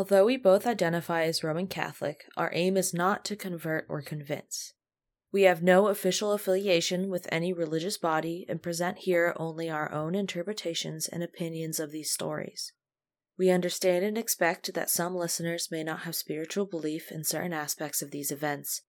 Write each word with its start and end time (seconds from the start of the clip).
Although 0.00 0.24
we 0.24 0.38
both 0.38 0.66
identify 0.66 1.24
as 1.24 1.44
Roman 1.44 1.66
Catholic, 1.66 2.24
our 2.34 2.50
aim 2.54 2.78
is 2.78 2.94
not 2.94 3.22
to 3.26 3.36
convert 3.36 3.84
or 3.86 4.00
convince. 4.00 4.72
We 5.30 5.42
have 5.42 5.62
no 5.62 5.88
official 5.88 6.32
affiliation 6.32 7.10
with 7.10 7.28
any 7.30 7.52
religious 7.52 7.98
body 7.98 8.46
and 8.48 8.62
present 8.62 9.00
here 9.00 9.34
only 9.36 9.68
our 9.68 9.92
own 9.92 10.14
interpretations 10.14 11.06
and 11.06 11.22
opinions 11.22 11.78
of 11.78 11.90
these 11.90 12.10
stories. 12.10 12.72
We 13.36 13.50
understand 13.50 14.02
and 14.06 14.16
expect 14.16 14.72
that 14.72 14.88
some 14.88 15.14
listeners 15.14 15.68
may 15.70 15.84
not 15.84 16.00
have 16.00 16.16
spiritual 16.16 16.64
belief 16.64 17.12
in 17.12 17.22
certain 17.22 17.52
aspects 17.52 18.00
of 18.00 18.10
these 18.10 18.32
events, 18.32 18.80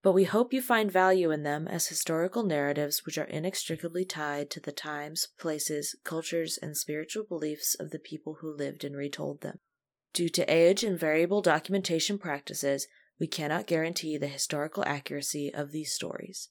but 0.00 0.12
we 0.12 0.22
hope 0.22 0.52
you 0.52 0.62
find 0.62 0.92
value 0.92 1.32
in 1.32 1.42
them 1.42 1.66
as 1.66 1.88
historical 1.88 2.44
narratives 2.44 3.04
which 3.04 3.18
are 3.18 3.24
inextricably 3.24 4.04
tied 4.04 4.50
to 4.50 4.60
the 4.60 4.70
times, 4.70 5.26
places, 5.40 5.96
cultures, 6.04 6.56
and 6.56 6.76
spiritual 6.76 7.24
beliefs 7.24 7.74
of 7.80 7.90
the 7.90 7.98
people 7.98 8.34
who 8.40 8.56
lived 8.56 8.84
and 8.84 8.96
retold 8.96 9.40
them. 9.40 9.58
Due 10.16 10.30
to 10.30 10.50
age 10.50 10.82
and 10.82 10.98
variable 10.98 11.42
documentation 11.42 12.16
practices, 12.16 12.88
we 13.20 13.26
cannot 13.26 13.66
guarantee 13.66 14.16
the 14.16 14.28
historical 14.28 14.82
accuracy 14.86 15.52
of 15.52 15.72
these 15.72 15.92
stories. 15.92 16.48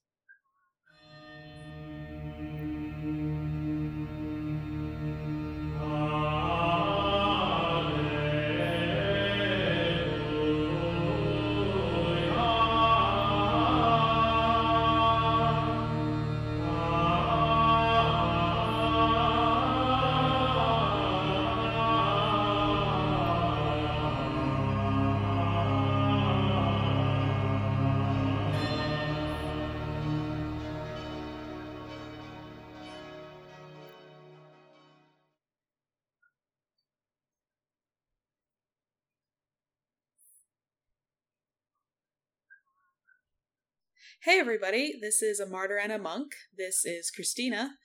Hey, 44.26 44.40
everybody. 44.40 44.96
This 45.00 45.22
is 45.22 45.40
A 45.40 45.46
Martyr 45.46 45.78
and 45.78 45.92
a 45.92 46.00
Monk. 46.00 46.34
This 46.58 46.84
is 46.84 47.12
Christina. 47.12 47.76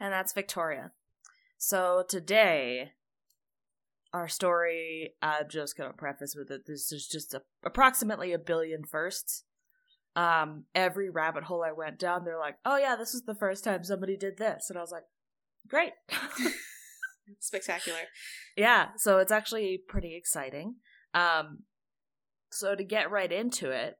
And 0.00 0.10
that's 0.10 0.32
Victoria. 0.32 0.92
So 1.58 2.02
today, 2.08 2.92
our 4.10 4.26
story, 4.26 5.16
I'm 5.20 5.50
just 5.50 5.76
going 5.76 5.90
to 5.90 5.96
preface 5.96 6.34
with 6.34 6.50
it. 6.50 6.62
This 6.66 6.90
is 6.92 7.06
just 7.06 7.34
a, 7.34 7.42
approximately 7.62 8.32
a 8.32 8.38
billion 8.38 8.84
firsts. 8.84 9.44
Um, 10.16 10.64
every 10.74 11.10
rabbit 11.10 11.44
hole 11.44 11.62
I 11.62 11.72
went 11.72 11.98
down, 11.98 12.24
they're 12.24 12.38
like, 12.38 12.56
oh, 12.64 12.78
yeah, 12.78 12.96
this 12.96 13.12
is 13.12 13.24
the 13.26 13.34
first 13.34 13.62
time 13.62 13.84
somebody 13.84 14.16
did 14.16 14.38
this. 14.38 14.70
And 14.70 14.78
I 14.78 14.80
was 14.80 14.92
like, 14.92 15.04
great. 15.68 15.92
Spectacular. 17.40 17.98
Yeah, 18.56 18.92
so 18.96 19.18
it's 19.18 19.30
actually 19.30 19.82
pretty 19.86 20.16
exciting. 20.16 20.76
Um, 21.12 21.64
so 22.50 22.74
to 22.74 22.82
get 22.82 23.10
right 23.10 23.30
into 23.30 23.70
it, 23.72 23.98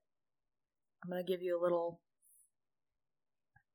I'm 1.07 1.13
going 1.13 1.25
to 1.25 1.33
give 1.33 1.43
you 1.43 1.59
a 1.59 1.63
little 1.63 2.01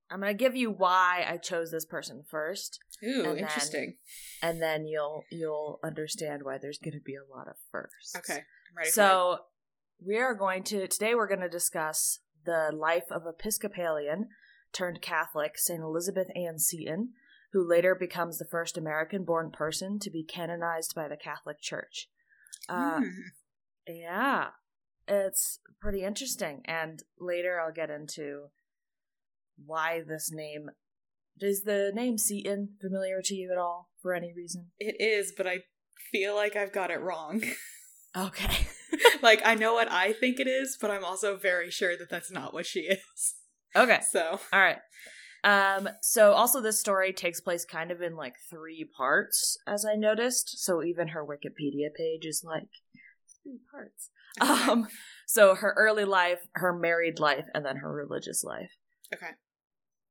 I'm 0.10 0.20
going 0.20 0.36
to 0.36 0.38
give 0.38 0.58
you 0.58 0.72
why 0.72 1.26
I 1.28 1.38
chose 1.38 1.72
this 1.72 1.86
person 1.86 2.24
first. 2.28 2.80
Ooh, 3.02 3.30
and 3.30 3.40
interesting. 3.40 3.96
Then, 4.42 4.52
and 4.52 4.62
then 4.62 4.86
you'll 4.86 5.24
you'll 5.32 5.80
understand 5.84 6.42
why 6.44 6.58
there's 6.58 6.78
going 6.78 6.94
to 6.94 7.04
be 7.04 7.16
a 7.16 7.36
lot 7.36 7.48
of 7.48 7.56
firsts. 7.72 8.16
Okay. 8.18 8.42
So 8.90 9.40
we 10.06 10.18
are 10.18 10.36
going 10.36 10.64
to 10.64 10.88
today 10.88 11.16
we're 11.16 11.30
going 11.30 11.40
to 11.40 11.50
discuss 11.50 12.20
the 12.46 12.72
life 12.74 13.06
of 13.10 13.24
Episcopalian 13.26 14.28
turned 14.74 15.02
Catholic 15.02 15.58
St. 15.58 15.82
Elizabeth 15.82 16.28
Ann 16.36 16.60
Seton, 16.60 17.12
who 17.54 17.68
later 17.68 17.96
becomes 17.96 18.38
the 18.38 18.46
first 18.46 18.78
American 18.78 19.24
born 19.24 19.50
person 19.50 19.98
to 20.00 20.10
be 20.10 20.24
canonized 20.24 20.94
by 20.94 21.08
the 21.08 21.18
Catholic 21.18 21.62
Church. 21.62 22.10
Uh, 22.68 23.00
mm. 23.00 23.12
Yeah 23.88 24.50
it's 25.12 25.60
pretty 25.80 26.04
interesting. 26.04 26.62
And 26.66 27.04
later 27.20 27.60
I'll 27.60 27.74
get 27.74 27.90
into 27.90 28.48
why 29.64 30.02
this 30.08 30.32
name. 30.32 30.70
Is 31.40 31.64
the 31.64 31.92
name 31.94 32.18
Seton 32.18 32.76
familiar 32.80 33.22
to 33.24 33.36
you 33.36 33.52
at 33.52 33.58
all 33.58 33.90
for 34.02 34.14
any 34.14 34.32
reason? 34.34 34.68
It 34.80 34.96
is, 35.00 35.34
but 35.36 35.48
I 35.48 35.60
feel 36.12 36.36
like 36.36 36.56
I've 36.56 36.74
got 36.74 36.92
it 36.92 37.02
wrong. 37.02 37.44
Okay. 38.16 38.68
like, 39.22 39.42
I 39.46 39.56
know 39.56 39.74
what 39.74 39.90
I 39.90 40.14
think 40.14 40.40
it 40.40 40.48
is, 40.48 40.78
but 40.80 40.92
I'm 40.92 41.06
also 41.06 41.38
very 41.38 41.72
sure 41.72 41.96
that 41.98 42.10
that's 42.10 42.32
not 42.32 42.54
what 42.54 42.66
she 42.66 42.82
is. 42.82 43.36
Okay. 43.76 44.00
So. 44.12 44.40
All 44.52 44.60
right. 44.60 44.80
Um, 45.44 45.90
so 46.02 46.34
also 46.34 46.62
this 46.62 46.80
story 46.80 47.14
takes 47.14 47.40
place 47.40 47.66
kind 47.66 47.90
of 47.90 48.02
in 48.02 48.16
like 48.16 48.36
three 48.50 48.88
parts, 48.96 49.58
as 49.66 49.86
I 49.86 49.96
noticed. 49.96 50.64
So 50.64 50.84
even 50.84 51.10
her 51.10 51.26
Wikipedia 51.26 51.94
page 51.96 52.26
is 52.26 52.44
like 52.46 52.68
three 53.42 53.60
parts. 53.72 54.10
Um, 54.42 54.88
so 55.26 55.56
her 55.56 55.74
early 55.78 56.06
life, 56.06 56.48
her 56.54 56.74
married 56.74 57.20
life, 57.20 57.46
and 57.54 57.66
then 57.66 57.78
her 57.78 57.92
religious 57.92 58.44
life. 58.44 58.72
Okay. 59.14 59.32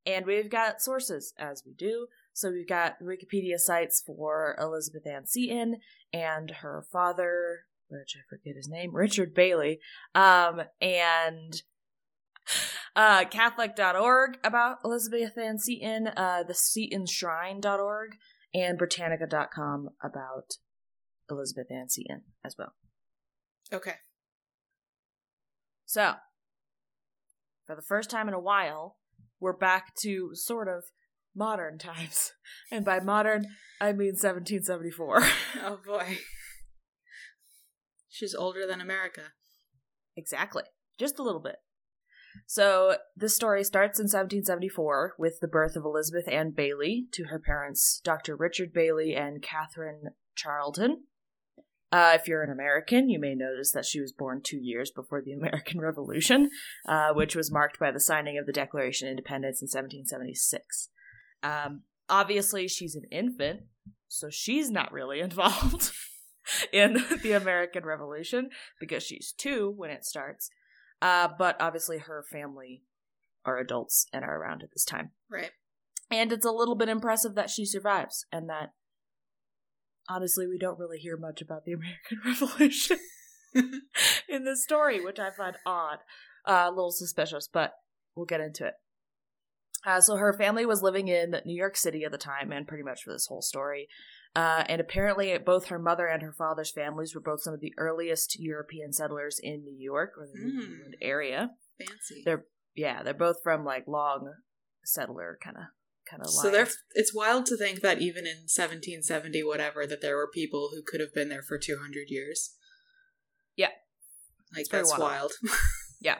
And 0.05 0.25
we've 0.25 0.49
got 0.49 0.81
sources, 0.81 1.33
as 1.37 1.63
we 1.65 1.73
do. 1.73 2.07
So 2.33 2.51
we've 2.51 2.67
got 2.67 2.99
Wikipedia 3.01 3.57
sites 3.57 4.01
for 4.05 4.55
Elizabeth 4.59 5.05
Ann 5.05 5.25
Seton 5.25 5.77
and 6.11 6.51
her 6.61 6.85
father, 6.91 7.65
which 7.87 8.15
I 8.15 8.21
forget 8.29 8.55
his 8.55 8.69
name, 8.69 8.95
Richard 8.95 9.33
Bayley, 9.33 9.79
um, 10.15 10.61
and 10.79 11.61
uh, 12.95 13.25
Catholic.org 13.25 14.37
about 14.43 14.77
Elizabeth 14.83 15.37
Ann 15.37 15.59
Seton, 15.59 16.07
uh, 16.07 16.43
the 16.47 16.53
SetonShrine.org, 16.53 18.11
and 18.53 18.77
Britannica.com 18.77 19.89
about 20.01 20.53
Elizabeth 21.29 21.67
Ann 21.71 21.89
Seton 21.89 22.23
as 22.43 22.55
well. 22.57 22.73
Okay. 23.73 23.95
So, 25.91 26.13
for 27.67 27.75
the 27.75 27.81
first 27.81 28.09
time 28.09 28.29
in 28.29 28.33
a 28.33 28.39
while, 28.39 28.95
we're 29.41 29.51
back 29.51 29.93
to 30.03 30.29
sort 30.33 30.69
of 30.69 30.85
modern 31.35 31.77
times. 31.77 32.31
And 32.71 32.85
by 32.85 33.01
modern, 33.01 33.47
I 33.81 33.91
mean 33.91 34.13
1774. 34.13 35.21
oh 35.65 35.79
boy. 35.85 36.19
She's 38.07 38.33
older 38.33 38.65
than 38.65 38.79
America. 38.79 39.33
Exactly. 40.15 40.63
Just 40.97 41.19
a 41.19 41.23
little 41.23 41.41
bit. 41.41 41.57
So, 42.47 42.95
this 43.13 43.35
story 43.35 43.65
starts 43.65 43.99
in 43.99 44.05
1774 44.05 45.15
with 45.19 45.41
the 45.41 45.49
birth 45.49 45.75
of 45.75 45.83
Elizabeth 45.83 46.29
Ann 46.29 46.51
Bayley 46.51 47.07
to 47.11 47.25
her 47.25 47.39
parents, 47.45 47.99
Dr. 48.01 48.37
Richard 48.37 48.71
Bayley 48.71 49.13
and 49.13 49.41
Catherine 49.41 50.11
Charlton. 50.35 51.03
Uh, 51.91 52.13
if 52.15 52.27
you're 52.27 52.43
an 52.43 52.51
American, 52.51 53.09
you 53.09 53.19
may 53.19 53.35
notice 53.35 53.71
that 53.71 53.85
she 53.85 53.99
was 53.99 54.13
born 54.13 54.41
two 54.41 54.59
years 54.59 54.91
before 54.91 55.21
the 55.21 55.33
American 55.39 55.81
Revolution, 55.81 56.49
uh, 56.87 57.13
which 57.13 57.35
was 57.35 57.51
marked 57.51 57.79
by 57.79 57.91
the 57.91 57.99
signing 57.99 58.37
of 58.37 58.45
the 58.45 58.53
Declaration 58.53 59.07
of 59.07 59.11
Independence 59.11 59.61
in 59.61 59.65
1776. 59.65 60.89
Um, 61.43 61.81
obviously, 62.09 62.67
she's 62.67 62.95
an 62.95 63.05
infant, 63.11 63.61
so 64.07 64.29
she's 64.29 64.69
not 64.69 64.91
really 64.91 65.19
involved 65.21 65.91
in 66.71 67.03
the 67.23 67.33
American 67.33 67.83
Revolution 67.83 68.49
because 68.79 69.03
she's 69.03 69.33
two 69.37 69.73
when 69.75 69.89
it 69.89 70.05
starts. 70.05 70.49
Uh, 71.01 71.27
but 71.37 71.59
obviously, 71.59 71.97
her 71.97 72.23
family 72.31 72.83
are 73.43 73.57
adults 73.57 74.05
and 74.13 74.23
are 74.23 74.39
around 74.39 74.63
at 74.63 74.71
this 74.71 74.85
time. 74.85 75.11
Right. 75.29 75.51
And 76.11 76.31
it's 76.31 76.45
a 76.45 76.51
little 76.51 76.75
bit 76.75 76.89
impressive 76.89 77.35
that 77.35 77.49
she 77.49 77.65
survives 77.65 78.25
and 78.31 78.49
that 78.49 78.73
honestly, 80.09 80.47
we 80.47 80.57
don't 80.57 80.79
really 80.79 80.99
hear 80.99 81.17
much 81.17 81.41
about 81.41 81.65
the 81.65 81.73
American 81.73 82.19
Revolution 82.25 82.99
in 84.29 84.43
this 84.43 84.63
story, 84.63 85.03
which 85.03 85.19
I 85.19 85.31
find 85.31 85.57
odd, 85.65 85.99
uh, 86.45 86.65
a 86.67 86.69
little 86.69 86.91
suspicious, 86.91 87.49
but 87.51 87.73
we'll 88.15 88.25
get 88.25 88.41
into 88.41 88.67
it. 88.67 88.73
Uh, 89.85 89.99
so 89.99 90.15
her 90.17 90.33
family 90.33 90.65
was 90.65 90.83
living 90.83 91.07
in 91.07 91.35
New 91.45 91.55
York 91.55 91.75
City 91.75 92.03
at 92.03 92.11
the 92.11 92.17
time, 92.17 92.51
and 92.51 92.67
pretty 92.67 92.83
much 92.83 93.03
for 93.03 93.11
this 93.11 93.25
whole 93.27 93.41
story. 93.41 93.87
Uh, 94.35 94.63
and 94.67 94.79
apparently, 94.79 95.35
both 95.39 95.67
her 95.67 95.79
mother 95.79 96.07
and 96.07 96.21
her 96.21 96.31
father's 96.31 96.71
families 96.71 97.13
were 97.13 97.21
both 97.21 97.41
some 97.41 97.53
of 97.53 97.59
the 97.59 97.73
earliest 97.77 98.39
European 98.39 98.93
settlers 98.93 99.39
in 99.41 99.63
New 99.63 99.75
York 99.77 100.11
or 100.17 100.27
the 100.27 100.39
mm. 100.39 100.43
New 100.43 100.61
England 100.61 100.95
area. 101.01 101.49
Fancy. 101.79 102.21
They're 102.23 102.45
yeah, 102.75 103.03
they're 103.03 103.13
both 103.13 103.37
from 103.43 103.65
like 103.65 103.87
long 103.87 104.31
settler 104.85 105.37
kind 105.43 105.57
of 105.57 105.63
kind 106.11 106.21
of 106.21 106.29
so 106.29 106.51
there 106.51 106.67
it's 106.93 107.15
wild 107.15 107.45
to 107.45 107.57
think 107.57 107.81
that 107.81 108.01
even 108.01 108.25
in 108.25 108.47
1770 108.47 109.43
whatever 109.43 109.87
that 109.87 110.01
there 110.01 110.17
were 110.17 110.29
people 110.31 110.69
who 110.73 110.81
could 110.85 110.99
have 110.99 111.13
been 111.13 111.29
there 111.29 111.41
for 111.41 111.57
200 111.57 112.09
years 112.09 112.55
yeah 113.55 113.69
like 114.55 114.65
that's 114.69 114.91
wild, 114.91 115.01
wild. 115.01 115.31
yeah 116.01 116.17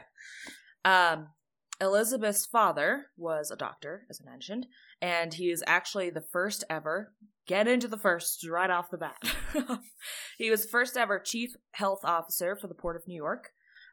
um 0.84 1.28
Elizabeth's 1.80 2.46
father 2.46 3.06
was 3.16 3.50
a 3.50 3.56
doctor, 3.56 4.06
as 4.08 4.20
I 4.24 4.30
mentioned, 4.30 4.66
and 5.00 5.34
he 5.34 5.50
is 5.50 5.64
actually 5.66 6.10
the 6.10 6.20
first 6.20 6.62
ever. 6.70 7.12
Get 7.48 7.66
into 7.66 7.88
the 7.88 7.98
first 7.98 8.46
right 8.48 8.70
off 8.70 8.92
the 8.92 8.98
bat. 8.98 9.20
he 10.38 10.48
was 10.48 10.62
the 10.62 10.68
first 10.68 10.96
ever 10.96 11.18
chief 11.18 11.50
health 11.72 12.04
officer 12.04 12.54
for 12.54 12.68
the 12.68 12.74
Port 12.74 12.94
of 12.94 13.08
New 13.08 13.16
York, 13.16 13.50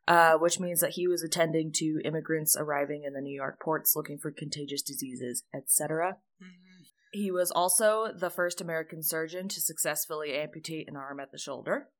uh, 0.09 0.33
which 0.39 0.59
means 0.59 0.81
that 0.81 0.93
he 0.93 1.07
was 1.07 1.21
attending 1.21 1.71
to 1.71 2.01
immigrants 2.03 2.57
arriving 2.57 3.03
in 3.05 3.13
the 3.13 3.21
New 3.21 3.33
York 3.33 3.59
ports 3.61 3.95
looking 3.95 4.17
for 4.17 4.31
contagious 4.31 4.81
diseases, 4.81 5.43
etc. 5.55 6.17
Mhm. 6.41 6.87
He 7.11 7.29
was 7.29 7.51
also 7.51 8.11
the 8.11 8.31
first 8.31 8.59
American 8.59 9.03
surgeon 9.03 9.47
to 9.49 9.61
successfully 9.61 10.33
amputate 10.33 10.89
an 10.89 10.95
arm 10.95 11.19
at 11.19 11.31
the 11.31 11.37
shoulder. 11.37 11.91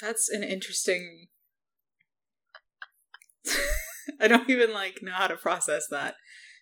That's 0.00 0.30
an 0.30 0.42
interesting. 0.42 1.28
I 4.20 4.26
don't 4.26 4.48
even 4.48 4.72
like 4.72 5.02
know 5.02 5.12
how 5.12 5.26
to 5.26 5.36
process 5.36 5.86
that. 5.90 6.16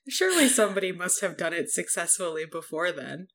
Surely 0.09 0.49
somebody 0.49 0.91
must 0.91 1.21
have 1.21 1.37
done 1.37 1.53
it 1.53 1.71
successfully 1.71 2.45
before 2.47 2.91
then. 2.91 3.29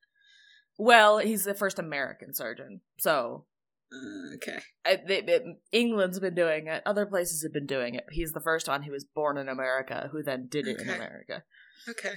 Well, 0.78 1.20
he's 1.20 1.46
the 1.46 1.54
first 1.54 1.80
American 1.80 2.34
surgeon, 2.34 2.82
so 2.98 3.46
Uh, 3.94 4.36
okay. 4.36 4.60
I, 4.86 4.98
they, 5.06 5.22
they- 5.22 5.56
England's 5.72 6.20
been 6.20 6.36
doing 6.36 6.68
it. 6.68 6.82
Other 6.86 7.06
places 7.06 7.44
have 7.44 7.54
been 7.54 7.66
doing 7.66 7.96
it. 7.96 8.06
He's 8.12 8.32
the 8.32 8.40
first 8.40 8.68
one 8.68 8.84
who 8.84 8.92
was 8.92 9.04
born 9.06 9.38
in 9.38 9.50
America, 9.50 10.10
who 10.12 10.24
then 10.24 10.48
did 10.50 10.68
it 10.68 10.80
in 10.80 10.90
America. 10.90 11.44
Okay. 11.90 12.14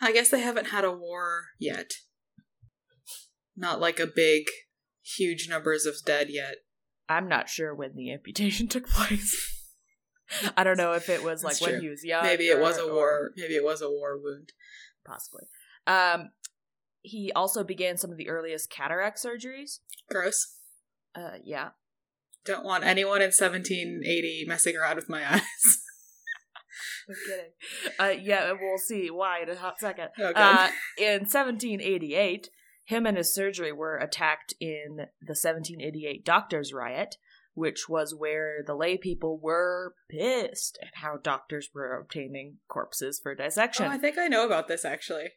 I 0.00 0.12
guess 0.12 0.30
they 0.30 0.40
haven't 0.40 0.68
had 0.68 0.84
a 0.84 0.90
war 0.92 1.44
yet. 1.58 1.90
Not 3.56 3.80
like 3.80 4.00
a 4.00 4.06
big, 4.06 4.44
huge 5.02 5.48
numbers 5.48 5.84
of 5.86 5.96
dead 6.04 6.28
yet. 6.30 6.56
I'm 7.08 7.28
not 7.28 7.48
sure 7.48 7.74
when 7.74 7.94
the 7.94 8.12
amputation 8.12 8.68
took 8.68 8.88
place. 8.88 9.56
I 10.56 10.62
don't 10.64 10.76
know 10.78 10.92
if 10.92 11.08
it 11.08 11.22
was 11.24 11.42
like 11.42 11.54
That's 11.54 11.60
when 11.62 11.70
true. 11.72 11.80
he 11.82 11.88
was 11.88 12.04
young. 12.04 12.22
Maybe 12.24 12.44
it 12.46 12.60
was 12.60 12.78
a 12.78 12.82
or- 12.84 12.94
war. 12.94 13.30
Maybe 13.36 13.54
it 13.54 13.64
was 13.64 13.82
a 13.82 13.90
war 13.90 14.16
wound. 14.22 14.52
possibly. 15.04 15.44
Um, 15.86 16.30
he 17.02 17.32
also 17.34 17.64
began 17.64 17.96
some 17.96 18.10
of 18.12 18.16
the 18.16 18.28
earliest 18.28 18.70
cataract 18.70 19.18
surgeries. 19.22 19.78
Gross. 20.08 20.56
Uh, 21.14 21.38
yeah, 21.44 21.70
Don't 22.44 22.64
want 22.64 22.84
anyone 22.84 23.20
in 23.20 23.28
1780 23.32 24.44
messing 24.46 24.76
around 24.76 24.96
with 24.96 25.08
my 25.08 25.22
eyes. 25.34 25.82
I'm 27.08 27.14
kidding. 27.26 27.50
Uh, 27.98 28.22
yeah, 28.22 28.52
we'll 28.52 28.78
see 28.78 29.10
why 29.10 29.42
in 29.42 29.48
a 29.50 29.56
hot 29.56 29.80
second. 29.80 30.10
Okay. 30.18 30.32
Uh, 30.40 30.68
in 30.98 31.20
1788, 31.22 32.48
him 32.84 33.06
and 33.06 33.16
his 33.16 33.34
surgery 33.34 33.72
were 33.72 33.96
attacked 33.96 34.54
in 34.60 34.96
the 35.20 35.34
1788 35.36 36.24
Doctors' 36.24 36.72
Riot, 36.72 37.16
which 37.54 37.88
was 37.88 38.14
where 38.14 38.62
the 38.64 38.74
lay 38.76 38.96
people 38.96 39.38
were 39.42 39.94
pissed 40.08 40.78
at 40.82 41.00
how 41.02 41.16
doctors 41.16 41.70
were 41.74 41.98
obtaining 41.98 42.58
corpses 42.68 43.18
for 43.20 43.34
dissection. 43.34 43.86
oh, 43.86 43.90
I 43.90 43.98
think 43.98 44.16
I 44.18 44.28
know 44.28 44.46
about 44.46 44.68
this 44.68 44.84
actually. 44.84 45.30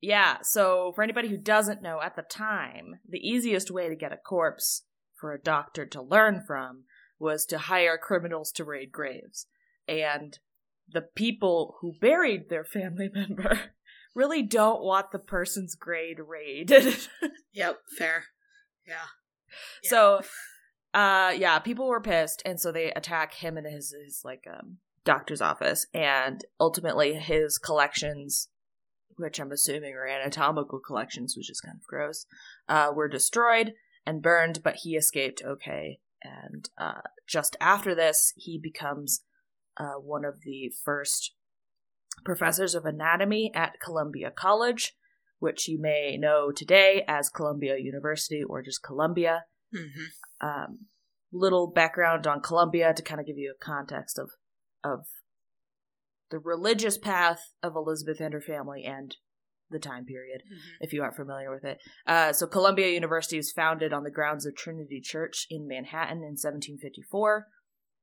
Yeah, 0.00 0.38
so 0.42 0.92
for 0.94 1.02
anybody 1.02 1.28
who 1.28 1.36
doesn't 1.36 1.82
know, 1.82 2.00
at 2.00 2.14
the 2.14 2.22
time, 2.22 3.00
the 3.08 3.18
easiest 3.18 3.68
way 3.72 3.88
to 3.88 3.96
get 3.96 4.12
a 4.12 4.16
corpse 4.16 4.82
for 5.18 5.32
a 5.32 5.40
doctor 5.40 5.84
to 5.86 6.02
learn 6.02 6.42
from 6.46 6.84
was 7.18 7.44
to 7.46 7.58
hire 7.58 7.98
criminals 7.98 8.52
to 8.52 8.64
raid 8.64 8.92
graves. 8.92 9.46
And 9.86 10.38
the 10.90 11.02
people 11.02 11.76
who 11.80 11.94
buried 12.00 12.48
their 12.48 12.64
family 12.64 13.08
member 13.14 13.60
really 14.14 14.42
don't 14.42 14.82
want 14.82 15.12
the 15.12 15.18
person's 15.18 15.74
grave 15.74 16.16
raided. 16.18 17.08
Yep, 17.54 17.78
fair. 17.98 18.24
Yeah. 18.86 19.06
Yeah. 19.82 19.90
So, 19.90 20.20
uh, 20.94 21.34
yeah, 21.36 21.58
people 21.58 21.88
were 21.88 22.00
pissed, 22.00 22.40
and 22.46 22.60
so 22.60 22.70
they 22.70 22.92
attack 22.92 23.34
him 23.34 23.56
and 23.56 23.66
his 23.66 23.92
his 24.04 24.20
like 24.24 24.44
um 24.48 24.76
doctor's 25.04 25.40
office, 25.40 25.86
and 25.92 26.44
ultimately 26.60 27.14
his 27.14 27.58
collections, 27.58 28.48
which 29.16 29.40
I'm 29.40 29.50
assuming 29.50 29.94
are 29.94 30.06
anatomical 30.06 30.78
collections, 30.78 31.34
which 31.36 31.50
is 31.50 31.60
kind 31.60 31.76
of 31.76 31.86
gross, 31.86 32.26
uh, 32.68 32.92
were 32.94 33.08
destroyed 33.08 33.72
and 34.08 34.22
burned, 34.22 34.62
but 34.64 34.76
he 34.76 34.96
escaped 34.96 35.42
okay. 35.44 35.98
And 36.22 36.68
uh, 36.78 37.02
just 37.28 37.56
after 37.60 37.94
this, 37.94 38.32
he 38.36 38.58
becomes 38.58 39.22
uh, 39.76 40.00
one 40.00 40.24
of 40.24 40.40
the 40.44 40.72
first 40.82 41.34
professors 42.24 42.74
of 42.74 42.86
anatomy 42.86 43.52
at 43.54 43.80
Columbia 43.84 44.30
College, 44.30 44.94
which 45.40 45.68
you 45.68 45.78
may 45.78 46.16
know 46.16 46.50
today 46.50 47.04
as 47.06 47.28
Columbia 47.28 47.76
University 47.78 48.42
or 48.42 48.62
just 48.62 48.82
Columbia 48.82 49.44
hmm 49.72 50.06
um, 50.40 50.86
little 51.30 51.66
background 51.70 52.26
on 52.26 52.40
Columbia 52.40 52.94
to 52.94 53.02
kind 53.02 53.20
of 53.20 53.26
give 53.26 53.36
you 53.36 53.52
a 53.54 53.64
context 53.64 54.18
of 54.18 54.30
of 54.82 55.00
the 56.30 56.38
religious 56.38 56.96
path 56.96 57.52
of 57.62 57.74
Elizabeth 57.74 58.20
and 58.20 58.32
her 58.32 58.40
family 58.40 58.84
and 58.84 59.16
the 59.70 59.78
time 59.78 60.04
period, 60.04 60.42
if 60.80 60.92
you 60.92 61.02
aren't 61.02 61.16
familiar 61.16 61.50
with 61.50 61.64
it. 61.64 61.78
Uh, 62.06 62.32
so, 62.32 62.46
Columbia 62.46 62.88
University 62.88 63.36
was 63.36 63.52
founded 63.52 63.92
on 63.92 64.04
the 64.04 64.10
grounds 64.10 64.46
of 64.46 64.56
Trinity 64.56 65.00
Church 65.00 65.46
in 65.50 65.66
Manhattan 65.66 66.18
in 66.18 66.36
1754. 66.36 67.46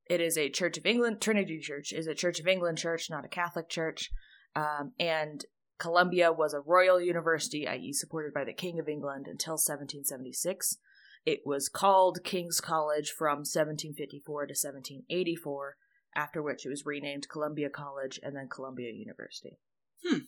It 0.08 0.22
is 0.22 0.38
a 0.38 0.50
Church 0.50 0.78
of 0.78 0.86
England. 0.86 1.22
Trinity 1.22 1.60
Church 1.60 1.92
is 1.92 2.08
a 2.08 2.14
Church 2.14 2.40
of 2.40 2.48
England 2.48 2.78
church, 2.78 3.10
not 3.10 3.26
a 3.26 3.30
Catholic 3.30 3.70
church. 3.70 4.12
Um, 4.56 4.94
and 5.00 5.44
Columbia 5.78 6.32
was 6.32 6.54
a 6.54 6.62
royal 6.62 7.02
university, 7.02 7.68
i.e., 7.68 7.92
supported 7.92 8.34
by 8.34 8.44
the 8.44 8.54
King 8.54 8.80
of 8.80 8.88
England 8.88 9.26
until 9.28 9.54
1776. 9.54 10.78
It 11.26 11.42
was 11.44 11.70
called 11.70 12.24
King's 12.24 12.62
College 12.62 13.12
from 13.12 13.40
1754 13.40 14.46
to 14.46 14.52
1784, 14.52 15.76
after 16.16 16.42
which 16.42 16.66
it 16.66 16.70
was 16.70 16.86
renamed 16.86 17.28
Columbia 17.30 17.70
College 17.70 18.20
and 18.22 18.36
then 18.36 18.48
Columbia 18.48 18.92
University. 18.94 19.60
Hmm. 20.06 20.20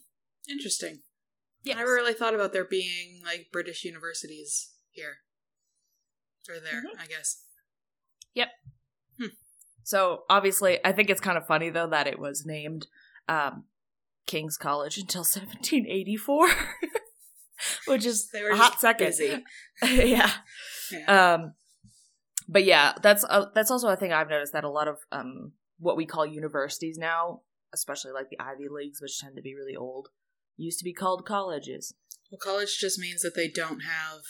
Interesting. 0.50 1.00
I 1.73 1.79
never 1.79 1.93
really 1.93 2.13
thought 2.13 2.33
about 2.35 2.53
there 2.53 2.65
being 2.65 3.21
like 3.25 3.47
British 3.51 3.83
universities 3.83 4.71
here. 4.91 5.17
Or 6.49 6.59
there, 6.59 6.81
Mhm. 6.83 6.99
I 6.99 7.07
guess. 7.07 7.43
Yep. 8.33 8.49
So 9.83 10.23
obviously, 10.29 10.79
I 10.85 10.91
think 10.91 11.09
it's 11.09 11.21
kind 11.21 11.37
of 11.37 11.47
funny 11.47 11.69
though 11.69 11.87
that 11.87 12.07
it 12.07 12.19
was 12.19 12.45
named 12.45 12.87
um, 13.29 13.65
King's 14.25 14.57
College 14.57 14.97
until 14.97 15.21
1784, 15.23 16.49
which 17.87 18.05
is 18.05 18.29
They 18.29 18.43
were 18.43 18.49
a 18.49 18.57
hot 18.57 18.79
second. 18.81 19.13
yeah. 19.83 20.31
Yeah. 20.91 21.33
Um, 21.35 21.53
but 22.49 22.65
yeah, 22.65 22.93
that's 23.01 23.23
uh, 23.29 23.45
that's 23.55 23.71
also 23.71 23.87
a 23.87 23.95
thing 23.95 24.11
I've 24.11 24.29
noticed 24.29 24.53
that 24.53 24.63
a 24.65 24.69
lot 24.69 24.87
of 24.89 24.97
um 25.11 25.53
what 25.79 25.95
we 25.97 26.05
call 26.05 26.25
universities 26.25 26.97
now, 26.97 27.41
especially 27.73 28.11
like 28.11 28.29
the 28.29 28.39
Ivy 28.41 28.67
Leagues, 28.69 29.01
which 29.01 29.19
tend 29.19 29.35
to 29.37 29.41
be 29.41 29.55
really 29.55 29.75
old, 29.75 30.09
used 30.57 30.80
to 30.80 30.83
be 30.86 30.94
called 30.94 31.25
colleges. 31.25 31.94
well, 32.31 32.39
college 32.39 32.77
just 32.77 33.00
means 33.00 33.21
that 33.21 33.36
they 33.36 33.48
don't 33.48 33.81
have 33.81 34.21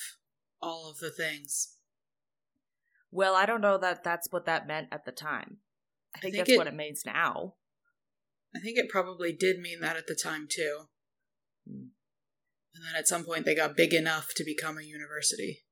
all 0.62 0.90
of 0.90 0.98
the 1.00 1.10
things. 1.12 1.74
Well, 3.12 3.36
I 3.36 3.46
don't 3.46 3.62
know 3.62 3.78
that 3.78 4.04
that's 4.04 4.28
what 4.32 4.46
that 4.46 4.68
meant 4.68 4.90
at 4.92 5.06
the 5.06 5.12
time. 5.12 5.58
I 6.16 6.20
think, 6.20 6.34
think 6.36 6.42
that's 6.46 6.52
it- 6.56 6.58
what 6.58 6.68
it 6.68 6.76
means 6.76 7.04
now. 7.06 7.56
I 8.56 8.60
think 8.60 8.78
it 8.78 8.90
probably 8.90 9.34
did 9.34 9.60
mean 9.60 9.80
that 9.82 9.98
at 9.98 10.08
the 10.08 10.16
time 10.16 10.48
too. 10.50 10.86
Hmm. 11.68 11.88
And 12.76 12.86
then 12.86 12.96
at 12.96 13.08
some 13.08 13.24
point 13.24 13.46
they 13.46 13.56
got 13.56 13.76
big 13.76 13.94
enough 13.94 14.30
to 14.36 14.44
become 14.44 14.78
a 14.78 14.84
university. 14.84 15.64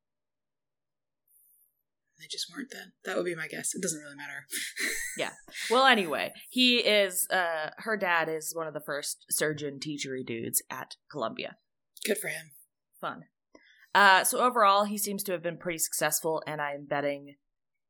They 2.19 2.27
just 2.29 2.48
weren't 2.53 2.69
then. 2.72 2.93
That 3.03 3.17
would 3.17 3.25
be 3.25 3.36
my 3.36 3.48
guess. 3.48 3.75
It 3.75 3.81
doesn't 3.81 4.00
really 4.01 4.15
matter. 4.15 4.45
Yeah. 5.17 5.31
Well, 5.69 5.86
anyway, 5.86 6.34
he 6.50 6.79
is. 6.79 7.25
Uh, 7.31 7.69
her 7.77 7.95
dad 7.95 8.27
is 8.27 8.53
one 8.53 8.67
of 8.67 8.74
the 8.74 8.81
first 8.81 9.25
surgeon 9.29 9.79
teachery 9.79 10.25
dudes 10.25 10.62
at 10.69 10.95
Columbia. 11.10 11.55
Good 12.05 12.17
for 12.17 12.27
him. 12.27 12.51
Fun. 13.00 13.24
Uh, 13.93 14.25
so 14.25 14.39
overall, 14.39 14.84
he 14.84 14.98
seems 14.98 15.24
to 15.24 15.31
have 15.31 15.41
been 15.41 15.57
pretty 15.57 15.77
successful, 15.79 16.43
and 16.45 16.62
I'm 16.62 16.86
betting 16.86 17.36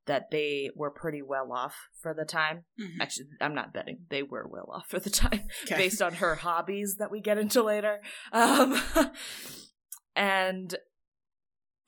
that 0.05 0.29
they 0.29 0.70
were 0.75 0.91
pretty 0.91 1.24
well 1.24 1.51
off 1.51 1.75
for 2.00 2.13
the 2.13 2.25
time. 2.25 2.65
Mhm. 2.79 3.01
Actually, 3.01 3.25
I'm 3.41 3.55
not 3.55 3.74
betting; 3.74 4.05
they 4.10 4.22
were 4.22 4.48
well 4.48 4.70
off 4.72 4.86
for 4.88 5.00
the 5.00 5.10
time, 5.10 5.48
Okay. 5.63 5.77
based 5.77 6.03
on 6.03 6.13
her 6.15 6.36
hobbies 6.36 6.98
that 7.00 7.10
we 7.10 7.22
get 7.22 7.39
into 7.39 7.63
later. 7.63 8.01
Um, 8.32 8.79
and 10.15 10.75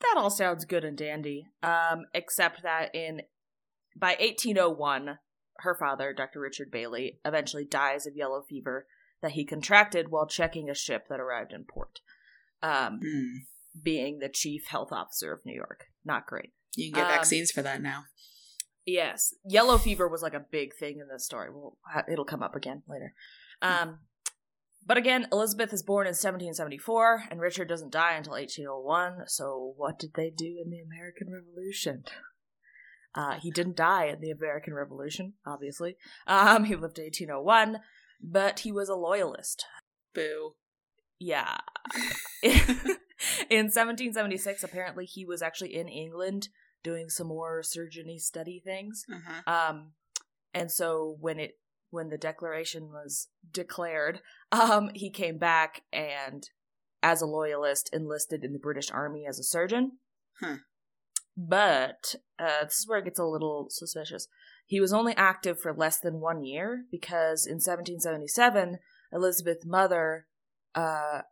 that 0.00 0.14
all 0.16 0.30
sounds 0.30 0.64
good 0.64 0.84
and 0.84 0.96
dandy, 0.96 1.46
um, 1.62 2.06
except 2.14 2.62
that 2.62 2.94
in 2.94 3.22
by 3.96 4.16
1801, 4.20 5.18
her 5.58 5.74
father, 5.74 6.12
Dr. 6.12 6.40
Richard 6.40 6.70
Bayley, 6.70 7.18
eventually 7.24 7.64
dies 7.64 8.06
of 8.06 8.14
yellow 8.16 8.42
fever 8.48 8.86
that 9.22 9.32
he 9.32 9.44
contracted 9.44 10.10
while 10.10 10.26
checking 10.26 10.70
a 10.70 10.74
ship 10.74 11.06
that 11.08 11.18
arrived 11.20 11.52
in 11.52 11.64
port. 11.64 12.00
Um, 12.62 13.00
Hmm. 13.02 13.82
being 13.82 14.18
the 14.18 14.28
chief 14.28 14.66
health 14.68 14.90
officer 14.90 15.32
of 15.32 15.44
New 15.44 15.54
York, 15.54 15.86
not 16.04 16.26
great. 16.26 16.52
You 16.74 16.90
can 16.90 17.00
get 17.02 17.10
Um, 17.10 17.16
vaccines 17.16 17.52
for 17.52 17.62
that 17.62 17.80
now. 17.80 18.04
Yes, 18.84 19.34
yellow 19.44 19.78
fever 19.78 20.08
was 20.08 20.22
like 20.22 20.34
a 20.34 20.40
big 20.40 20.74
thing 20.74 20.98
in 20.98 21.06
this 21.08 21.24
story. 21.24 21.50
Well, 21.50 21.78
it'll 22.10 22.24
come 22.24 22.42
up 22.42 22.56
again 22.56 22.82
later. 22.88 23.14
Um, 23.62 24.00
but 24.88 24.96
again, 24.96 25.28
Elizabeth 25.30 25.72
is 25.74 25.82
born 25.82 26.06
in 26.06 26.12
1774, 26.12 27.24
and 27.30 27.40
Richard 27.40 27.68
doesn't 27.68 27.92
die 27.92 28.14
until 28.14 28.32
1801. 28.32 29.28
So, 29.28 29.74
what 29.76 29.98
did 29.98 30.14
they 30.14 30.30
do 30.30 30.58
in 30.64 30.70
the 30.70 30.80
American 30.80 31.28
Revolution? 31.30 32.04
Uh, 33.14 33.34
he 33.34 33.50
didn't 33.50 33.76
die 33.76 34.06
in 34.06 34.20
the 34.20 34.30
American 34.30 34.72
Revolution, 34.72 35.34
obviously. 35.46 35.96
Um, 36.26 36.64
he 36.64 36.74
lived 36.74 36.96
to 36.96 37.02
1801, 37.02 37.80
but 38.22 38.60
he 38.60 38.72
was 38.72 38.88
a 38.88 38.94
loyalist. 38.94 39.66
Boo. 40.14 40.54
Yeah. 41.18 41.58
in 42.42 43.66
1776, 43.66 44.62
apparently 44.62 45.04
he 45.04 45.24
was 45.24 45.42
actually 45.42 45.74
in 45.74 45.88
England 45.88 46.48
doing 46.82 47.10
some 47.10 47.26
more 47.26 47.60
surgeony 47.62 48.18
study 48.18 48.62
things. 48.64 49.04
Uh-huh. 49.12 49.70
Um, 49.70 49.92
and 50.54 50.70
so 50.70 51.16
when 51.20 51.38
it 51.38 51.58
when 51.90 52.08
the 52.08 52.18
declaration 52.18 52.88
was 52.88 53.28
declared, 53.50 54.20
um, 54.52 54.90
he 54.94 55.10
came 55.10 55.38
back 55.38 55.82
and, 55.92 56.48
as 57.02 57.22
a 57.22 57.26
loyalist, 57.26 57.90
enlisted 57.92 58.44
in 58.44 58.52
the 58.52 58.58
British 58.58 58.90
Army 58.90 59.24
as 59.26 59.38
a 59.38 59.44
surgeon. 59.44 59.92
Huh. 60.40 60.56
But 61.36 62.16
uh, 62.38 62.64
this 62.64 62.80
is 62.80 62.88
where 62.88 62.98
it 62.98 63.04
gets 63.04 63.18
a 63.18 63.24
little 63.24 63.68
suspicious. 63.70 64.26
He 64.66 64.80
was 64.80 64.92
only 64.92 65.14
active 65.16 65.60
for 65.60 65.72
less 65.72 65.98
than 66.00 66.20
one 66.20 66.42
year 66.42 66.84
because 66.90 67.46
in 67.46 67.54
1777, 67.54 68.78
Elizabeth's 69.12 69.64
mother 69.64 70.26
uh, 70.74 71.22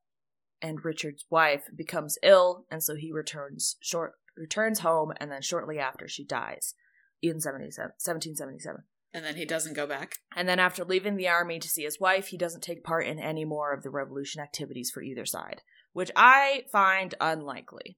and 0.63 0.85
Richard's 0.85 1.25
wife 1.29 1.65
becomes 1.75 2.19
ill, 2.23 2.65
and 2.71 2.83
so 2.83 2.95
he 2.95 3.13
returns 3.13 3.77
short 3.81 4.15
returns 4.37 4.81
home, 4.81 5.13
and 5.19 5.31
then 5.31 5.43
shortly 5.43 5.79
after 5.79 6.07
she 6.07 6.25
dies 6.25 6.75
in 7.23 7.41
77, 7.41 7.93
1777. 7.99 8.85
And 9.15 9.25
then 9.25 9.37
he 9.37 9.47
doesn't 9.47 9.75
go 9.75 9.87
back. 9.87 10.17
And 10.35 10.49
then 10.49 10.59
after 10.59 10.85
leaving 10.85 11.17
the 11.17 11.29
army 11.29 11.59
to 11.59 11.69
see 11.69 11.85
his 11.85 11.99
wife, 11.99 12.29
he 12.29 12.37
doesn't 12.37 12.63
take 12.63 12.85
part 12.85 13.07
in 13.07 13.19
any 13.19 13.45
more 13.45 13.73
of 13.73 13.83
the 13.83 13.91
revolution 13.91 14.43
activities 14.43 14.91
for 14.93 15.03
either 15.03 15.25
side, 15.25 15.63
which 15.93 16.11
I 16.15 16.65
find 16.71 17.15
unlikely. 17.21 17.97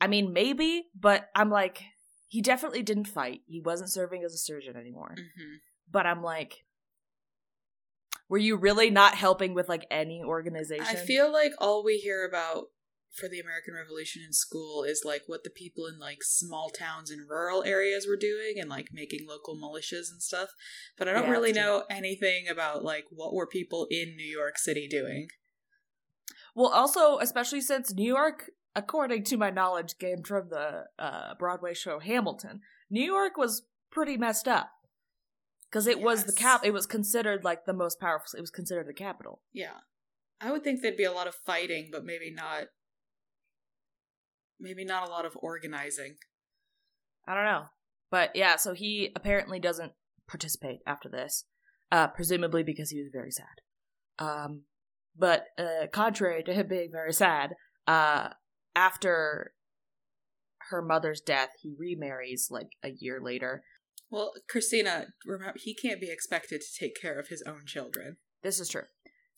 I 0.00 0.08
mean, 0.08 0.32
maybe, 0.32 0.86
but 0.98 1.28
I'm 1.36 1.50
like, 1.50 1.82
he 2.28 2.42
definitely 2.42 2.82
didn't 2.82 3.06
fight. 3.06 3.42
He 3.46 3.60
wasn't 3.60 3.92
serving 3.92 4.24
as 4.24 4.34
a 4.34 4.38
surgeon 4.38 4.76
anymore. 4.76 5.14
Mm-hmm. 5.16 5.54
But 5.90 6.06
I'm 6.06 6.22
like, 6.22 6.64
were 8.28 8.38
you 8.38 8.56
really 8.56 8.90
not 8.90 9.14
helping 9.14 9.54
with 9.54 9.68
like 9.68 9.86
any 9.90 10.22
organization? 10.24 10.84
I 10.84 10.96
feel 10.96 11.32
like 11.32 11.52
all 11.58 11.84
we 11.84 11.98
hear 11.98 12.26
about 12.26 12.64
for 13.14 13.28
the 13.28 13.40
American 13.40 13.74
Revolution 13.74 14.22
in 14.26 14.32
school 14.32 14.82
is 14.82 15.02
like 15.04 15.22
what 15.26 15.44
the 15.44 15.50
people 15.50 15.86
in 15.86 15.98
like 15.98 16.22
small 16.22 16.70
towns 16.70 17.10
and 17.10 17.28
rural 17.28 17.62
areas 17.64 18.06
were 18.06 18.16
doing 18.16 18.54
and 18.58 18.68
like 18.68 18.88
making 18.92 19.26
local 19.28 19.56
militias 19.56 20.10
and 20.10 20.22
stuff. 20.22 20.50
But 20.98 21.08
I 21.08 21.12
don't 21.12 21.24
Yeah, 21.24 21.30
really 21.30 21.52
know 21.52 21.84
anything 21.88 22.48
about 22.48 22.84
like 22.84 23.04
what 23.10 23.32
were 23.34 23.46
people 23.46 23.86
in 23.90 24.16
New 24.16 24.26
York 24.26 24.58
City 24.58 24.88
doing. 24.88 25.28
Well, 26.54 26.70
also, 26.70 27.18
especially 27.18 27.60
since 27.60 27.92
New 27.92 28.06
York, 28.06 28.50
according 28.76 29.24
to 29.24 29.36
my 29.36 29.50
knowledge, 29.50 29.98
came 29.98 30.22
from 30.22 30.48
the 30.50 30.84
uh, 30.98 31.34
Broadway 31.38 31.74
show 31.74 31.98
Hamilton. 31.98 32.60
New 32.90 33.04
York 33.04 33.36
was 33.36 33.62
pretty 33.90 34.16
messed 34.16 34.46
up 34.48 34.70
because 35.70 35.86
it 35.86 36.00
was 36.00 36.24
the 36.24 36.32
cap. 36.32 36.60
It 36.64 36.72
was 36.72 36.86
considered 36.86 37.44
like 37.44 37.64
the 37.64 37.72
most 37.72 37.98
powerful. 38.00 38.36
It 38.36 38.40
was 38.40 38.50
considered 38.50 38.86
the 38.86 38.94
capital. 38.94 39.40
Yeah. 39.52 39.78
I 40.40 40.50
would 40.52 40.62
think 40.62 40.82
there'd 40.82 40.96
be 40.96 41.04
a 41.04 41.12
lot 41.12 41.26
of 41.26 41.34
fighting, 41.34 41.88
but 41.90 42.04
maybe 42.04 42.30
not 42.32 42.64
maybe 44.60 44.84
not 44.84 45.06
a 45.06 45.10
lot 45.10 45.24
of 45.24 45.36
organizing. 45.36 46.16
I 47.26 47.34
don't 47.34 47.44
know, 47.44 47.64
but 48.10 48.34
yeah. 48.34 48.56
So 48.56 48.74
he 48.74 49.10
apparently 49.16 49.58
doesn't 49.58 49.92
participate 50.28 50.80
after 50.86 51.08
this, 51.08 51.44
uh, 51.90 52.08
presumably 52.08 52.62
because 52.62 52.90
he 52.90 52.98
was 52.98 53.10
very 53.12 53.30
sad. 53.30 53.46
Um, 54.18 54.62
but 55.16 55.46
uh, 55.58 55.86
contrary 55.92 56.42
to 56.44 56.52
him 56.52 56.68
being 56.68 56.90
very 56.92 57.12
sad, 57.12 57.54
uh, 57.86 58.30
after 58.74 59.52
her 60.70 60.82
mother's 60.82 61.20
death, 61.20 61.50
he 61.60 61.74
remarries 61.78 62.48
like 62.50 62.68
a 62.82 62.90
year 62.90 63.20
later. 63.22 63.62
Well, 64.10 64.32
Christina, 64.48 65.06
remember 65.24 65.58
he 65.58 65.74
can't 65.74 66.00
be 66.00 66.10
expected 66.10 66.60
to 66.60 66.78
take 66.84 67.00
care 67.00 67.18
of 67.18 67.28
his 67.28 67.42
own 67.46 67.62
children. 67.66 68.16
This 68.42 68.60
is 68.60 68.68
true. 68.68 68.84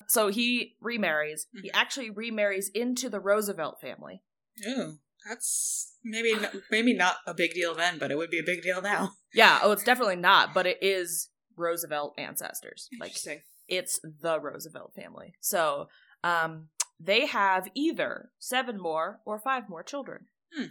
So 0.09 0.29
he 0.29 0.77
remarries. 0.81 1.47
He 1.53 1.69
Mhm. 1.71 1.75
actually 1.75 2.11
remarries 2.11 2.69
into 2.75 3.09
the 3.09 3.21
Roosevelt 3.21 3.81
family. 3.81 4.23
Ooh, 4.67 4.99
that's 5.29 5.95
maybe 6.05 6.35
maybe 6.71 6.95
not 6.95 7.17
a 7.27 7.35
big 7.35 7.53
deal 7.55 7.75
then, 7.75 7.99
but 7.99 8.11
it 8.11 8.17
would 8.17 8.31
be 8.31 8.39
a 8.39 8.45
big 8.45 8.63
deal 8.63 8.81
now. 8.83 9.13
Yeah, 9.35 9.59
oh, 9.63 9.73
it's 9.73 9.85
definitely 9.85 10.17
not, 10.17 10.55
but 10.55 10.67
it 10.67 10.79
is 10.81 11.29
Roosevelt 11.59 12.15
ancestors. 12.17 12.89
Like 12.99 13.15
it's 13.69 14.01
the 14.23 14.41
Roosevelt 14.41 14.93
family. 14.97 15.35
So, 15.41 15.89
um, 16.25 16.69
they 16.99 17.27
have 17.27 17.69
either 17.75 18.31
seven 18.39 18.81
more 18.81 19.21
or 19.27 19.39
five 19.39 19.69
more 19.69 19.83
children 19.83 20.27
Hmm. 20.55 20.69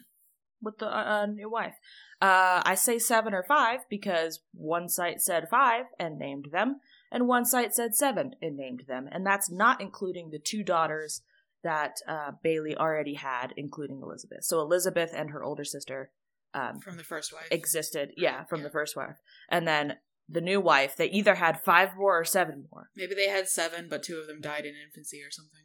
with 0.62 0.80
the 0.80 0.88
uh, 0.88 1.04
uh, 1.04 1.26
new 1.28 1.48
wife. 1.48 1.76
Uh, 2.20 2.64
I 2.66 2.74
say 2.74 2.98
seven 2.98 3.36
or 3.36 3.44
five 3.44 3.82
because 3.88 4.40
one 4.54 4.90
site 4.90 5.22
said 5.22 5.48
five 5.50 5.86
and 6.00 6.18
named 6.18 6.48
them, 6.52 6.80
and 7.12 7.28
one 7.28 7.46
site 7.46 7.76
said 7.76 7.94
seven 7.94 8.36
and 8.42 8.58
named 8.58 8.86
them, 8.88 9.08
and 9.12 9.24
that's 9.26 9.52
not 9.52 9.80
including 9.80 10.32
the 10.32 10.40
two 10.40 10.64
daughters 10.64 11.22
that 11.66 11.96
uh, 12.08 12.32
Bayley 12.42 12.78
already 12.78 13.16
had, 13.16 13.54
including 13.58 14.00
Elizabeth. 14.02 14.44
So 14.46 14.62
Elizabeth 14.62 15.12
and 15.14 15.32
her 15.32 15.44
older 15.44 15.66
sister 15.66 16.12
um, 16.54 16.80
From 16.80 16.96
the 16.96 17.04
first 17.04 17.34
wife. 17.34 17.48
existed, 17.52 18.12
yeah, 18.16 18.46
from 18.46 18.60
Yeah. 18.62 18.68
the 18.68 18.72
first 18.72 18.96
wife, 18.96 19.18
and 19.50 19.68
then 19.68 19.98
the 20.30 20.40
new 20.42 20.62
wife. 20.62 20.96
They 20.96 21.08
either 21.08 21.36
had 21.36 21.60
five 21.62 21.90
more 21.98 22.18
or 22.18 22.24
seven 22.24 22.68
more. 22.72 22.90
maybe 22.96 23.14
they 23.14 23.28
had 23.28 23.50
seven, 23.50 23.88
but 23.90 24.02
two 24.04 24.18
of 24.20 24.28
them 24.28 24.40
died 24.42 24.64
in 24.66 24.74
infancy 24.88 25.22
or 25.22 25.30
something. 25.32 25.64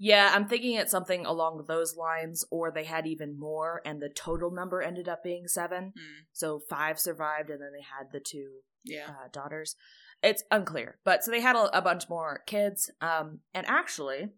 Yeah, 0.00 0.32
I'm 0.34 0.46
thinking 0.48 0.74
it's 0.76 0.90
something 0.90 1.24
along 1.26 1.64
those 1.66 1.96
lines, 1.96 2.44
or 2.50 2.70
they 2.70 2.84
had 2.84 3.06
even 3.06 3.38
more, 3.38 3.80
and 3.84 4.00
the 4.00 4.08
total 4.08 4.50
number 4.50 4.80
ended 4.82 5.08
up 5.08 5.22
being 5.24 5.46
seven. 5.48 5.92
Hmm. 5.96 6.24
So 6.32 6.60
five 6.68 6.98
survived, 6.98 7.50
and 7.50 7.60
then 7.60 7.70
they 7.72 7.82
had 7.82 8.12
the 8.12 8.20
two 8.20 8.60
Yeah. 8.84 9.06
uh, 9.10 9.28
daughters. 9.32 9.76
It's 10.22 10.42
unclear, 10.50 10.98
but 11.04 11.22
so 11.22 11.30
they 11.30 11.40
had 11.40 11.54
a, 11.56 11.78
a 11.78 11.82
bunch 11.82 12.08
more 12.08 12.42
kids. 12.46 12.90
Um, 13.00 13.40
and 13.54 13.66
actually, 13.68 14.30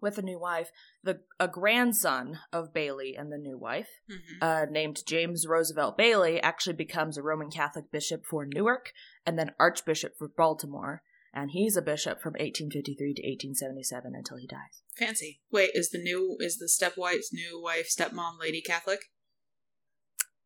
with 0.00 0.16
the 0.16 0.22
new 0.22 0.38
wife, 0.38 0.70
the 1.02 1.20
a 1.38 1.48
grandson 1.48 2.38
of 2.52 2.72
Bayley 2.72 3.16
and 3.16 3.32
the 3.32 3.38
new 3.38 3.58
wife, 3.58 3.88
hmm 4.08 4.16
uh, 4.40 4.66
named 4.70 5.02
James 5.06 5.46
Roosevelt 5.46 5.96
Bayley, 5.96 6.40
actually 6.40 6.76
becomes 6.76 7.16
a 7.16 7.22
Roman 7.22 7.50
Catholic 7.50 7.90
bishop 7.90 8.24
for 8.24 8.46
Newark, 8.46 8.92
and 9.26 9.38
then 9.38 9.52
Archbishop 9.58 10.16
for 10.16 10.28
Baltimore. 10.28 11.02
And 11.34 11.50
he's 11.50 11.76
a 11.76 11.82
bishop 11.82 12.22
from 12.22 12.32
1853 12.32 12.96
to 13.14 13.22
1877 13.22 14.14
until 14.14 14.38
he 14.38 14.46
dies. 14.46 14.82
Fancy. 14.96 15.40
Wait, 15.52 15.70
is 15.74 15.90
the 15.90 15.98
new 15.98 16.36
is 16.40 16.56
the 16.56 16.68
stepwife's 16.68 17.32
new 17.32 17.60
wife 17.62 17.88
stepmom 17.88 18.40
lady 18.40 18.62
Catholic? 18.62 19.00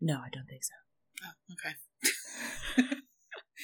No, 0.00 0.16
I 0.16 0.28
don't 0.32 0.46
think 0.46 0.64
so. 0.64 0.74
Oh, 1.24 1.54
okay. 1.54 2.96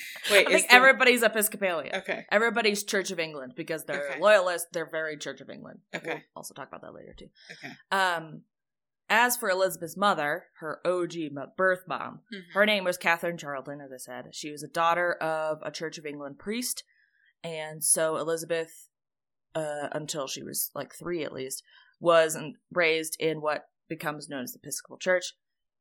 Wait, 0.31 0.47
I 0.47 0.51
is 0.51 0.57
think 0.61 0.69
the- 0.71 0.75
everybody's 0.75 1.23
Episcopalian. 1.23 1.95
okay. 1.97 2.27
Everybody's 2.31 2.83
Church 2.85 3.11
of 3.11 3.19
England 3.19 3.53
because 3.57 3.85
they're 3.85 4.11
Okay. 4.11 4.21
loyalists. 4.21 4.69
They're 4.73 4.89
very 4.91 5.17
Church 5.17 5.41
of 5.41 5.51
England. 5.51 5.81
Okay. 5.95 6.09
We'll 6.15 6.23
also 6.37 6.55
talk 6.55 6.69
about 6.69 6.83
that 6.83 6.95
later 6.95 7.15
too. 7.19 7.29
Okay. 7.53 7.75
Um, 7.91 8.43
as 9.11 9.37
for 9.39 9.49
Elizabeth's 9.49 9.97
mother, 9.97 10.45
her 10.61 10.81
OG 10.87 11.31
birth 11.57 11.85
mom, 11.89 12.21
Mhm. 12.33 12.53
her 12.53 12.67
name 12.67 12.85
was 12.85 12.99
Catherine 12.99 13.39
Charlton, 13.39 13.81
as 13.81 13.91
I 13.93 13.97
said. 13.97 14.35
She 14.35 14.51
was 14.51 14.63
a 14.63 14.69
daughter 14.69 15.15
of 15.15 15.61
a 15.63 15.71
Church 15.71 15.97
of 15.97 16.05
England 16.05 16.39
priest, 16.39 16.85
and 17.43 17.83
so 17.83 18.17
Elizabeth, 18.19 18.89
uh, 19.55 19.89
until 19.93 20.27
she 20.27 20.43
was 20.43 20.71
like 20.75 20.95
three 20.95 21.25
at 21.25 21.33
least, 21.33 21.63
was 22.01 22.37
raised 22.71 23.17
in 23.19 23.41
what 23.41 23.71
becomes 23.89 24.29
known 24.29 24.43
as 24.45 24.53
the 24.53 24.59
Episcopal 24.63 24.99
Church. 24.99 25.33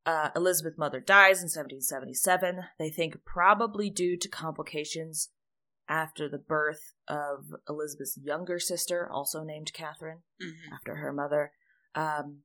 Uh, 0.08 0.30
Elizabeth's 0.38 0.78
mother 0.78 1.02
dies 1.02 1.40
in 1.42 1.50
1777. 1.50 2.64
They 2.80 2.90
think 2.90 3.26
probably 3.26 3.90
due 3.90 4.16
to 4.18 4.30
complications 4.30 5.30
after 5.90 6.30
the 6.30 6.38
birth 6.38 6.94
of 7.10 7.48
Elizabeth's 7.68 8.18
younger 8.18 8.58
sister, 8.58 9.10
also 9.12 9.44
named 9.44 9.74
Catherine 9.74 10.24
Mhm. 10.42 10.72
after 10.74 10.96
her 10.96 11.12
mother. 11.12 11.52
Um, 11.94 12.44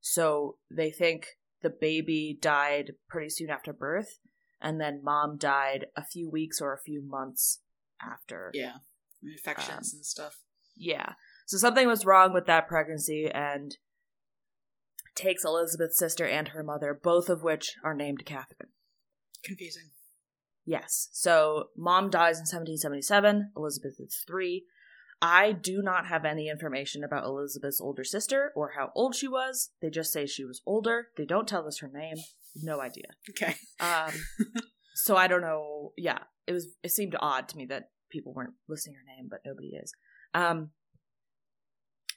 so 0.00 0.58
they 0.70 0.90
think 0.92 1.38
the 1.62 1.70
baby 1.70 2.38
died 2.40 2.94
pretty 3.08 3.30
soon 3.30 3.50
after 3.50 3.72
birth, 3.72 4.20
and 4.60 4.80
then 4.80 5.02
mom 5.02 5.36
died 5.36 5.86
a 5.96 6.04
few 6.04 6.30
weeks 6.30 6.60
or 6.60 6.72
a 6.72 6.80
few 6.82 7.02
months 7.02 7.60
after. 8.00 8.50
Yeah. 8.54 8.78
Infections 9.22 9.92
Um, 9.92 9.98
and 9.98 10.06
stuff. 10.06 10.44
Yeah. 10.76 11.14
So 11.46 11.56
something 11.56 11.86
was 11.88 12.04
wrong 12.06 12.32
with 12.32 12.46
that 12.46 12.68
pregnancy 12.68 13.28
and 13.30 13.76
takes 15.14 15.44
Elizabeth's 15.44 15.98
sister 15.98 16.26
and 16.26 16.48
her 16.48 16.62
mother, 16.62 16.98
both 17.00 17.28
of 17.28 17.42
which 17.42 17.76
are 17.84 17.94
named 17.94 18.24
Catherine. 18.24 18.70
Confusing. 19.44 19.90
Yes. 20.64 21.08
So 21.12 21.68
mom 21.76 22.10
dies 22.10 22.36
in 22.36 22.42
1777. 22.42 23.52
Elizabeth 23.56 24.00
is 24.00 24.24
three. 24.26 24.64
I 25.20 25.52
do 25.52 25.80
not 25.82 26.06
have 26.06 26.24
any 26.24 26.48
information 26.48 27.04
about 27.04 27.24
Elizabeth's 27.24 27.80
older 27.80 28.04
sister 28.04 28.52
or 28.54 28.72
how 28.76 28.90
old 28.94 29.14
she 29.14 29.28
was. 29.28 29.70
They 29.80 29.90
just 29.90 30.12
say 30.12 30.26
she 30.26 30.44
was 30.44 30.60
older. 30.66 31.08
They 31.16 31.24
don't 31.24 31.48
tell 31.48 31.66
us 31.66 31.78
her 31.78 31.90
name. 31.92 32.16
No 32.62 32.80
idea. 32.80 33.06
Okay. 33.30 33.54
Um, 33.80 34.12
so 34.94 35.16
I 35.16 35.26
don't 35.26 35.40
know. 35.40 35.92
Yeah, 35.96 36.18
it 36.46 36.52
was. 36.52 36.68
It 36.82 36.90
seemed 36.90 37.16
odd 37.20 37.48
to 37.48 37.56
me 37.56 37.66
that 37.66 37.90
people 38.10 38.32
weren't 38.32 38.54
listing 38.68 38.94
her 38.94 39.16
name, 39.16 39.28
but 39.30 39.40
nobody 39.44 39.68
is. 39.68 39.92
Um, 40.34 40.70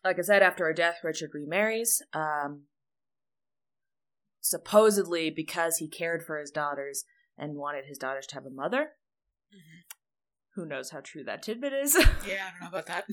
like 0.04 0.20
I 0.20 0.22
said, 0.22 0.44
after 0.44 0.66
her 0.66 0.74
death, 0.74 0.98
Richard 1.04 1.32
remarries. 1.34 2.01
Um, 2.13 2.63
supposedly 4.50 5.30
because 5.30 5.77
he 5.77 5.88
cared 5.88 6.24
for 6.24 6.38
his 6.39 6.51
daughters 6.51 7.04
and 7.38 7.56
wanted 7.56 7.86
his 7.86 7.98
daughters 7.98 8.25
to 8.27 8.36
have 8.36 8.46
a 8.46 8.50
mother. 8.50 8.92
Mhm. 9.54 9.84
Who 10.56 10.66
knows 10.66 10.89
how 10.89 11.01
true 11.01 11.24
that 11.25 11.44
tidbit 11.44 11.74
is? 11.74 11.96
Yeah, 12.25 12.48
I 12.48 12.51
don't 12.51 12.62
know 12.62 12.68
about 12.80 12.86
that. 12.88 13.06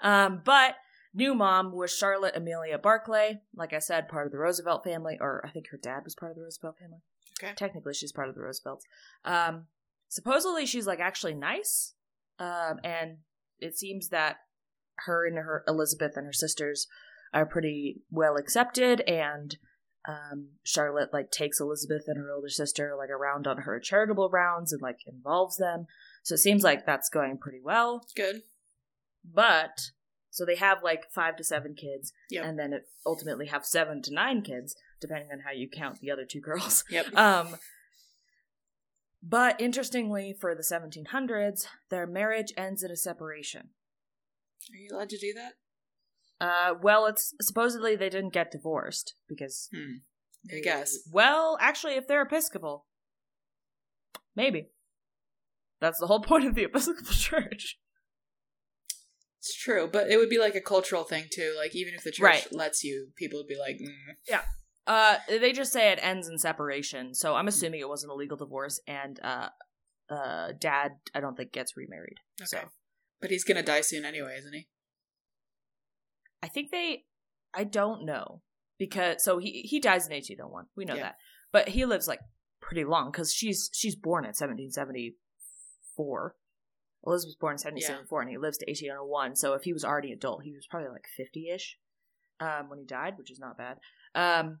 um, 0.00 0.42
but 0.44 0.76
new 1.14 1.34
mom 1.34 1.72
was 1.72 1.96
Charlotte 1.96 2.36
Amelia 2.36 2.78
Barclay. 2.78 3.40
Like 3.54 3.72
I 3.72 3.78
said, 3.78 4.08
part 4.08 4.26
of 4.26 4.32
the 4.32 4.38
Roosevelt 4.38 4.82
family, 4.84 5.16
or 5.20 5.44
I 5.46 5.50
think 5.50 5.68
her 5.70 5.78
dad 5.80 6.00
was 6.04 6.14
part 6.14 6.32
of 6.32 6.36
the 6.36 6.42
Roosevelt 6.42 6.76
family. 6.78 6.98
Okay. 7.42 7.54
Technically, 7.54 7.94
she's 7.94 8.12
part 8.12 8.28
of 8.28 8.34
the 8.34 8.40
Roosevelts. 8.40 8.84
Um, 9.24 9.66
supposedly, 10.08 10.66
she's 10.66 10.86
like 10.86 11.00
actually 11.00 11.34
nice. 11.34 11.94
Um, 12.38 12.80
and 12.82 13.18
it 13.58 13.76
seems 13.78 14.08
that 14.08 14.38
her 15.00 15.26
and 15.26 15.36
her 15.36 15.62
Elizabeth 15.68 16.16
and 16.16 16.26
her 16.26 16.32
sisters 16.32 16.86
are 17.32 17.46
pretty 17.46 18.00
well 18.10 18.36
accepted 18.36 19.02
and 19.02 19.56
um, 20.08 20.48
Charlotte 20.62 21.12
like 21.12 21.30
takes 21.30 21.60
Elizabeth 21.60 22.04
and 22.06 22.16
her 22.18 22.30
older 22.32 22.48
sister 22.48 22.94
like 22.96 23.10
around 23.10 23.46
on 23.46 23.58
her 23.58 23.80
charitable 23.80 24.30
rounds 24.30 24.72
and 24.72 24.80
like 24.82 25.00
involves 25.06 25.56
them. 25.56 25.86
So 26.22 26.34
it 26.34 26.38
seems 26.38 26.62
like 26.62 26.86
that's 26.86 27.08
going 27.08 27.38
pretty 27.38 27.60
well. 27.62 28.06
Good. 28.14 28.42
But 29.24 29.90
so 30.30 30.44
they 30.44 30.56
have 30.56 30.82
like 30.82 31.10
five 31.10 31.36
to 31.36 31.44
seven 31.44 31.74
kids, 31.74 32.12
Yep. 32.30 32.44
and 32.44 32.58
then 32.58 32.72
it 32.72 32.88
ultimately 33.04 33.46
have 33.46 33.64
seven 33.64 34.02
to 34.02 34.12
nine 34.14 34.42
kids, 34.42 34.76
depending 35.00 35.30
on 35.32 35.40
how 35.40 35.50
you 35.52 35.68
count 35.68 36.00
the 36.00 36.10
other 36.10 36.24
two 36.24 36.40
girls. 36.40 36.84
Yep. 36.90 37.06
Um, 37.16 37.56
but 39.22 39.60
interestingly, 39.60 40.32
for 40.38 40.54
the 40.54 40.62
1700s, 40.62 41.66
their 41.90 42.06
marriage 42.06 42.52
ends 42.56 42.82
in 42.84 42.90
a 42.92 42.96
separation. 42.96 43.70
Are 44.72 44.76
you 44.76 44.90
allowed 44.94 45.08
to 45.10 45.18
do 45.18 45.32
that? 45.34 45.54
Uh, 46.40 46.74
well, 46.82 47.06
it's 47.06 47.34
supposedly 47.40 47.96
they 47.96 48.08
didn't 48.10 48.32
get 48.32 48.50
divorced 48.50 49.14
because 49.28 49.68
Hmm. 49.74 49.96
I 50.54 50.60
guess. 50.60 50.96
Well, 51.10 51.56
actually, 51.60 51.94
if 51.94 52.06
they're 52.06 52.22
Episcopal, 52.22 52.86
maybe. 54.36 54.68
That's 55.80 55.98
the 55.98 56.06
whole 56.06 56.20
point 56.30 56.44
of 56.46 56.54
the 56.54 56.64
Episcopal 56.64 57.12
Church. 57.12 57.78
It's 59.38 59.54
true, 59.56 59.88
but 59.92 60.10
it 60.10 60.16
would 60.16 60.28
be 60.28 60.38
like 60.38 60.54
a 60.56 60.60
cultural 60.60 61.04
thing 61.04 61.24
too. 61.32 61.54
Like 61.56 61.74
even 61.76 61.94
if 61.94 62.02
the 62.02 62.10
church 62.10 62.22
Right. 62.24 62.48
lets 62.52 62.82
you, 62.82 63.08
people 63.16 63.38
would 63.40 63.46
be 63.48 63.58
like, 63.58 63.76
mm. 63.78 64.40
Uh, 64.88 65.16
they 65.28 65.52
just 65.52 65.72
say 65.72 65.90
it 65.90 65.98
ends 66.00 66.28
in 66.28 66.38
separation, 66.38 67.12
so 67.12 67.34
I'm 67.34 67.48
assuming 67.48 67.80
it 67.80 67.88
wasn't 67.88 68.12
a 68.12 68.14
legal 68.14 68.36
divorce, 68.36 68.80
and 68.86 69.18
uh, 69.20 69.48
uh, 70.08 70.52
dad, 70.60 70.92
I 71.12 71.18
don't 71.18 71.36
think 71.36 71.50
gets 71.50 71.76
remarried. 71.76 72.18
okay. 72.40 72.46
So 72.46 72.68
But 73.20 73.30
he's 73.30 73.42
gonna 73.42 73.64
die 73.64 73.80
soon 73.80 74.04
anyway, 74.04 74.36
isn't 74.38 74.52
he? 74.52 74.68
I 76.46 76.48
think 76.48 76.70
they, 76.70 77.04
I 77.52 77.64
don't 77.64 78.04
know 78.04 78.42
because 78.78 79.24
so 79.24 79.38
he 79.38 79.62
he 79.62 79.80
dies 79.80 80.06
in 80.06 80.12
1801. 80.12 80.66
We 80.76 80.84
know 80.84 80.94
Yeah. 80.94 81.02
that, 81.02 81.16
but 81.50 81.70
he 81.70 81.84
lives 81.84 82.06
like 82.06 82.20
pretty 82.60 82.84
long 82.84 83.10
because 83.10 83.34
she's 83.34 83.68
she's 83.72 83.96
born 83.96 84.22
in 84.24 84.28
1774. 84.28 86.36
Elizabeth 87.04 87.28
was 87.30 87.34
born 87.36 87.54
in 87.54 87.58
1774, 87.58 88.20
and 88.22 88.30
he 88.30 88.38
lives 88.38 88.58
to 88.58 88.66
1801. 88.66 89.34
So 89.34 89.54
if 89.54 89.64
he 89.64 89.72
was 89.72 89.84
already 89.84 90.12
adult, 90.12 90.44
he 90.44 90.52
was 90.52 90.68
probably 90.68 90.90
like 90.90 91.08
50 91.16 91.50
ish 91.50 91.80
um, 92.38 92.68
when 92.68 92.78
he 92.78 92.84
died, 92.84 93.18
which 93.18 93.32
is 93.32 93.40
not 93.40 93.58
bad. 93.58 93.78
Um, 94.14 94.60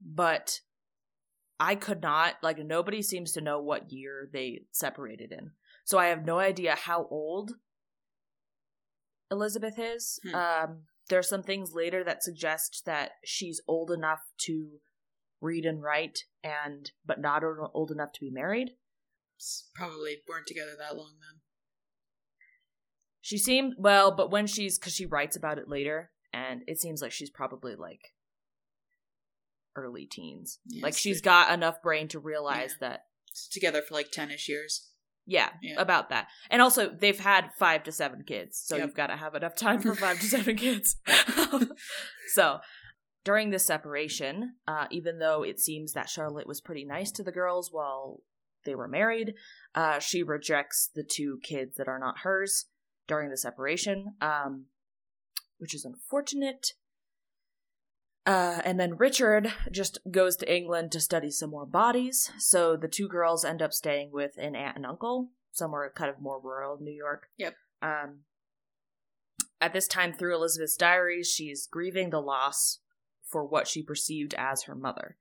but 0.00 0.60
I 1.58 1.74
could 1.74 2.02
not 2.02 2.36
like 2.40 2.58
nobody 2.58 3.02
seems 3.02 3.32
to 3.32 3.40
know 3.40 3.60
what 3.60 3.90
year 3.90 4.30
they 4.32 4.62
separated 4.70 5.32
in, 5.32 5.54
so 5.84 5.98
I 5.98 6.06
have 6.06 6.24
no 6.24 6.38
idea 6.38 6.76
how 6.76 7.08
old 7.10 7.54
Elizabeth 9.30 9.78
is. 9.78 10.18
Hmm. 10.24 10.34
Um, 10.34 10.78
there 11.08 11.18
are 11.18 11.22
some 11.22 11.42
things 11.42 11.72
later 11.74 12.04
that 12.04 12.22
suggest 12.22 12.82
that 12.86 13.12
she's 13.24 13.60
old 13.66 13.90
enough 13.90 14.20
to 14.46 14.80
read 15.40 15.64
and 15.64 15.82
write, 15.82 16.24
and 16.42 16.90
but 17.04 17.20
not 17.20 17.42
old 17.44 17.90
enough 17.90 18.12
to 18.12 18.20
be 18.20 18.30
married. 18.30 18.70
Probably 19.74 20.18
weren't 20.28 20.46
together 20.46 20.72
that 20.78 20.96
long 20.96 21.14
then. 21.20 21.40
She 23.20 23.38
seemed 23.38 23.74
well, 23.78 24.14
but 24.14 24.30
when 24.30 24.46
she's 24.46 24.78
because 24.78 24.94
she 24.94 25.06
writes 25.06 25.36
about 25.36 25.58
it 25.58 25.68
later, 25.68 26.10
and 26.32 26.62
it 26.66 26.78
seems 26.80 27.00
like 27.02 27.12
she's 27.12 27.30
probably 27.30 27.74
like 27.74 28.00
early 29.76 30.06
teens. 30.06 30.58
Yeah, 30.66 30.82
like 30.82 30.96
she's 30.96 31.20
got 31.20 31.52
enough 31.52 31.82
brain 31.82 32.08
to 32.08 32.18
realize 32.18 32.76
that 32.80 33.02
Together 33.52 33.82
for 33.82 33.94
like 33.94 34.10
ten 34.10 34.30
ish 34.30 34.48
years. 34.48 34.87
Yeah, 35.28 35.50
Yeah. 35.62 35.74
about 35.80 36.08
that. 36.08 36.26
And 36.50 36.60
also 36.62 36.88
they've 36.88 37.18
had 37.20 37.50
five 37.58 37.84
to 37.84 37.92
seven 37.92 38.24
kids, 38.24 38.58
so 38.64 38.76
Yep. 38.76 38.86
you've 38.86 38.96
got 38.96 39.08
to 39.08 39.16
have 39.16 39.34
enough 39.34 39.54
time 39.54 39.80
for 39.80 39.94
five 39.94 40.18
to 40.20 40.26
seven 40.36 40.56
kids. 40.56 40.96
so 42.34 42.58
during 43.24 43.50
this 43.50 43.66
separation, 43.66 44.54
uh, 44.66 44.86
even 44.90 45.18
though 45.18 45.42
it 45.42 45.60
seems 45.60 45.92
that 45.92 46.08
Charlotte 46.08 46.46
was 46.46 46.60
pretty 46.62 46.84
nice 46.84 47.10
to 47.12 47.22
the 47.22 47.32
girls 47.32 47.68
while 47.70 48.20
they 48.64 48.74
were 48.74 48.88
married, 48.88 49.34
uh, 49.74 49.98
she 49.98 50.22
rejects 50.22 50.88
the 50.94 51.04
two 51.04 51.38
kids 51.42 51.76
that 51.76 51.88
are 51.88 51.98
not 51.98 52.20
hers 52.20 52.66
during 53.06 53.28
the 53.30 53.36
separation, 53.36 54.14
um, 54.20 54.66
which 55.58 55.74
is 55.74 55.84
unfortunate. 55.84 56.68
Uh, 58.28 58.60
and 58.66 58.78
then 58.78 58.94
Richard 58.98 59.50
just 59.70 59.96
goes 60.10 60.36
to 60.36 60.54
England 60.54 60.92
to 60.92 61.00
study 61.00 61.30
some 61.30 61.48
more 61.48 61.64
bodies. 61.64 62.30
So 62.38 62.76
the 62.76 62.86
two 62.86 63.08
girls 63.08 63.42
end 63.42 63.62
up 63.62 63.72
staying 63.72 64.10
with 64.12 64.32
an 64.36 64.54
aunt 64.54 64.76
and 64.76 64.84
uncle, 64.84 65.30
somewhere 65.50 65.90
kind 65.94 66.10
of 66.10 66.20
more 66.20 66.38
rural 66.38 66.76
New 66.78 66.92
York. 66.92 67.28
Yep. 67.38 67.54
Um, 67.80 68.18
at 69.62 69.72
this 69.72 69.88
time, 69.88 70.12
through 70.12 70.34
Elizabeth's 70.34 70.76
diaries, 70.76 71.30
she's 71.30 71.66
grieving 71.66 72.10
the 72.10 72.20
loss 72.20 72.80
for 73.22 73.46
what 73.46 73.66
she 73.66 73.82
perceived 73.82 74.34
as 74.34 74.64
her 74.64 74.74
mother. 74.74 75.16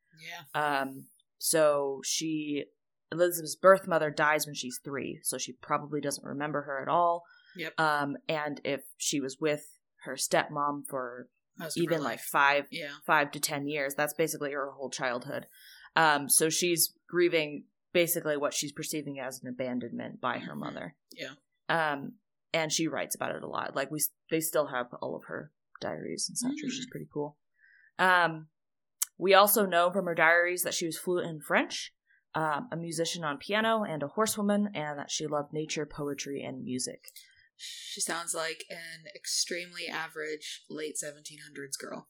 Yeah. 0.53 0.61
Um, 0.61 1.05
so 1.37 2.01
she, 2.03 2.65
Elizabeth's 3.09 3.55
birth 3.55 3.87
mother 3.87 4.11
dies 4.11 4.45
when 4.45 4.53
she's 4.55 4.81
three, 4.83 5.21
so 5.23 5.37
she 5.37 5.53
probably 5.53 6.01
doesn't 6.01 6.27
remember 6.27 6.63
her 6.63 6.81
at 6.81 6.89
all. 6.89 7.23
Yep. 7.55 7.79
Um, 7.79 8.17
and 8.27 8.59
if 8.65 8.81
she 8.97 9.21
was 9.21 9.37
with 9.39 9.65
her 10.03 10.15
stepmom 10.15 10.87
for 10.89 11.29
Most 11.57 11.77
even 11.77 12.03
like 12.03 12.19
five 12.19 12.67
Yeah. 12.71 12.91
five 13.05 13.31
to 13.31 13.39
ten 13.39 13.67
years. 13.67 13.95
That's 13.95 14.13
basically 14.13 14.51
her 14.51 14.71
whole 14.71 14.89
childhood. 14.89 15.47
Um, 15.95 16.29
so 16.29 16.49
she's 16.49 16.93
grieving 17.07 17.65
basically 17.93 18.37
what 18.37 18.53
she's 18.53 18.71
perceiving 18.71 19.19
as 19.19 19.41
an 19.41 19.47
abandonment 19.49 20.21
by 20.21 20.37
her 20.39 20.53
Mhm. 20.53 20.59
mother. 20.59 20.95
Yeah. 21.11 21.33
Um, 21.69 22.13
and 22.53 22.71
she 22.71 22.87
writes 22.87 23.15
about 23.15 23.35
it 23.35 23.43
a 23.43 23.47
lot. 23.47 23.75
Like 23.75 23.89
we, 23.91 23.99
they 24.29 24.39
still 24.39 24.67
have 24.67 24.93
all 25.01 25.15
of 25.15 25.23
her 25.25 25.51
diaries 25.81 26.27
and 26.29 26.37
such, 26.37 26.61
which 26.63 26.77
is 26.79 26.85
Mm. 26.87 26.91
pretty 26.91 27.07
cool. 27.11 27.37
Um, 27.97 28.49
we 29.17 29.33
also 29.33 29.65
know 29.65 29.91
from 29.91 30.05
her 30.05 30.13
diaries 30.15 30.61
that 30.63 30.73
she 30.75 30.85
was 30.85 30.97
fluent 30.97 31.27
in 31.27 31.41
French, 31.41 31.93
um, 32.35 32.67
a 32.71 32.75
musician 32.77 33.23
on 33.23 33.37
piano, 33.39 33.83
and 33.83 34.03
a 34.03 34.07
horsewoman, 34.09 34.69
and 34.75 34.99
that 34.99 35.09
she 35.09 35.25
loved 35.25 35.51
nature, 35.53 35.85
poetry, 35.87 36.43
and 36.43 36.63
music. 36.63 37.11
She 37.57 38.01
sounds 38.01 38.33
like 38.35 38.63
an 38.69 39.05
extremely 39.15 39.87
average 39.87 40.63
late 40.69 40.95
1700s 41.03 41.77
girl. 41.79 42.07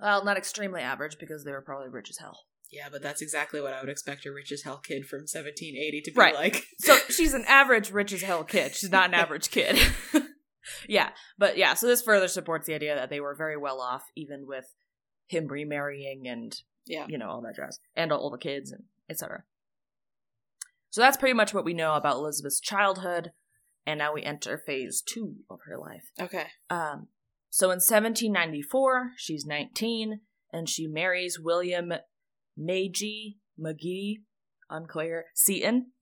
Well, 0.00 0.24
not 0.24 0.36
extremely 0.36 0.80
average 0.80 1.18
because 1.18 1.44
they 1.44 1.52
were 1.52 1.62
probably 1.62 1.88
rich 1.88 2.10
as 2.10 2.18
hell. 2.18 2.40
Yeah, 2.70 2.88
but 2.90 3.02
that's 3.02 3.22
exactly 3.22 3.60
what 3.60 3.72
I 3.72 3.80
would 3.80 3.88
expect 3.90 4.26
a 4.26 4.32
rich 4.32 4.50
as 4.50 4.62
hell 4.62 4.78
kid 4.78 5.06
from 5.06 5.20
1780 5.20 6.00
to 6.02 6.10
be 6.10 6.18
Right. 6.18 6.34
like. 6.34 6.64
So 6.78 6.96
she's 7.08 7.34
an 7.34 7.44
average 7.46 7.90
rich 7.92 8.12
as 8.12 8.22
hell 8.22 8.42
kid. 8.44 8.74
She's 8.74 8.90
not 8.90 9.08
an 9.08 9.14
average 9.14 9.50
kid. 9.50 9.78
yeah, 10.88 11.10
but 11.38 11.56
yeah, 11.56 11.74
so 11.74 11.86
this 11.86 12.02
further 12.02 12.26
supports 12.28 12.66
the 12.66 12.74
idea 12.74 12.94
that 12.96 13.10
they 13.10 13.20
were 13.20 13.34
very 13.34 13.56
well 13.56 13.80
off, 13.80 14.04
even 14.16 14.46
with 14.46 14.66
him 15.26 15.46
remarrying 15.46 16.26
and 16.26 16.56
Yeah. 16.86 17.06
you 17.08 17.16
know 17.18 17.28
all 17.30 17.42
that 17.42 17.54
jazz, 17.56 17.78
and 17.94 18.10
all 18.12 18.30
the 18.30 18.38
kids 18.38 18.72
and 18.72 18.84
etc. 19.08 19.44
So 20.90 21.00
that's 21.00 21.16
pretty 21.16 21.34
much 21.34 21.54
what 21.54 21.64
we 21.64 21.74
know 21.74 21.94
about 21.94 22.16
Elizabeth's 22.16 22.60
childhood, 22.60 23.30
and 23.86 23.98
now 23.98 24.12
we 24.14 24.22
enter 24.22 24.56
phase 24.58 25.02
two 25.04 25.36
of 25.50 25.60
her 25.66 25.76
life. 25.78 26.10
Okay. 26.20 26.46
Um, 26.70 27.08
so 27.50 27.66
in 27.66 27.76
1794, 27.76 29.12
she's 29.16 29.44
19, 29.46 30.20
and 30.52 30.68
she 30.68 30.86
marries 30.86 31.38
William 31.40 31.92
Nagy 32.56 33.38
McGee, 33.60 34.16
unclear, 34.70 35.26
Seton, 35.34 35.92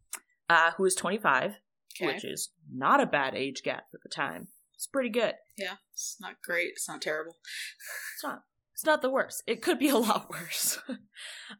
uh, 0.49 0.73
who 0.77 0.85
is 0.85 0.95
25, 0.95 1.57
Okay. 2.01 2.07
which 2.07 2.25
is 2.25 2.51
not 2.73 3.01
a 3.01 3.07
bad 3.07 3.35
age 3.35 3.63
gap 3.63 3.85
at 3.93 4.01
the 4.03 4.09
time. 4.09 4.49
It's 4.75 4.87
pretty 4.87 5.11
good. 5.11 5.35
Yeah. 5.59 5.75
It's 5.93 6.17
not 6.21 6.37
great. 6.43 6.69
It's 6.73 6.89
not 6.89 7.03
terrible. 7.03 7.37
It's 8.15 8.25
not. 8.25 8.43
It's 8.75 8.85
not 8.87 9.03
the 9.03 9.11
worst. 9.11 9.43
It 9.47 9.61
could 9.63 9.79
be 9.79 9.91
a 9.91 9.97
lot 9.99 10.31
worse. 10.31 10.79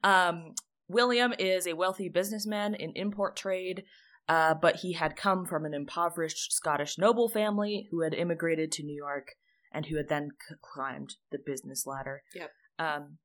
um, 0.03 0.55
William 0.89 1.33
is 1.39 1.67
a 1.67 1.75
wealthy 1.75 2.09
businessman 2.09 2.75
in 2.75 2.93
import 2.97 3.37
trade, 3.37 3.85
uh, 4.29 4.55
but 4.55 4.77
he 4.77 4.93
had 4.93 5.17
come 5.17 5.45
from 5.45 5.65
an 5.65 5.75
impoverished 5.75 6.53
Scottish 6.53 6.99
noble 6.99 7.29
family 7.29 7.89
who 7.91 8.03
had 8.03 8.15
immigrated 8.15 8.73
to 8.73 8.83
New 8.83 8.97
York 8.97 9.33
and 9.73 9.87
who 9.87 9.97
had 9.97 10.09
then 10.09 10.31
c- 10.49 10.55
climbed 10.61 11.17
the 11.31 11.39
business 11.39 11.87
ladder. 11.87 12.23
Yep. 12.35 12.51
Um, 12.79 13.19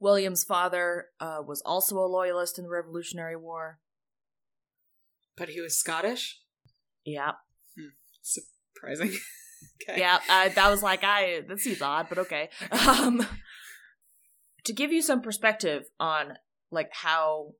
William's 0.00 0.44
father 0.44 1.06
uh, 1.20 1.38
was 1.44 1.62
also 1.64 1.98
a 1.98 2.06
loyalist 2.06 2.58
in 2.58 2.64
the 2.64 2.70
Revolutionary 2.70 3.36
War. 3.36 3.80
But 5.36 5.50
he 5.50 5.60
was 5.60 5.78
Scottish? 5.78 6.40
Yeah, 7.04 7.32
Surprising. 8.78 9.08
okay. 9.88 10.00
yeah. 10.00 10.18
Uh, 10.28 10.48
that 10.50 10.70
was 10.70 10.82
like 10.82 11.02
I. 11.02 11.42
That 11.48 11.60
seems 11.60 11.82
odd, 11.82 12.06
but 12.08 12.18
okay. 12.18 12.48
Um, 12.88 13.26
to 14.64 14.72
give 14.72 14.92
you 14.92 15.02
some 15.02 15.22
perspective 15.22 15.84
on 15.98 16.34
like 16.70 16.90
how 16.92 17.52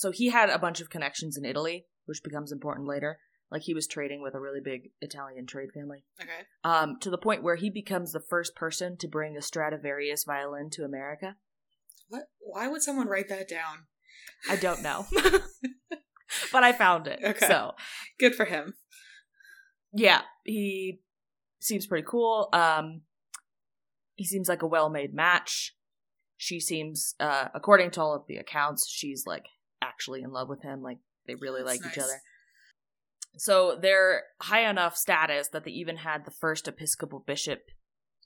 so 0.00 0.10
he 0.10 0.30
had 0.30 0.48
a 0.48 0.58
bunch 0.58 0.80
of 0.80 0.88
connections 0.88 1.36
in 1.36 1.44
Italy, 1.44 1.84
which 2.06 2.22
becomes 2.24 2.52
important 2.52 2.88
later. 2.88 3.18
Like 3.50 3.60
he 3.60 3.74
was 3.74 3.86
trading 3.86 4.22
with 4.22 4.34
a 4.34 4.40
really 4.40 4.60
big 4.64 4.92
Italian 5.02 5.44
trade 5.44 5.72
family. 5.74 6.04
Okay. 6.18 6.46
Um, 6.64 6.96
to 7.00 7.10
the 7.10 7.18
point 7.18 7.42
where 7.42 7.56
he 7.56 7.68
becomes 7.68 8.12
the 8.12 8.24
first 8.30 8.56
person 8.56 8.96
to 8.96 9.06
bring 9.08 9.36
a 9.36 9.42
Stradivarius 9.42 10.24
violin 10.24 10.70
to 10.70 10.84
America. 10.84 11.36
What? 12.08 12.30
Why 12.38 12.66
would 12.66 12.80
someone 12.80 13.08
write 13.08 13.28
that 13.28 13.46
down? 13.46 13.88
I 14.48 14.56
don't 14.56 14.82
know. 14.82 15.04
but 16.50 16.64
I 16.64 16.72
found 16.72 17.06
it. 17.06 17.20
Okay. 17.22 17.46
So 17.46 17.72
Good 18.18 18.34
for 18.34 18.46
him. 18.46 18.76
yeah, 19.92 20.22
he 20.44 21.00
seems 21.60 21.86
pretty 21.86 22.06
cool. 22.08 22.48
Um, 22.54 23.02
he 24.14 24.24
seems 24.24 24.48
like 24.48 24.62
a 24.62 24.66
well-made 24.66 25.12
match. 25.12 25.76
She 26.38 26.58
seems, 26.58 27.16
uh, 27.20 27.48
according 27.52 27.90
to 27.90 28.00
all 28.00 28.14
of 28.14 28.22
the 28.28 28.38
accounts, 28.38 28.88
she's 28.88 29.24
like 29.26 29.44
actually 29.82 30.22
in 30.22 30.30
love 30.30 30.48
with 30.48 30.62
him. 30.62 30.82
Like 30.82 30.98
they 31.26 31.34
really 31.34 31.62
That's 31.62 31.82
like 31.82 31.92
each 31.92 31.98
other. 31.98 32.20
So 33.36 33.78
they're 33.80 34.24
high 34.40 34.68
enough 34.68 34.96
status 34.96 35.48
that 35.48 35.64
they 35.64 35.70
even 35.70 35.98
had 35.98 36.24
the 36.24 36.30
first 36.32 36.66
Episcopal 36.66 37.20
bishop 37.20 37.60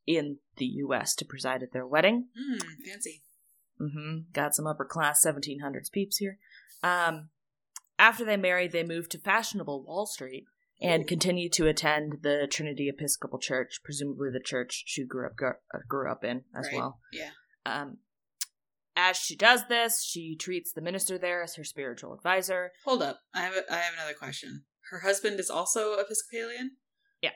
in 0.06 0.38
the 0.56 0.64
U.S. 0.66 1.14
to 1.16 1.24
preside 1.24 1.62
at 1.62 1.72
their 1.72 1.86
wedding. 1.86 2.28
Hmm, 2.38 2.58
fancy. 2.86 3.22
Mm-hmm. 3.80 4.32
Got 4.32 4.54
some 4.54 4.66
upper 4.66 4.84
class 4.84 5.24
1700s 5.26 5.90
peeps 5.92 6.18
here. 6.18 6.38
Um, 6.82 7.28
after 7.98 8.24
they 8.24 8.36
married, 8.36 8.72
they 8.72 8.82
moved 8.84 9.10
to 9.12 9.18
fashionable 9.18 9.82
Wall 9.84 10.06
Street 10.06 10.44
and 10.80 11.06
continued 11.06 11.52
to 11.54 11.66
attend 11.66 12.18
the 12.22 12.46
Trinity 12.50 12.88
Episcopal 12.88 13.38
Church, 13.38 13.80
presumably 13.84 14.30
the 14.30 14.40
church 14.40 14.84
she 14.86 15.04
grew 15.04 15.26
up 15.26 15.32
uh, 15.42 15.78
grew 15.88 16.10
up 16.10 16.24
in 16.24 16.42
as 16.56 16.66
Right. 16.66 16.76
well. 16.76 17.00
Yeah. 17.12 17.30
Um, 17.66 17.98
as 18.96 19.16
she 19.16 19.36
does 19.36 19.66
this, 19.68 20.02
she 20.04 20.36
treats 20.36 20.72
the 20.72 20.80
minister 20.80 21.18
there 21.18 21.42
as 21.42 21.56
her 21.56 21.64
spiritual 21.64 22.12
advisor. 22.14 22.70
Hold 22.84 23.02
up. 23.02 23.20
I 23.34 23.40
have 23.42 23.54
a, 23.54 23.72
I 23.72 23.76
have 23.78 23.94
another 23.94 24.14
question. 24.14 24.64
Her 24.90 25.00
husband 25.00 25.40
is 25.40 25.50
also 25.50 25.94
Episcopalian? 25.94 26.72
Yeah. 27.22 27.30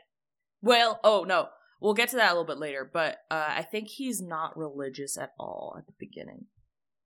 Well, 0.62 1.00
oh 1.02 1.24
no, 1.26 1.48
we'll 1.80 1.94
get 1.94 2.10
to 2.10 2.16
that 2.16 2.28
a 2.30 2.34
little 2.34 2.44
bit 2.44 2.58
later, 2.58 2.88
but 2.90 3.18
uh, 3.30 3.46
I 3.48 3.62
think 3.62 3.88
he's 3.88 4.20
not 4.20 4.56
religious 4.56 5.16
at 5.18 5.32
all 5.38 5.74
at 5.78 5.86
the 5.86 5.94
beginning. 5.98 6.46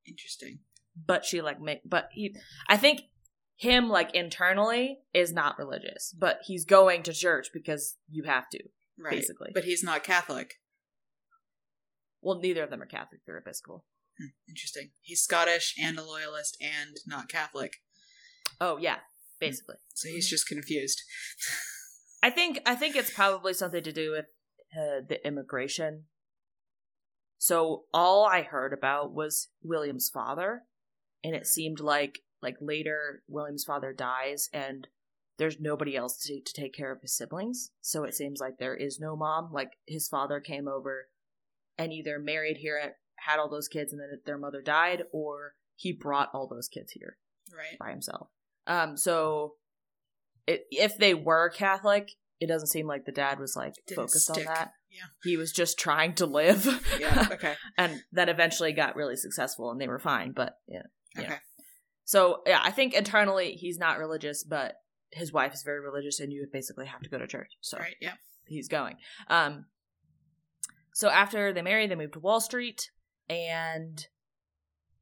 Interesting. 0.06 0.58
but 1.06 1.24
she 1.24 1.40
like 1.40 1.60
make 1.60 1.80
but 1.86 2.08
he 2.12 2.34
i 2.68 2.76
think 2.76 3.02
him 3.54 3.88
like 3.88 4.12
internally 4.14 4.98
is 5.14 5.32
not 5.32 5.56
religious 5.56 6.12
but 6.18 6.40
he's 6.44 6.64
going 6.64 7.02
to 7.04 7.12
church 7.12 7.48
because 7.54 7.96
you 8.10 8.24
have 8.24 8.48
to 8.50 8.58
Right. 8.98 9.12
Basically. 9.12 9.50
But 9.54 9.64
he's 9.64 9.82
not 9.82 10.02
Catholic. 10.04 10.54
well 12.20 12.38
neither 12.40 12.62
of 12.64 12.70
them 12.70 12.82
are 12.82 12.86
catholic 12.86 13.20
they're 13.26 13.38
episcopal 13.38 13.84
interesting. 14.48 14.90
He's 15.00 15.22
Scottish 15.22 15.74
and 15.80 15.98
a 15.98 16.04
loyalist 16.04 16.56
and 16.60 16.96
not 17.06 17.28
Catholic. 17.28 17.72
oh 18.60 18.76
yeah 18.78 18.98
basically 19.40 19.76
So 19.94 20.08
he's 20.08 20.28
just 20.30 20.46
confused. 20.46 21.02
i 22.22 22.30
think 22.30 22.60
i 22.64 22.74
think 22.76 22.94
it's 22.94 23.12
probably 23.12 23.52
something 23.52 23.82
to 23.82 23.92
do 23.92 24.12
with 24.12 24.26
uh, 24.76 25.00
the 25.08 25.18
immigration 25.26 26.04
so 27.38 27.84
all 27.92 28.24
i 28.24 28.42
heard 28.42 28.72
about 28.72 29.12
was 29.12 29.48
william's 29.62 30.08
father 30.08 30.62
and 31.24 31.34
it 31.34 31.46
seemed 31.46 31.80
like 31.80 32.20
like 32.40 32.56
later 32.60 33.22
william's 33.26 33.64
father 33.64 33.92
dies 33.92 34.48
and 34.52 34.86
there's 35.38 35.58
nobody 35.58 35.96
else 35.96 36.18
to, 36.22 36.40
to 36.40 36.52
take 36.52 36.72
care 36.72 36.92
of 36.92 37.00
his 37.02 37.16
siblings 37.16 37.72
so 37.80 38.04
it 38.04 38.14
seems 38.14 38.38
like 38.40 38.58
there 38.58 38.76
is 38.76 39.00
no 39.00 39.16
mom 39.16 39.50
like 39.52 39.72
his 39.86 40.06
father 40.06 40.38
came 40.38 40.68
over 40.68 41.08
and 41.76 41.92
either 41.92 42.18
married 42.20 42.58
here 42.58 42.78
had 43.26 43.38
all 43.38 43.48
those 43.48 43.68
kids 43.68 43.92
and 43.92 44.00
then 44.00 44.20
their 44.26 44.38
mother 44.38 44.62
died 44.62 45.02
or 45.12 45.54
he 45.76 45.92
brought 45.92 46.30
all 46.34 46.46
those 46.46 46.68
kids 46.68 46.92
here 46.92 47.16
Right. 47.56 47.78
by 47.78 47.90
himself 47.90 48.28
um 48.66 48.96
so 48.96 49.54
it, 50.46 50.64
if 50.70 50.96
they 50.98 51.14
were 51.14 51.48
catholic 51.50 52.12
it 52.40 52.46
doesn't 52.48 52.68
seem 52.68 52.86
like 52.86 53.04
the 53.04 53.12
dad 53.12 53.38
was 53.38 53.54
like 53.56 53.74
Didn't 53.86 54.04
focused 54.04 54.28
stick. 54.32 54.48
on 54.48 54.54
that 54.54 54.72
Yeah. 54.90 55.04
he 55.22 55.36
was 55.36 55.52
just 55.52 55.78
trying 55.78 56.14
to 56.14 56.26
live 56.26 56.66
Yeah. 56.98 57.28
Okay. 57.32 57.54
and 57.78 58.02
that 58.12 58.28
eventually 58.28 58.72
got 58.72 58.96
really 58.96 59.16
successful 59.16 59.70
and 59.70 59.80
they 59.80 59.88
were 59.88 59.98
fine 59.98 60.32
but 60.32 60.56
yeah 60.68 60.82
Yeah. 61.16 61.22
Okay. 61.24 61.36
so 62.04 62.42
yeah 62.46 62.60
i 62.62 62.70
think 62.70 62.94
internally 62.94 63.52
he's 63.52 63.78
not 63.78 63.98
religious 63.98 64.42
but 64.44 64.76
his 65.10 65.32
wife 65.32 65.52
is 65.52 65.62
very 65.62 65.80
religious 65.80 66.20
and 66.20 66.32
you 66.32 66.40
would 66.40 66.52
basically 66.52 66.86
have 66.86 67.02
to 67.02 67.10
go 67.10 67.18
to 67.18 67.26
church 67.26 67.52
so 67.60 67.78
Right. 67.78 67.96
Yeah. 68.00 68.14
he's 68.46 68.68
going 68.68 68.96
um 69.28 69.66
so 70.94 71.08
after 71.08 71.52
they 71.52 71.62
marry 71.62 71.86
they 71.86 71.94
move 71.94 72.12
to 72.12 72.20
wall 72.20 72.40
street 72.40 72.90
and 73.28 74.06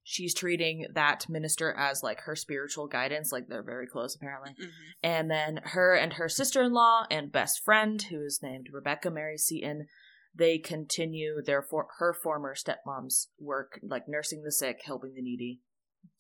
she's 0.02 0.34
treating 0.34 0.86
that 0.94 1.28
minister 1.28 1.72
as 1.72 2.02
like 2.02 2.20
her 2.22 2.34
spiritual 2.34 2.86
guidance 2.86 3.30
like 3.32 3.46
they're 3.48 3.62
very 3.62 3.86
close 3.86 4.14
apparently 4.16 4.54
hmm 4.58 4.68
and 5.02 5.30
then 5.30 5.60
her 5.64 5.94
and 5.94 6.14
her 6.14 6.28
sister-in-law 6.28 7.06
and 7.10 7.32
best 7.32 7.62
friend 7.64 8.02
who 8.10 8.22
is 8.22 8.40
named 8.42 8.66
rebecca 8.72 9.10
mary 9.10 9.38
seton 9.38 9.86
they 10.34 10.58
continue 10.58 11.40
their 11.44 11.62
for- 11.62 11.88
her 11.98 12.12
former 12.12 12.54
stepmom's 12.54 13.28
work 13.38 13.78
like 13.82 14.04
nursing 14.08 14.42
the 14.42 14.52
sick 14.52 14.80
helping 14.84 15.14
the 15.14 15.22
needy 15.22 15.60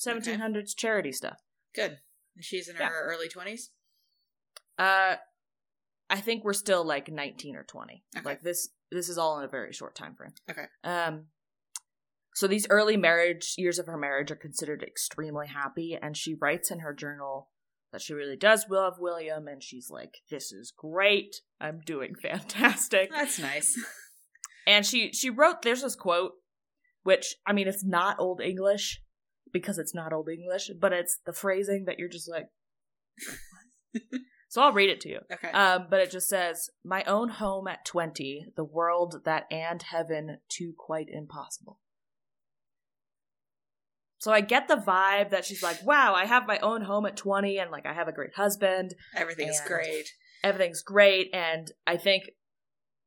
1700s 0.04 0.74
charity 0.76 1.12
stuff 1.12 1.38
Good. 1.74 1.98
And 2.36 2.44
she's 2.44 2.68
in 2.68 2.76
her 2.76 2.82
Yeah. 2.82 2.90
early 2.90 3.28
20s? 3.28 3.68
uh 4.78 5.16
i 6.08 6.20
think 6.20 6.44
we're 6.44 6.52
still 6.52 6.84
like 6.84 7.08
19 7.10 7.56
or 7.56 7.64
20 7.64 8.02
Okay. 8.16 8.24
like 8.24 8.42
this 8.42 8.68
this 8.90 9.08
is 9.08 9.18
all 9.18 9.38
in 9.38 9.44
a 9.44 9.48
very 9.48 9.72
short 9.72 9.94
time 9.94 10.14
frame 10.14 10.32
Okay. 10.50 10.64
um 10.84 11.26
so 12.34 12.46
these 12.46 12.66
early 12.70 12.96
marriage 12.96 13.54
years 13.58 13.78
of 13.78 13.86
her 13.86 13.96
marriage 13.98 14.30
are 14.30 14.36
considered 14.36 14.82
extremely 14.82 15.48
happy 15.48 15.98
and 16.00 16.16
she 16.16 16.34
writes 16.34 16.70
in 16.70 16.80
her 16.80 16.92
journal 16.94 17.48
that 17.92 18.00
she 18.00 18.14
really 18.14 18.36
does 18.36 18.66
love 18.70 18.94
william 18.98 19.48
and 19.48 19.62
she's 19.62 19.88
like 19.90 20.18
this 20.30 20.52
is 20.52 20.72
great 20.76 21.36
i'm 21.60 21.80
doing 21.84 22.14
fantastic 22.22 23.10
That's 23.10 23.38
nice. 23.38 23.74
and 24.66 24.86
she 24.86 25.12
she 25.12 25.28
wrote 25.30 25.62
there's 25.62 25.82
this 25.82 25.96
quote 25.96 26.32
which 27.02 27.34
i 27.46 27.52
mean 27.52 27.66
it's 27.68 27.84
not 27.84 28.16
old 28.20 28.40
english 28.40 29.00
because 29.52 29.78
it's 29.78 29.94
not 29.94 30.12
old 30.12 30.28
english 30.28 30.70
but 30.80 30.92
it's 30.92 31.18
the 31.26 31.32
phrasing 31.32 31.84
that 31.86 31.98
you're 31.98 32.08
just 32.08 32.30
like 32.30 32.46
so 34.48 34.62
i'll 34.62 34.72
read 34.72 34.90
it 34.90 35.00
to 35.00 35.08
you 35.08 35.18
Okay. 35.32 35.50
um, 35.50 35.86
but 35.90 36.00
it 36.00 36.10
just 36.10 36.28
says, 36.28 36.70
"My 36.84 37.02
own 37.04 37.28
home 37.28 37.66
at 37.68 37.84
twenty, 37.84 38.46
the 38.56 38.64
world 38.64 39.22
that 39.24 39.44
and 39.50 39.82
heaven 39.82 40.38
too 40.48 40.72
quite 40.78 41.08
impossible." 41.10 41.78
So 44.20 44.30
I 44.30 44.42
get 44.42 44.68
the 44.68 44.76
vibe 44.76 45.30
that 45.30 45.44
she's 45.46 45.62
like, 45.62 45.82
"Wow, 45.84 46.14
I 46.14 46.26
have 46.26 46.46
my 46.46 46.58
own 46.58 46.82
home 46.82 47.06
at 47.06 47.16
twenty, 47.16 47.58
and 47.58 47.70
like 47.70 47.86
I 47.86 47.92
have 47.94 48.06
a 48.06 48.12
great 48.12 48.34
husband, 48.36 48.94
Everything's 49.16 49.60
great. 49.66 50.08
everything's 50.44 50.82
great, 50.82 51.30
and 51.32 51.72
I 51.86 51.96
think, 51.96 52.24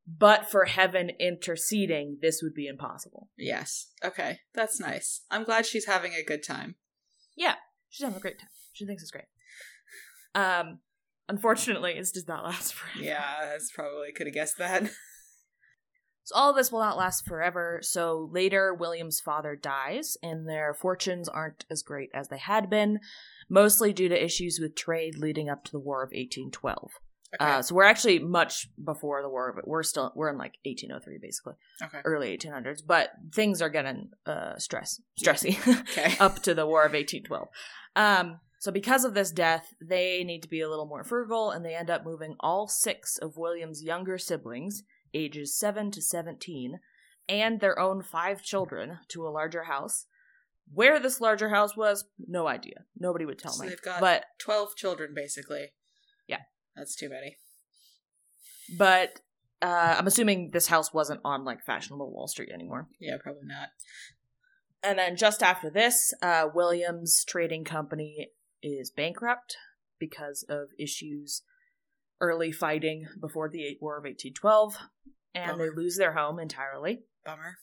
but 0.08 0.50
for 0.50 0.66
heaven 0.66 1.12
interceding, 1.20 2.18
this 2.22 2.42
would 2.42 2.56
be 2.56 2.66
impossible." 2.68 3.30
Yes. 3.38 3.92
Okay. 4.04 4.40
That's 4.56 4.80
nice. 4.80 5.22
I'm 5.30 5.44
glad 5.44 5.66
she's 5.68 5.86
having 5.86 6.14
a 6.14 6.24
good 6.24 6.44
time. 6.44 6.76
Yeah. 7.38 7.56
She's 7.90 8.04
having 8.04 8.18
a 8.18 8.22
great 8.22 8.40
time. 8.40 8.50
She 8.74 8.86
thinks 8.88 9.04
it's 9.04 9.12
great. 9.12 9.26
Um, 10.36 10.80
unfortunately, 11.30 11.94
this 11.96 12.12
does 12.12 12.28
not 12.28 12.44
last 12.50 12.74
forever. 12.74 13.06
Yeah, 13.06 13.46
that's 13.52 13.72
probably 13.72 14.12
could 14.12 14.26
have 14.26 14.34
guessed 14.34 14.58
that. 14.58 14.90
So 16.26 16.36
all 16.36 16.50
of 16.50 16.56
this 16.56 16.72
will 16.72 16.80
not 16.80 16.98
last 16.98 17.26
forever. 17.26 17.80
So 17.82 18.30
later, 18.32 18.74
William's 18.74 19.20
father 19.20 19.56
dies, 19.56 20.18
and 20.24 20.48
their 20.48 20.74
fortunes 20.74 21.28
aren't 21.28 21.66
as 21.70 21.84
great 21.84 22.10
as 22.14 22.30
they 22.30 22.38
had 22.38 22.70
been, 22.70 23.00
mostly 23.50 23.92
due 23.92 24.10
to 24.10 24.24
issues 24.24 24.60
with 24.62 24.76
trade 24.76 25.18
leading 25.18 25.50
up 25.50 25.64
to 25.66 25.72
the 25.72 25.80
War 25.80 26.02
of 26.02 26.08
1812. 26.08 26.92
Okay. 27.36 27.52
Uh, 27.52 27.62
so 27.62 27.74
we're 27.74 27.84
actually 27.84 28.20
much 28.20 28.70
before 28.84 29.24
the 29.24 29.30
war, 29.30 29.54
but 29.56 29.68
we're 29.68 29.82
still 29.82 30.12
we're 30.16 30.30
in 30.30 30.38
like 30.38 30.58
1803 30.66 31.18
basically, 31.20 31.54
okay. 31.82 32.00
early 32.06 32.38
1800s. 32.38 32.82
But 32.86 33.10
things 33.34 33.62
are 33.62 33.70
getting 33.70 34.10
uh, 34.26 34.58
stress 34.58 35.02
stressy 35.20 35.58
Okay. 35.82 36.16
up 36.20 36.44
to 36.44 36.54
the 36.54 36.68
War 36.68 36.86
of 36.86 36.94
1812. 36.94 37.48
Um, 37.96 38.40
so 38.60 38.72
because 38.72 39.04
of 39.04 39.14
this 39.14 39.32
death, 39.32 39.74
they 39.82 40.24
need 40.24 40.44
to 40.44 40.48
be 40.48 40.62
a 40.62 40.70
little 40.70 40.86
more 40.86 41.04
frugal, 41.04 41.52
and 41.52 41.66
they 41.66 41.76
end 41.76 41.90
up 41.90 42.06
moving 42.06 42.36
all 42.40 42.68
six 42.68 43.18
of 43.18 43.36
William's 43.36 43.84
younger 43.84 44.18
siblings, 44.18 44.84
ages 45.14 45.58
7 45.58 45.92
to 45.92 46.02
17, 46.02 46.80
and 47.30 47.60
their 47.60 47.78
own 47.80 48.02
five 48.04 48.42
children 48.42 49.00
to 49.10 49.26
a 49.28 49.30
larger 49.30 49.64
house. 49.64 50.06
Where 50.74 51.00
this 51.00 51.20
larger 51.22 51.50
house 51.50 51.76
was, 51.76 52.06
no 52.18 52.48
idea. 52.48 52.86
Nobody 52.98 53.26
would 53.26 53.38
tell 53.40 53.52
So 53.52 53.64
me. 53.64 53.70
they've 53.70 53.82
got- 53.82 54.00
but 54.00 54.26
12 54.40 54.76
children, 54.76 55.14
basically. 55.14 55.74
Yeah. 56.28 56.40
That's 56.76 56.96
too 56.96 57.10
many. 57.10 57.38
but 58.78 59.20
uh, 59.62 59.96
I'm 59.98 60.08
assuming 60.08 60.52
this 60.52 60.68
house 60.68 60.94
wasn't 60.94 61.22
on 61.24 61.46
like 61.46 61.64
fashionable 61.64 62.12
Wall 62.12 62.28
Street 62.28 62.50
anymore. 62.54 62.88
Yeah, 63.00 63.18
probably 63.22 63.46
not. 63.46 63.70
And 64.82 64.98
then 65.00 65.16
just 65.16 65.42
after 65.44 65.70
this, 65.70 66.14
uh, 66.22 66.48
Williams 66.54 67.24
Trading 67.26 67.64
Company 67.64 68.30
is 68.62 68.92
bankrupt 68.92 69.56
because 70.00 70.46
of 70.50 70.70
issues 70.78 71.44
early 72.22 72.52
fighting 72.52 73.08
before 73.20 73.50
the 73.50 73.78
War 73.82 73.98
of 73.98 74.04
1812, 74.04 74.78
and 75.34 75.60
they 75.60 75.70
lose 75.70 75.98
their 75.98 76.14
home 76.14 76.40
entirely. 76.40 77.04
Bummer. 77.26 77.58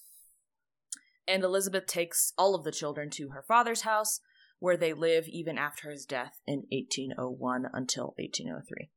and 1.28 1.44
Elizabeth 1.44 1.86
takes 1.86 2.32
all 2.38 2.54
of 2.54 2.64
the 2.64 2.72
children 2.72 3.10
to 3.10 3.28
her 3.30 3.44
father's 3.46 3.82
house, 3.82 4.20
where 4.58 4.76
they 4.76 4.92
live 4.92 5.26
even 5.28 5.56
after 5.58 5.90
his 5.90 6.04
death 6.04 6.40
in 6.46 6.64
1801 6.70 7.66
until 7.72 8.14
1803. 8.18 8.90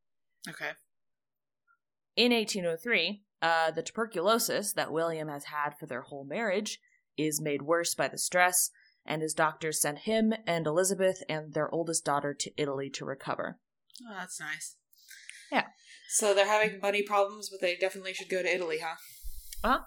Okay. 0.49 0.71
In 2.15 2.31
1803, 2.31 3.23
uh, 3.41 3.71
the 3.71 3.83
tuberculosis 3.83 4.73
that 4.73 4.91
William 4.91 5.27
has 5.27 5.45
had 5.45 5.71
for 5.79 5.85
their 5.85 6.01
whole 6.01 6.25
marriage 6.25 6.79
is 7.17 7.41
made 7.41 7.61
worse 7.61 7.93
by 7.95 8.07
the 8.07 8.17
stress, 8.17 8.71
and 9.05 9.21
his 9.21 9.33
doctors 9.33 9.81
send 9.81 9.99
him 9.99 10.33
and 10.47 10.65
Elizabeth 10.65 11.23
and 11.27 11.53
their 11.53 11.69
oldest 11.73 12.05
daughter 12.05 12.33
to 12.33 12.51
Italy 12.57 12.89
to 12.89 13.05
recover. 13.05 13.59
Oh, 14.01 14.15
that's 14.17 14.39
nice. 14.39 14.75
Yeah. 15.53 15.67
So 16.09 16.33
they're 16.33 16.47
having 16.47 16.79
money 16.81 17.03
problems, 17.03 17.49
but 17.49 17.61
they 17.61 17.75
definitely 17.75 18.13
should 18.13 18.29
go 18.29 18.41
to 18.41 18.53
Italy, 18.53 18.79
huh? 18.83 18.95
Uh-huh. 19.63 19.79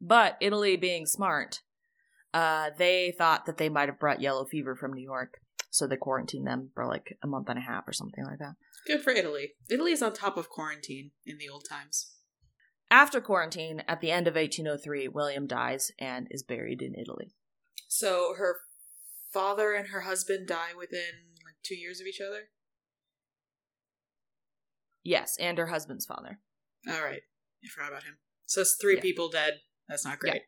But 0.00 0.36
Italy 0.40 0.76
being 0.76 1.06
smart, 1.06 1.62
uh, 2.32 2.70
they 2.76 3.12
thought 3.16 3.46
that 3.46 3.56
they 3.56 3.68
might 3.68 3.88
have 3.88 3.98
brought 3.98 4.20
yellow 4.20 4.44
fever 4.44 4.76
from 4.76 4.92
New 4.92 5.02
York, 5.02 5.40
so 5.70 5.86
they 5.86 5.96
quarantined 5.96 6.46
them 6.46 6.70
for 6.74 6.86
like 6.86 7.16
a 7.22 7.26
month 7.26 7.48
and 7.48 7.58
a 7.58 7.62
half 7.62 7.88
or 7.88 7.92
something 7.92 8.24
like 8.24 8.38
that. 8.38 8.54
Good 8.86 9.02
for 9.02 9.10
Italy. 9.10 9.52
Italy 9.68 9.92
is 9.92 10.02
on 10.02 10.12
top 10.12 10.36
of 10.36 10.50
quarantine 10.50 11.10
in 11.26 11.38
the 11.38 11.48
old 11.48 11.64
times. 11.68 12.12
After 12.90 13.20
quarantine, 13.20 13.82
at 13.86 14.00
the 14.00 14.10
end 14.10 14.28
of 14.28 14.34
1803, 14.34 15.08
William 15.08 15.46
dies 15.46 15.90
and 15.98 16.26
is 16.30 16.42
buried 16.42 16.80
in 16.80 16.94
Italy. 16.94 17.32
So 17.88 18.34
her 18.38 18.56
father 19.32 19.74
and 19.74 19.88
her 19.88 20.02
husband 20.02 20.48
die 20.48 20.72
within 20.76 21.34
like 21.44 21.56
two 21.62 21.76
years 21.76 22.00
of 22.00 22.06
each 22.06 22.20
other. 22.20 22.48
Yes, 25.04 25.36
and 25.38 25.58
her 25.58 25.66
husband's 25.66 26.06
father. 26.06 26.40
All 26.88 27.02
right, 27.02 27.22
I 27.64 27.68
forgot 27.68 27.90
about 27.90 28.04
him. 28.04 28.18
So 28.46 28.60
it's 28.62 28.76
three 28.80 28.96
Yeah. 28.96 29.02
people 29.02 29.28
dead. 29.28 29.60
That's 29.88 30.04
not 30.04 30.18
great. 30.18 30.42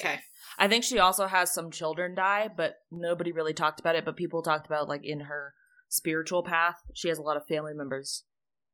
Okay. 0.00 0.20
I 0.58 0.68
think 0.68 0.84
she 0.84 0.98
also 0.98 1.26
has 1.26 1.52
some 1.52 1.70
children 1.70 2.14
die, 2.14 2.48
but 2.54 2.76
nobody 2.90 3.32
really 3.32 3.54
talked 3.54 3.80
about 3.80 3.96
it. 3.96 4.04
But 4.04 4.16
people 4.16 4.42
talked 4.42 4.66
about 4.66 4.88
like 4.88 5.04
in 5.04 5.20
her 5.20 5.54
spiritual 5.88 6.42
path, 6.44 6.76
she 6.94 7.08
has 7.08 7.18
a 7.18 7.22
lot 7.22 7.36
of 7.36 7.46
family 7.46 7.74
members 7.74 8.24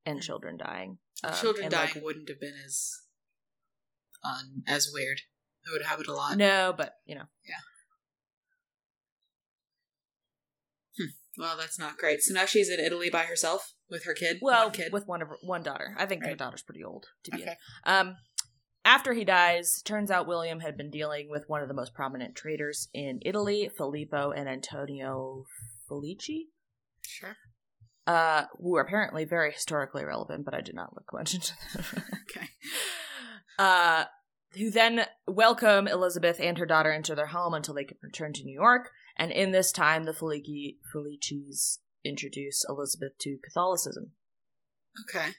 and 0.04 0.22
children 0.22 0.56
dying. 0.56 0.98
Um, 1.24 1.32
Children 1.34 1.70
dying 1.70 1.90
like, 1.94 2.04
wouldn't 2.04 2.28
have 2.28 2.40
been 2.40 2.54
as 2.64 3.00
um, 4.22 4.62
as 4.66 4.90
weird. 4.92 5.20
It 5.66 5.72
would 5.72 5.82
happen 5.82 6.04
a 6.08 6.12
lot. 6.12 6.36
no, 6.36 6.74
but 6.76 6.94
you 7.06 7.14
know, 7.14 7.24
Well, 11.38 11.56
that's 11.56 11.78
not 11.78 11.98
great. 11.98 12.22
So 12.22 12.32
now 12.34 12.46
she's 12.46 12.68
in 12.70 12.80
Italy 12.80 13.10
by 13.10 13.24
herself 13.24 13.74
with 13.90 14.04
her 14.04 14.14
kid. 14.14 14.38
well, 14.40 14.64
One 14.66 14.72
kid. 14.72 14.92
with 14.92 15.06
one 15.06 15.22
of 15.22 15.28
her, 15.28 15.36
one 15.42 15.62
daughter. 15.62 15.94
I 15.98 16.06
think 16.06 16.22
her 16.22 16.28
Right. 16.30 16.38
daughter's 16.38 16.62
pretty 16.62 16.82
old 16.84 17.06
to 17.24 17.30
be. 17.32 17.42
okay. 17.42 17.56
Um, 17.84 18.16
after 18.84 19.12
he 19.14 19.24
dies, 19.24 19.82
turns 19.82 20.10
out 20.10 20.26
William 20.28 20.60
had 20.60 20.76
been 20.76 20.90
dealing 20.90 21.28
with 21.28 21.44
one 21.48 21.60
of 21.62 21.68
the 21.68 21.74
most 21.74 21.92
prominent 21.92 22.36
traders 22.36 22.88
in 22.94 23.18
Italy, 23.22 23.68
Filippo 23.76 24.30
and 24.30 24.48
Antonio 24.48 25.44
Filicchi, 25.90 26.46
Sure. 27.02 27.36
uh, 28.06 28.44
who 28.60 28.76
are 28.76 28.82
apparently 28.82 29.24
very 29.24 29.52
historically 29.52 30.04
relevant, 30.04 30.44
but 30.44 30.54
I 30.54 30.60
did 30.60 30.74
not 30.76 30.94
look 30.94 31.12
much 31.12 31.34
into 31.34 31.52
them. 31.74 32.04
Okay. 32.30 32.48
uh, 33.58 34.04
who 34.52 34.70
then 34.70 35.06
welcome 35.26 35.86
Elizabeth 35.88 36.38
and 36.40 36.56
her 36.58 36.66
daughter 36.66 36.92
into 36.92 37.14
their 37.14 37.26
home 37.26 37.54
until 37.54 37.74
they 37.74 37.84
can 37.84 37.96
return 38.02 38.32
to 38.34 38.44
New 38.44 38.54
York. 38.54 38.90
And 39.16 39.32
in 39.32 39.52
this 39.52 39.72
time, 39.72 40.04
the 40.04 40.12
Filicchi, 40.12 40.76
Filicchis 40.94 41.78
introduce 42.04 42.64
Elizabeth 42.68 43.18
to 43.20 43.38
Catholicism. 43.42 44.12
Okay. 45.08 45.30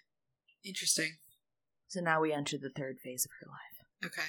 Interesting. 0.65 1.17
So 1.87 2.01
now 2.01 2.21
we 2.21 2.33
enter 2.33 2.57
the 2.57 2.69
third 2.69 2.97
phase 3.03 3.25
of 3.25 3.31
her 3.39 3.47
life. 3.49 4.11
Okay. 4.11 4.27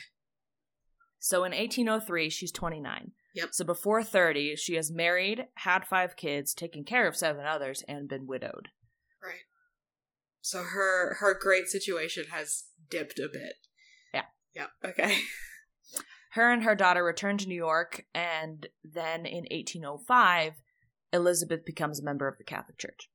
So 1.19 1.39
in 1.45 1.53
1803, 1.53 2.31
she's 2.31 2.53
29. 2.53 3.13
Yep. 3.35 3.49
So 3.53 3.65
before 3.65 4.03
30, 4.03 4.57
she 4.57 4.75
has 4.75 4.91
married, 4.91 5.47
had 5.57 5.87
five 5.87 6.17
kids, 6.17 6.55
taken 6.55 6.85
care 6.85 7.07
of 7.07 7.17
seven 7.17 7.45
others, 7.45 7.83
and 7.89 8.09
been 8.09 8.27
widowed. 8.27 8.69
Right. 9.23 9.45
So 10.41 10.63
her 10.63 11.17
her 11.21 11.39
great 11.39 11.67
situation 11.69 12.27
has 12.31 12.65
dipped 12.89 13.19
a 13.19 13.29
bit. 13.31 13.55
Yeah. 14.15 14.25
Yeah. 14.55 14.67
Okay. 14.85 15.19
Her 16.33 16.53
and 16.53 16.63
her 16.65 16.75
daughter 16.75 17.03
return 17.05 17.39
to 17.39 17.49
New 17.49 17.55
York, 17.55 18.05
and 18.15 18.67
then 18.85 19.25
in 19.27 19.45
1805, 19.51 20.55
Elizabeth 21.13 21.65
becomes 21.65 21.99
a 22.01 22.05
member 22.05 22.29
of 22.29 22.37
the 22.39 22.45
Catholic 22.45 22.77
Church 22.79 23.09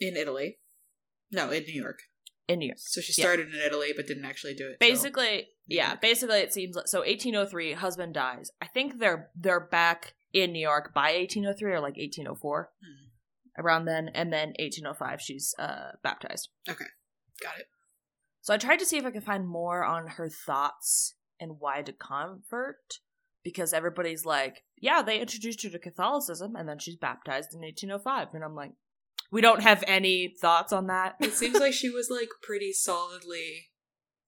In 0.00 0.16
Italy. 0.16 0.58
No, 1.30 1.50
in 1.50 1.62
New 1.64 1.80
York. 1.80 2.00
in 2.48 2.58
New 2.60 2.66
York. 2.66 2.78
So 2.80 3.00
she 3.02 3.12
Yeah. 3.20 3.26
started 3.26 3.48
in 3.54 3.60
Italy 3.60 3.92
but 3.94 4.06
didn't 4.06 4.24
actually 4.24 4.54
do 4.54 4.70
it. 4.70 4.80
Basically, 4.80 5.50
yeah, 5.66 5.96
basically 5.96 6.38
it 6.38 6.52
seems 6.54 6.74
like 6.74 6.88
so 6.88 7.02
1803 7.02 7.74
husband 7.74 8.14
dies. 8.14 8.50
I 8.62 8.66
think 8.68 8.98
they're 8.98 9.30
they're 9.36 9.60
back 9.68 10.14
in 10.32 10.52
New 10.52 10.60
York 10.60 10.94
by 10.94 11.10
1803 11.12 11.72
or 11.72 11.80
like 11.80 11.96
1804. 11.98 12.72
Hmm. 12.82 13.62
Around 13.62 13.84
then 13.84 14.08
and 14.14 14.32
then 14.32 14.54
1805 14.58 15.20
she's 15.20 15.54
uh 15.58 15.90
baptized. 16.02 16.48
Okay. 16.68 16.86
Got 17.42 17.58
it. 17.58 17.66
So 18.40 18.54
I 18.54 18.56
tried 18.56 18.78
to 18.78 18.86
see 18.86 18.96
if 18.96 19.04
I 19.04 19.10
could 19.10 19.24
find 19.24 19.46
more 19.46 19.84
on 19.84 20.06
her 20.16 20.30
thoughts 20.30 21.16
and 21.40 21.56
why 21.60 21.82
to 21.82 21.92
convert 21.92 22.98
because 23.44 23.72
everybody's 23.72 24.24
like, 24.24 24.64
yeah, 24.76 25.00
they 25.02 25.20
introduced 25.20 25.62
her 25.62 25.70
to 25.70 25.78
Catholicism 25.78 26.54
and 26.56 26.68
then 26.68 26.78
she's 26.78 26.96
baptized 26.96 27.54
in 27.54 27.60
1805 27.60 28.34
and 28.34 28.44
I'm 28.44 28.54
like, 28.54 28.72
we 29.30 29.40
don't 29.40 29.62
have 29.62 29.84
any 29.86 30.34
thoughts 30.40 30.72
on 30.72 30.86
that. 30.88 31.16
It 31.20 31.32
seems 31.34 31.58
like 31.58 31.72
she 31.72 31.88
was 31.90 32.08
like 32.10 32.28
pretty 32.42 32.72
solidly 32.72 33.68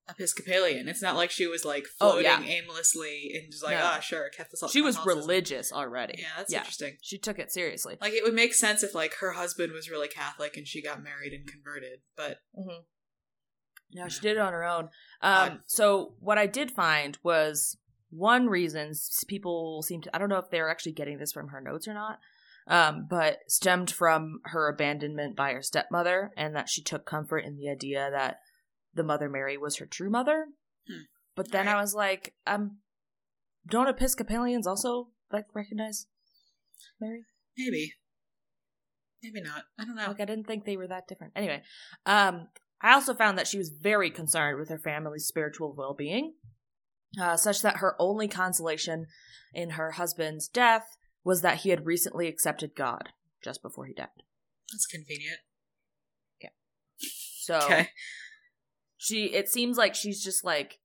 Episcopalian. 0.08 0.88
It's 0.88 1.02
not 1.02 1.14
like 1.16 1.30
she 1.30 1.46
was 1.46 1.64
like 1.64 1.86
Oh, 2.00 2.12
floating 2.12 2.24
yeah. 2.24 2.40
aimlessly 2.42 3.30
and 3.34 3.50
just 3.52 3.62
like, 3.62 3.76
No. 3.78 3.84
ah, 3.84 4.00
sure, 4.00 4.28
Catholic. 4.36 4.70
she 4.72 4.82
was 4.82 4.98
religious 5.06 5.72
already. 5.72 6.14
Yeah, 6.18 6.26
that's 6.36 6.52
Yeah. 6.52 6.58
interesting. 6.60 6.96
She 7.00 7.16
took 7.18 7.38
it 7.38 7.52
seriously. 7.52 7.96
Like 8.00 8.12
it 8.14 8.24
would 8.24 8.34
make 8.34 8.52
sense 8.54 8.82
if 8.82 8.94
like 8.94 9.14
her 9.20 9.32
husband 9.32 9.72
was 9.72 9.88
really 9.90 10.08
Catholic 10.08 10.56
and 10.56 10.66
she 10.66 10.82
got 10.82 11.02
married 11.02 11.32
and 11.32 11.46
converted, 11.46 12.00
but 12.16 12.38
Mm-hmm. 12.58 12.80
No, 13.92 14.08
she 14.08 14.20
did 14.20 14.36
it 14.36 14.40
on 14.40 14.52
her 14.52 14.64
own. 14.64 14.88
Um, 15.20 15.60
so 15.66 16.14
what 16.20 16.38
I 16.38 16.46
did 16.46 16.70
find 16.70 17.18
was 17.22 17.76
one 18.10 18.48
reason 18.48 18.92
people 19.26 19.82
seem 19.82 20.02
to 20.02 20.14
I 20.14 20.18
don't 20.18 20.28
know 20.28 20.38
if 20.38 20.50
they're 20.50 20.70
actually 20.70 20.92
getting 20.92 21.18
this 21.18 21.32
from 21.32 21.48
her 21.48 21.60
notes 21.60 21.88
or 21.88 21.94
not, 21.94 22.18
um, 22.66 23.06
but 23.08 23.38
stemmed 23.48 23.90
from 23.90 24.40
her 24.44 24.68
abandonment 24.68 25.36
by 25.36 25.52
her 25.52 25.62
stepmother 25.62 26.32
and 26.36 26.54
that 26.54 26.68
she 26.68 26.82
took 26.82 27.04
comfort 27.04 27.40
in 27.40 27.56
the 27.56 27.68
idea 27.68 28.10
that 28.10 28.38
the 28.94 29.04
Mother 29.04 29.28
Mary 29.28 29.56
was 29.56 29.76
her 29.76 29.86
true 29.86 30.10
mother. 30.10 30.46
Hmm. 30.88 31.02
But 31.36 31.52
then 31.52 31.68
I 31.68 31.80
was 31.80 31.94
like, 31.94 32.34
um, 32.46 32.78
don't 33.66 33.88
Episcopalians 33.88 34.66
also 34.66 35.08
like 35.32 35.46
recognize 35.54 36.06
Mary? 37.00 37.24
maybe. 37.56 37.94
Maybe 39.22 39.42
not. 39.42 39.64
I 39.78 39.84
don't 39.84 39.96
know. 39.96 40.06
Like 40.06 40.20
I 40.20 40.24
didn't 40.24 40.46
think 40.46 40.64
they 40.64 40.76
were 40.76 40.88
that 40.88 41.06
different. 41.06 41.34
Anyway, 41.36 41.62
um, 42.06 42.48
I 42.82 42.92
also 42.94 43.14
found 43.14 43.36
that 43.38 43.46
she 43.46 43.58
was 43.58 43.68
very 43.68 44.10
concerned 44.10 44.58
with 44.58 44.68
her 44.70 44.78
family's 44.78 45.26
spiritual 45.26 45.74
well-being, 45.76 46.34
uh, 47.20 47.36
such 47.36 47.62
that 47.62 47.78
her 47.78 47.94
only 47.98 48.28
consolation 48.28 49.06
in 49.52 49.70
her 49.70 49.92
husband's 49.92 50.48
death 50.48 50.96
was 51.24 51.42
that 51.42 51.58
he 51.58 51.70
had 51.70 51.84
recently 51.84 52.26
accepted 52.28 52.74
God 52.74 53.10
just 53.42 53.62
before 53.62 53.86
he 53.86 53.92
died. 53.92 54.08
That's 54.72 54.86
convenient. 54.86 55.40
Yeah. 56.40 56.50
So 57.42 57.56
Okay. 57.64 57.88
she, 58.96 59.26
it 59.26 59.48
seems 59.48 59.76
like 59.76 59.94
she's 59.94 60.22
just 60.22 60.44
like, 60.44 60.78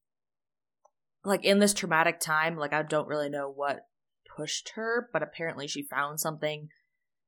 like 1.24 1.46
in 1.46 1.60
this 1.60 1.74
traumatic 1.74 2.20
time. 2.20 2.58
Like 2.58 2.74
I 2.74 2.82
don't 2.84 3.08
really 3.08 3.30
know 3.30 3.50
what 3.50 3.88
pushed 4.36 4.74
her, 4.76 5.10
but 5.14 5.24
apparently 5.24 5.68
she 5.68 5.82
found 5.84 6.20
something 6.20 6.70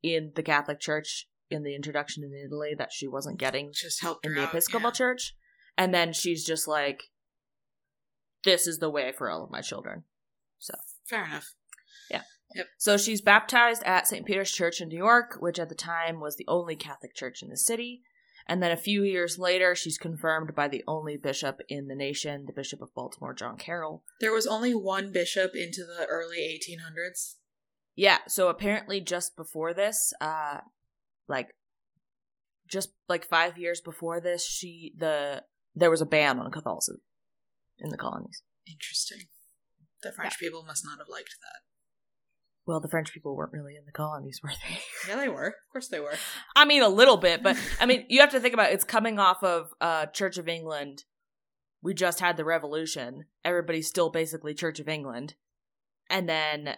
in 0.03 0.33
the 0.35 0.43
Catholic 0.43 0.79
Church 0.79 1.27
in 1.49 1.63
the 1.63 1.75
introduction 1.75 2.23
in 2.23 2.33
Italy 2.33 2.73
that 2.77 2.91
she 2.91 3.07
wasn't 3.07 3.39
getting 3.39 3.71
Just 3.73 4.01
helped 4.01 4.25
in 4.25 4.33
the 4.33 4.43
out, 4.43 4.49
Episcopal 4.49 4.89
yeah. 4.89 4.93
Church. 4.93 5.35
And 5.77 5.93
then 5.93 6.13
she's 6.13 6.43
just 6.45 6.67
like, 6.67 7.03
this 8.43 8.67
is 8.67 8.79
the 8.79 8.89
way 8.89 9.11
for 9.11 9.29
all 9.29 9.43
of 9.43 9.51
my 9.51 9.61
children. 9.61 10.03
So 10.59 10.73
fair 11.07 11.25
enough. 11.25 11.53
Yeah. 12.09 12.23
Yep. 12.55 12.65
So 12.77 12.97
she's 12.97 13.21
baptized 13.21 13.83
at 13.83 14.07
St. 14.07 14.25
Peter's 14.25 14.51
Church 14.51 14.81
in 14.81 14.89
New 14.89 14.97
York, 14.97 15.37
which 15.39 15.59
at 15.59 15.69
the 15.69 15.75
time 15.75 16.19
was 16.19 16.35
the 16.35 16.47
only 16.47 16.75
Catholic 16.75 17.13
church 17.15 17.41
in 17.41 17.49
the 17.49 17.57
city. 17.57 18.01
And 18.47 18.63
then 18.63 18.71
a 18.71 18.77
few 18.77 19.03
years 19.03 19.37
later, 19.37 19.75
she's 19.75 19.97
confirmed 19.97 20.55
by 20.55 20.69
the 20.69 20.83
only 20.87 21.17
bishop 21.17 21.59
in 21.67 21.87
the 21.87 21.95
nation, 21.95 22.45
the 22.45 22.53
Bishop 22.53 22.81
of 22.81 22.93
Baltimore, 22.93 23.33
John 23.33 23.57
Carroll. 23.57 24.03
There 24.21 24.31
was 24.31 24.47
only 24.47 24.73
one 24.73 25.11
bishop 25.11 25.51
into 25.53 25.83
the 25.83 26.05
early 26.05 26.37
1800s. 26.37 27.35
Yeah, 27.95 28.19
so 28.27 28.47
apparently 28.47 29.01
just 29.01 29.35
before 29.35 29.73
this, 29.73 30.13
uh 30.21 30.59
like 31.27 31.49
just 32.67 32.89
like 33.07 33.25
5 33.25 33.57
years 33.57 33.81
before 33.81 34.19
this, 34.19 34.45
she 34.45 34.93
the 34.97 35.43
there 35.75 35.91
was 35.91 36.01
a 36.01 36.05
ban 36.05 36.39
on 36.39 36.51
Catholicism 36.51 37.01
in 37.79 37.89
the 37.89 37.97
colonies. 37.97 38.41
Interesting. 38.67 39.27
The 40.03 40.11
French 40.11 40.37
people 40.39 40.63
must 40.63 40.83
not 40.85 40.97
have 40.99 41.07
liked 41.09 41.35
that. 41.41 41.61
Well, 42.65 42.79
the 42.81 42.89
French 42.89 43.13
people 43.13 43.35
weren't 43.35 43.53
really 43.53 43.75
in 43.75 43.85
the 43.85 43.91
colonies, 43.91 44.41
were 44.43 44.49
they? 44.49 44.79
Yeah, 45.07 45.15
they 45.15 45.29
were. 45.29 45.47
Of 45.47 45.71
course 45.71 45.87
they 45.87 45.99
were. 45.99 46.13
I 46.55 46.65
mean, 46.65 46.83
a 46.83 46.89
little 46.89 47.17
bit, 47.17 47.41
but 47.41 47.57
I 47.79 47.85
mean, 47.85 48.05
you 48.09 48.19
have 48.19 48.31
to 48.31 48.39
think 48.39 48.53
about 48.53 48.71
it. 48.71 48.73
it's 48.73 48.83
coming 48.83 49.19
off 49.19 49.43
of 49.43 49.69
uh, 49.79 50.07
Church 50.07 50.37
of 50.37 50.47
England. 50.49 51.03
We 51.81 51.93
just 51.93 52.19
had 52.19 52.35
the 52.37 52.43
revolution. 52.43 53.25
Everybody's 53.45 53.87
still 53.87 54.09
basically 54.09 54.53
Church 54.53 54.79
of 54.79 54.89
England. 54.89 55.35
and 56.09 56.27
then 56.27 56.75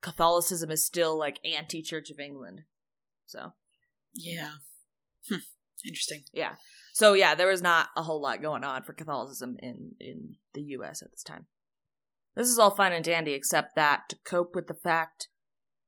Catholicism 0.00 0.70
is 0.70 0.84
still 0.84 1.18
like 1.18 1.38
anti 1.44 1.82
Church 1.82 2.10
of 2.10 2.20
England. 2.20 2.62
So 3.26 3.52
Yeah. 4.14 4.52
Hmm. 5.28 5.36
Interesting. 5.84 6.22
yeah, 6.32 6.54
so 6.94 7.12
yeah, 7.12 7.34
there 7.34 7.48
was 7.48 7.60
not 7.60 7.88
a 7.96 8.02
whole 8.04 8.22
lot 8.22 8.40
going 8.40 8.64
on 8.64 8.84
for 8.84 8.92
Catholicism 8.92 9.56
in 9.58 9.92
in 10.00 10.36
the 10.54 10.62
U.S. 10.62 11.02
at 11.02 11.10
this 11.10 11.22
time. 11.22 11.46
This 12.36 12.48
is 12.48 12.58
all 12.58 12.70
fine 12.74 12.92
and 12.92 13.04
dandy, 13.04 13.32
except 13.32 13.76
that 13.76 14.08
to 14.08 14.16
cope 14.24 14.54
with 14.54 14.66
the 14.66 14.74
fact 14.74 15.28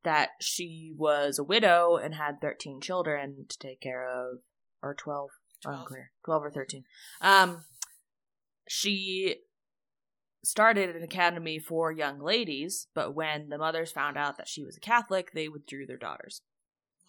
that 0.04 0.30
she 0.40 0.92
was 0.96 1.38
a 1.38 1.44
widow 1.44 1.96
and 1.96 2.14
had 2.14 2.40
thirteen 2.40 2.80
children 2.80 3.46
to 3.48 3.58
take 3.58 3.80
care 3.80 4.06
of, 4.06 4.40
or 4.82 4.94
twelve, 4.94 5.30
unclear, 5.64 6.10
twelve 6.24 6.44
or 6.44 6.50
thirteen. 6.50 6.84
Um, 7.20 7.64
she 8.68 9.36
started 10.44 10.94
an 10.94 11.02
academy 11.02 11.58
for 11.58 11.90
young 11.90 12.20
ladies, 12.20 12.88
but 12.94 13.14
when 13.14 13.48
the 13.48 13.58
mothers 13.58 13.92
found 13.92 14.16
out 14.16 14.36
that 14.36 14.48
she 14.48 14.64
was 14.64 14.76
a 14.76 14.80
Catholic, 14.80 15.32
they 15.32 15.48
withdrew 15.48 15.86
their 15.86 15.96
daughters. 15.96 16.42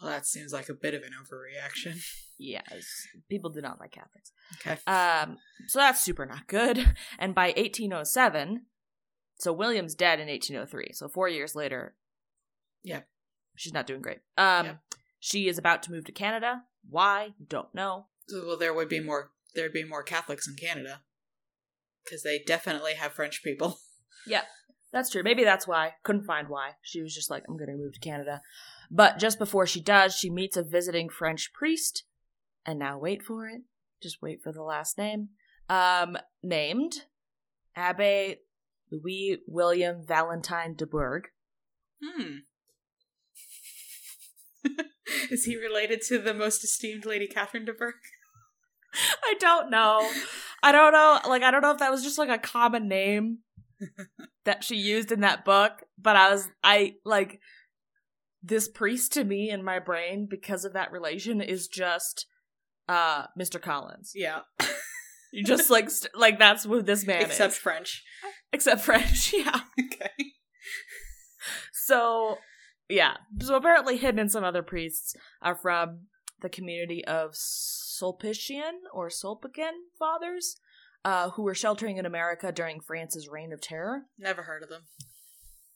Well, 0.01 0.11
that 0.11 0.25
seems 0.25 0.53
like 0.53 0.69
a 0.69 0.73
bit 0.73 0.93
of 0.93 1.01
an 1.03 1.11
overreaction. 1.19 1.97
Yes, 2.37 2.85
people 3.29 3.49
do 3.49 3.61
not 3.61 3.79
like 3.79 3.91
Catholics. 3.91 4.31
Okay. 4.61 4.77
Um, 4.85 5.37
so 5.67 5.79
that's 5.79 6.01
super 6.01 6.25
not 6.25 6.47
good. 6.47 6.77
And 7.19 7.33
by 7.33 7.47
1807, 7.47 8.65
so 9.39 9.51
William's 9.53 9.95
dead 9.95 10.19
in 10.19 10.27
1803. 10.27 10.93
So 10.93 11.07
four 11.07 11.27
years 11.29 11.55
later, 11.55 11.95
Yeah. 12.83 13.01
she's 13.55 13.73
not 13.73 13.87
doing 13.87 14.01
great. 14.01 14.19
Um, 14.37 14.65
Yeah. 14.65 14.75
she 15.19 15.47
is 15.47 15.57
about 15.57 15.81
to 15.83 15.91
move 15.91 16.05
to 16.05 16.11
Canada. 16.11 16.63
Why? 16.87 17.33
Don't 17.47 17.73
know. 17.73 18.07
Well, 18.31 18.57
there 18.57 18.73
would 18.73 18.89
be 18.89 18.99
more. 18.99 19.31
There'd 19.55 19.73
be 19.73 19.83
more 19.83 20.03
Catholics 20.03 20.47
in 20.47 20.55
Canada 20.55 21.01
because 22.03 22.21
they 22.21 22.39
definitely 22.45 22.93
have 22.95 23.13
French 23.13 23.41
people. 23.43 23.79
Yeah, 24.29 24.41
that's 24.91 25.09
true. 25.09 25.23
Maybe 25.23 25.45
that's 25.45 25.65
why. 25.65 25.93
Couldn't 26.03 26.25
find 26.25 26.49
why. 26.49 26.71
She 26.81 27.01
was 27.01 27.15
just 27.15 27.29
like, 27.29 27.43
I'm 27.47 27.55
going 27.55 27.69
to 27.69 27.77
move 27.77 27.93
to 27.93 27.99
Canada. 28.01 28.41
But 28.89 29.19
just 29.19 29.39
before 29.39 29.65
she 29.65 29.81
does, 29.81 30.15
she 30.15 30.29
meets 30.29 30.57
a 30.57 30.63
visiting 30.63 31.09
French 31.09 31.51
priest. 31.53 32.03
And 32.65 32.79
now 32.79 32.97
wait 32.97 33.23
for 33.23 33.47
it. 33.47 33.61
Just 34.01 34.21
wait 34.21 34.41
for 34.43 34.51
the 34.51 34.63
last 34.63 34.97
name. 34.97 35.29
Um, 35.69 36.17
named 36.43 36.93
Abbe 37.75 38.37
Louis 38.91 39.39
William 39.47 40.03
Valentine 40.05 40.75
de 40.75 40.85
Bourg. 40.85 41.27
Hmm. 42.03 42.37
Is 45.31 45.45
he 45.45 45.55
related 45.55 46.01
to 46.07 46.19
the 46.19 46.33
most 46.33 46.63
esteemed 46.63 47.05
Lady 47.05 47.27
Catherine 47.27 47.65
de 47.65 47.73
Bourgh? 47.73 47.95
I 49.23 49.35
don't 49.39 49.69
know. 49.69 50.09
I 50.63 50.71
don't 50.71 50.93
know. 50.93 51.19
Like, 51.27 51.43
I 51.43 51.51
don't 51.51 51.61
know 51.61 51.71
if 51.71 51.79
that 51.79 51.91
was 51.91 52.03
just 52.03 52.17
like 52.17 52.29
a 52.29 52.37
common 52.37 52.87
name 52.87 53.39
that 54.45 54.63
she 54.63 54.75
used 54.75 55.11
in 55.11 55.21
that 55.21 55.45
book, 55.45 55.83
but 55.97 56.15
I 56.15 56.31
was, 56.31 56.47
I 56.63 56.95
like, 57.05 57.39
this 58.47 58.67
priest 58.67 59.13
to 59.13 59.23
me 59.23 59.49
in 59.49 59.63
my 59.63 59.79
brain 59.79 60.27
because 60.29 60.65
of 60.65 60.73
that 60.73 60.91
relation 60.91 61.41
is 61.41 61.67
just 61.67 62.25
uh 62.87 63.27
Mr. 63.39 63.61
Collins. 63.61 64.11
Yeah. 64.15 64.41
You 65.33 65.43
just 65.43 65.69
like 65.69 65.89
st- 65.89 66.15
like 66.17 66.39
that's 66.39 66.63
who 66.63 66.81
this 66.81 67.05
man 67.05 67.21
Except 67.21 67.51
is. 67.51 67.59
French. 67.59 68.03
Except 68.53 68.79
French, 68.81 69.33
yeah. 69.37 69.59
Okay. 69.79 70.31
So 71.73 72.37
yeah. 72.89 73.17
So 73.41 73.55
apparently 73.55 73.97
him 73.97 74.17
and 74.17 74.31
some 74.31 74.43
other 74.45 74.63
priests 74.63 75.13
are 75.41 75.55
from 75.55 76.07
the 76.41 76.49
community 76.49 77.03
of 77.05 77.31
Sulpician 77.31 78.71
or 78.93 79.09
Sulpican 79.09 79.73
fathers, 79.99 80.57
uh, 81.03 81.31
who 81.31 81.43
were 81.43 81.55
sheltering 81.55 81.97
in 81.97 82.05
America 82.05 82.51
during 82.51 82.79
France's 82.79 83.27
reign 83.27 83.51
of 83.51 83.59
terror. 83.59 84.03
Never 84.17 84.43
heard 84.43 84.63
of 84.63 84.69
them. 84.69 84.83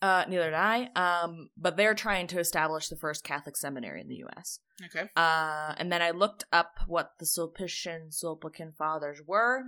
Uh, 0.01 0.25
neither 0.27 0.45
did 0.45 0.53
I. 0.55 0.89
Um, 0.95 1.49
but 1.55 1.77
they're 1.77 1.93
trying 1.93 2.25
to 2.27 2.39
establish 2.39 2.87
the 2.87 2.95
first 2.95 3.23
Catholic 3.23 3.55
seminary 3.55 4.01
in 4.01 4.07
the 4.07 4.15
U.S. 4.15 4.59
Okay. 4.85 5.07
Uh, 5.15 5.75
and 5.77 5.91
then 5.91 6.01
I 6.01 6.09
looked 6.09 6.43
up 6.51 6.79
what 6.87 7.11
the 7.19 7.25
Sulpician 7.25 8.09
Sulpican 8.11 8.75
fathers 8.75 9.21
were. 9.27 9.63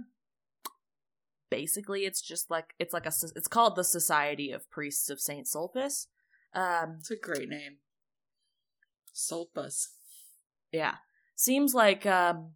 Basically, 1.52 2.02
it's 2.06 2.19
just 2.22 2.50
like 2.50 2.74
it's 2.80 2.93
like 2.93 3.06
a 3.06 3.12
it's 3.36 3.48
called 3.48 3.76
the 3.76 3.84
Society 3.84 4.52
of 4.52 4.69
Priests 4.72 5.10
of 5.12 5.19
Saint 5.22 5.46
Sulpice. 5.46 6.08
Um, 6.56 6.96
It's 7.00 7.12
a 7.12 7.15
great 7.15 7.48
name. 7.50 7.78
Sulpus. 9.12 9.89
yeah, 10.72 10.96
seems 11.36 11.76
like 11.76 12.08
um, 12.08 12.54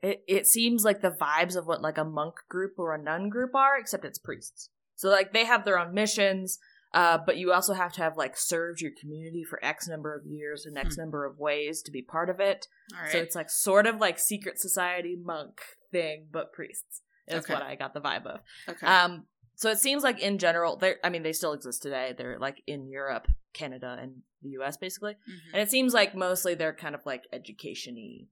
it 0.00 0.22
it 0.28 0.46
seems 0.46 0.84
like 0.84 1.00
the 1.00 1.10
vibes 1.10 1.56
of 1.56 1.66
what 1.66 1.82
like 1.82 1.98
a 1.98 2.04
monk 2.04 2.34
group 2.48 2.74
or 2.78 2.94
a 2.94 3.02
nun 3.02 3.28
group 3.30 3.54
are, 3.56 3.76
except 3.76 4.04
it's 4.04 4.18
priests. 4.18 4.70
So 5.00 5.08
like 5.08 5.32
they 5.32 5.44
have 5.46 5.64
their 5.64 5.78
own 5.78 5.94
missions, 5.94 6.58
uh, 6.92 7.16
but 7.24 7.36
you 7.38 7.52
also 7.52 7.72
have 7.72 7.92
to 7.94 8.02
have 8.02 8.16
like 8.18 8.36
served 8.36 8.80
your 8.82 8.90
community 9.00 9.42
for 9.48 9.58
X 9.64 9.88
number 9.88 10.14
of 10.14 10.26
years 10.26 10.66
and 10.66 10.76
X 10.76 10.98
number 10.98 11.24
of 11.24 11.38
ways 11.38 11.80
to 11.82 11.90
be 11.90 12.02
part 12.02 12.28
of 12.28 12.38
it. 12.38 12.66
Right. 12.92 13.12
So 13.12 13.18
it's 13.18 13.34
like 13.34 13.48
sort 13.48 13.86
of 13.86 13.96
like 13.96 14.18
secret 14.18 14.58
society 14.58 15.16
monk 15.18 15.60
thing, 15.90 16.26
but 16.30 16.52
priests. 16.52 17.00
Is 17.26 17.44
Okay. 17.44 17.54
what 17.54 17.62
I 17.62 17.76
got 17.76 17.94
the 17.94 18.00
vibe 18.00 18.26
of. 18.26 18.40
okay. 18.68 18.86
Um, 18.86 19.24
so 19.54 19.70
it 19.70 19.78
seems 19.78 20.02
like 20.02 20.18
in 20.20 20.36
general, 20.38 20.76
they 20.76 20.94
I 21.04 21.08
mean, 21.10 21.22
they 21.22 21.32
still 21.32 21.52
exist 21.54 21.80
today. 21.82 22.12
They're 22.16 22.38
like 22.38 22.62
in 22.66 22.88
Europe, 22.90 23.26
Canada, 23.54 23.96
and 24.00 24.22
the 24.42 24.50
U.S. 24.50 24.76
basically, 24.76 25.12
Mhm. 25.12 25.52
and 25.54 25.62
it 25.62 25.70
seems 25.70 25.94
like 25.94 26.14
mostly 26.14 26.54
they're 26.54 26.74
kind 26.74 26.94
of 26.94 27.06
like 27.06 27.24
education-y 27.32 28.26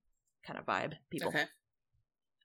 kind 0.47 0.59
of 0.59 0.67
vibe 0.67 0.95
people. 1.11 1.29
Okay. 1.29 1.45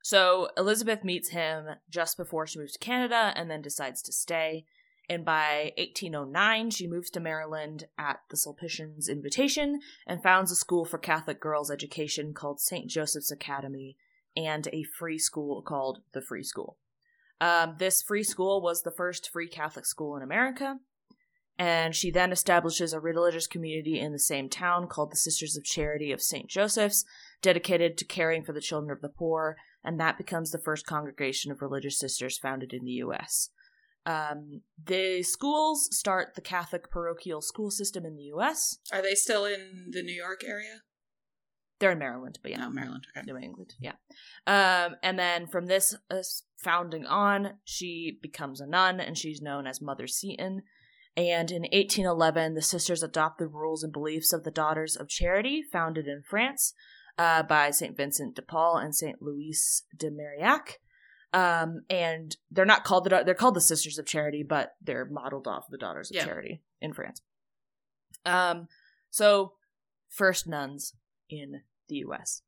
So 0.04 0.50
Elizabeth 0.58 1.06
meets 1.06 1.30
him 1.30 1.66
just 1.89 2.18
before 2.18 2.46
she 2.46 2.60
moves 2.60 2.74
to 2.74 2.80
Canada 2.80 3.32
and 3.36 3.50
then 3.50 3.62
decides 3.62 4.02
to 4.04 4.12
stay. 4.12 4.66
And 5.10 5.24
by 5.24 5.72
1809, 5.78 6.72
she 6.72 6.88
moves 6.88 7.10
to 7.12 7.22
Maryland 7.22 7.86
at 7.98 8.20
the 8.30 8.36
Sulpicians' 8.36 9.08
invitation 9.08 9.80
and 10.06 10.22
founds 10.22 10.52
a 10.52 10.56
school 10.56 10.84
for 10.84 10.98
Catholic 10.98 11.39
girls' 11.39 11.72
education 11.72 12.34
called 12.34 12.60
St. 12.60 12.89
Joseph's 12.89 13.32
Academy 13.32 13.96
and 14.36 14.68
a 14.74 14.84
free 14.84 15.18
school 15.18 15.62
called 15.62 16.02
the 16.13 16.22
Free 16.22 16.44
School. 16.44 16.78
Um, 17.39 17.76
this 17.80 18.02
free 18.02 18.24
school 18.24 18.62
was 18.62 18.84
the 18.84 18.92
first 18.92 19.30
free 19.30 19.48
Catholic 19.48 19.86
school 19.86 20.18
in 20.18 20.24
America. 20.24 20.80
And 21.58 21.96
she 21.96 22.12
then 22.12 22.32
establishes 22.32 22.92
a 22.92 23.00
religious 23.00 23.48
community 23.48 24.00
in 24.00 24.12
the 24.12 24.20
same 24.20 24.50
town 24.50 24.88
called 24.88 25.12
the 25.12 25.18
Sisters 25.18 25.56
of 25.56 25.63
Charity 25.63 26.12
of 26.12 26.22
St. 26.22 26.50
Joseph's, 26.50 27.06
dedicated 27.42 27.98
to 28.00 28.06
caring 28.06 28.44
for 28.44 28.54
the 28.54 28.60
children 28.60 28.92
of 28.92 29.02
the 29.02 29.10
poor 29.10 29.56
and 29.84 30.00
that 30.00 30.17
becomes 30.17 30.52
the 30.52 30.60
first 30.60 30.86
congregation 30.86 31.52
of 31.52 31.62
religious 31.62 32.00
sisters 32.00 32.38
founded 32.38 32.74
in 32.74 32.86
the 32.86 32.91
U.S. 32.91 33.50
Um, 34.06 34.62
the 34.84 35.24
schools 35.24 35.88
start 35.91 36.36
the 36.36 36.41
Catholic 36.41 36.89
parochial 36.89 37.41
school 37.41 37.72
system 37.72 38.06
in 38.06 38.15
the 38.15 38.24
U.S. 38.24 38.78
Are 38.91 39.02
they 39.02 39.15
still 39.15 39.46
in 39.46 39.89
the 39.91 40.04
New 40.04 40.15
York 40.15 40.43
area? 40.46 40.82
They're 41.80 41.91
in 41.91 42.00
Maryland, 42.00 42.39
but 42.41 42.52
yeah, 42.52 42.60
No, 42.60 42.69
Maryland. 42.69 43.08
Okay. 43.17 43.26
New 43.26 43.38
England, 43.38 43.74
yeah. 43.80 43.96
Um, 44.48 44.96
and 45.04 45.19
then 45.19 45.48
from 45.48 45.65
this 45.65 45.96
uh, 46.10 46.22
founding 46.58 47.06
on, 47.06 47.56
she 47.65 48.19
becomes 48.22 48.62
a 48.62 48.67
nun, 48.67 49.00
and 49.00 49.17
she's 49.17 49.41
known 49.41 49.67
as 49.67 49.82
Mother 49.82 50.08
Seton. 50.08 50.62
And 51.15 51.52
in 51.52 51.63
1811, 51.63 52.54
the 52.54 52.62
sisters 52.62 53.04
adopt 53.04 53.38
the 53.38 53.48
rules 53.48 53.84
and 53.84 53.91
beliefs 53.91 54.34
of 54.34 54.43
the 54.43 54.52
Daughters 54.52 54.96
of 54.96 55.10
Charity, 55.10 55.62
founded 55.62 56.08
in 56.08 56.24
France 56.28 56.74
uh, 57.17 57.43
by 57.43 57.71
Saint 57.71 57.95
Vincent 57.97 58.36
de 58.36 58.41
Paul 58.41 58.78
and 58.78 58.95
Saint 58.95 59.21
Louis 59.21 59.84
de 59.97 60.10
Marillac. 60.10 60.76
Um, 61.34 61.82
and 61.89 62.36
they're 62.52 62.63
not 62.65 62.84
called 62.84 63.06
the 63.06 63.23
they're 63.26 63.34
called 63.34 63.56
the 63.56 63.62
Sisters 63.62 63.97
of 63.97 64.06
Charity, 64.06 64.43
but 64.43 64.76
they're 64.82 65.06
modeled 65.06 65.47
off 65.47 65.65
the 65.69 65.78
Daughters 65.80 66.12
of 66.12 66.15
Yeah. 66.17 66.26
Charity 66.26 66.62
in 66.80 66.93
France. 66.93 67.21
Um, 68.26 68.67
so 69.10 69.54
first 70.10 70.47
nuns 70.47 70.93
in 71.30 71.62
the 71.89 71.95
U.S. 71.97 72.43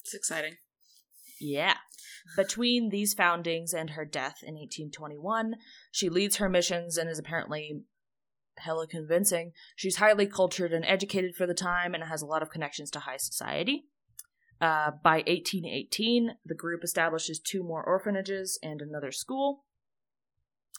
It's 0.00 0.14
exciting. 0.14 0.56
Yeah. 1.40 1.74
Between 2.36 2.88
these 2.88 3.14
foundings 3.14 3.72
and 3.72 3.90
her 3.90 4.04
death 4.04 4.38
in 4.42 4.54
1821, 4.54 5.54
she 5.92 6.08
leads 6.08 6.36
her 6.36 6.48
missions 6.48 6.96
and 6.96 7.08
is 7.08 7.18
apparently 7.18 7.82
hella 8.60 8.86
convincing. 8.86 9.52
She's 9.76 9.96
highly 9.96 10.26
cultured 10.26 10.72
and 10.72 10.84
educated 10.84 11.34
for 11.34 11.46
the 11.46 11.54
time 11.54 11.94
and 11.94 12.04
has 12.04 12.22
a 12.22 12.26
lot 12.26 12.42
of 12.42 12.50
connections 12.50 12.90
to 12.92 13.00
high 13.00 13.16
society. 13.16 13.84
Uh, 14.60 14.90
by 15.02 15.18
1818, 15.18 16.32
the 16.44 16.54
group 16.54 16.82
establishes 16.82 17.38
two 17.38 17.62
more 17.62 17.82
orphanages 17.82 18.58
and 18.62 18.80
another 18.80 19.12
school. 19.12 19.64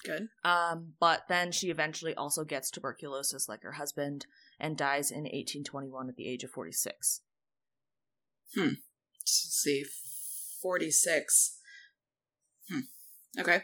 Good. 0.03 0.27
Um, 0.43 0.93
but 0.99 1.23
then 1.29 1.51
she 1.51 1.69
eventually 1.69 2.13
also 2.15 2.43
gets 2.43 2.69
tuberculosis 2.71 3.49
like 3.49 3.63
her 3.63 3.73
husband 3.73 4.25
and 4.59 4.77
dies 4.77 5.11
in 5.11 5.23
1821 5.23 6.09
at 6.09 6.15
the 6.15 6.27
age 6.27 6.43
of 6.43 6.51
46. 6.51 7.21
Let's 8.55 9.61
see. 9.63 9.83
46. 10.61 11.57
Hmm. 12.69 12.79
Okay. 13.39 13.61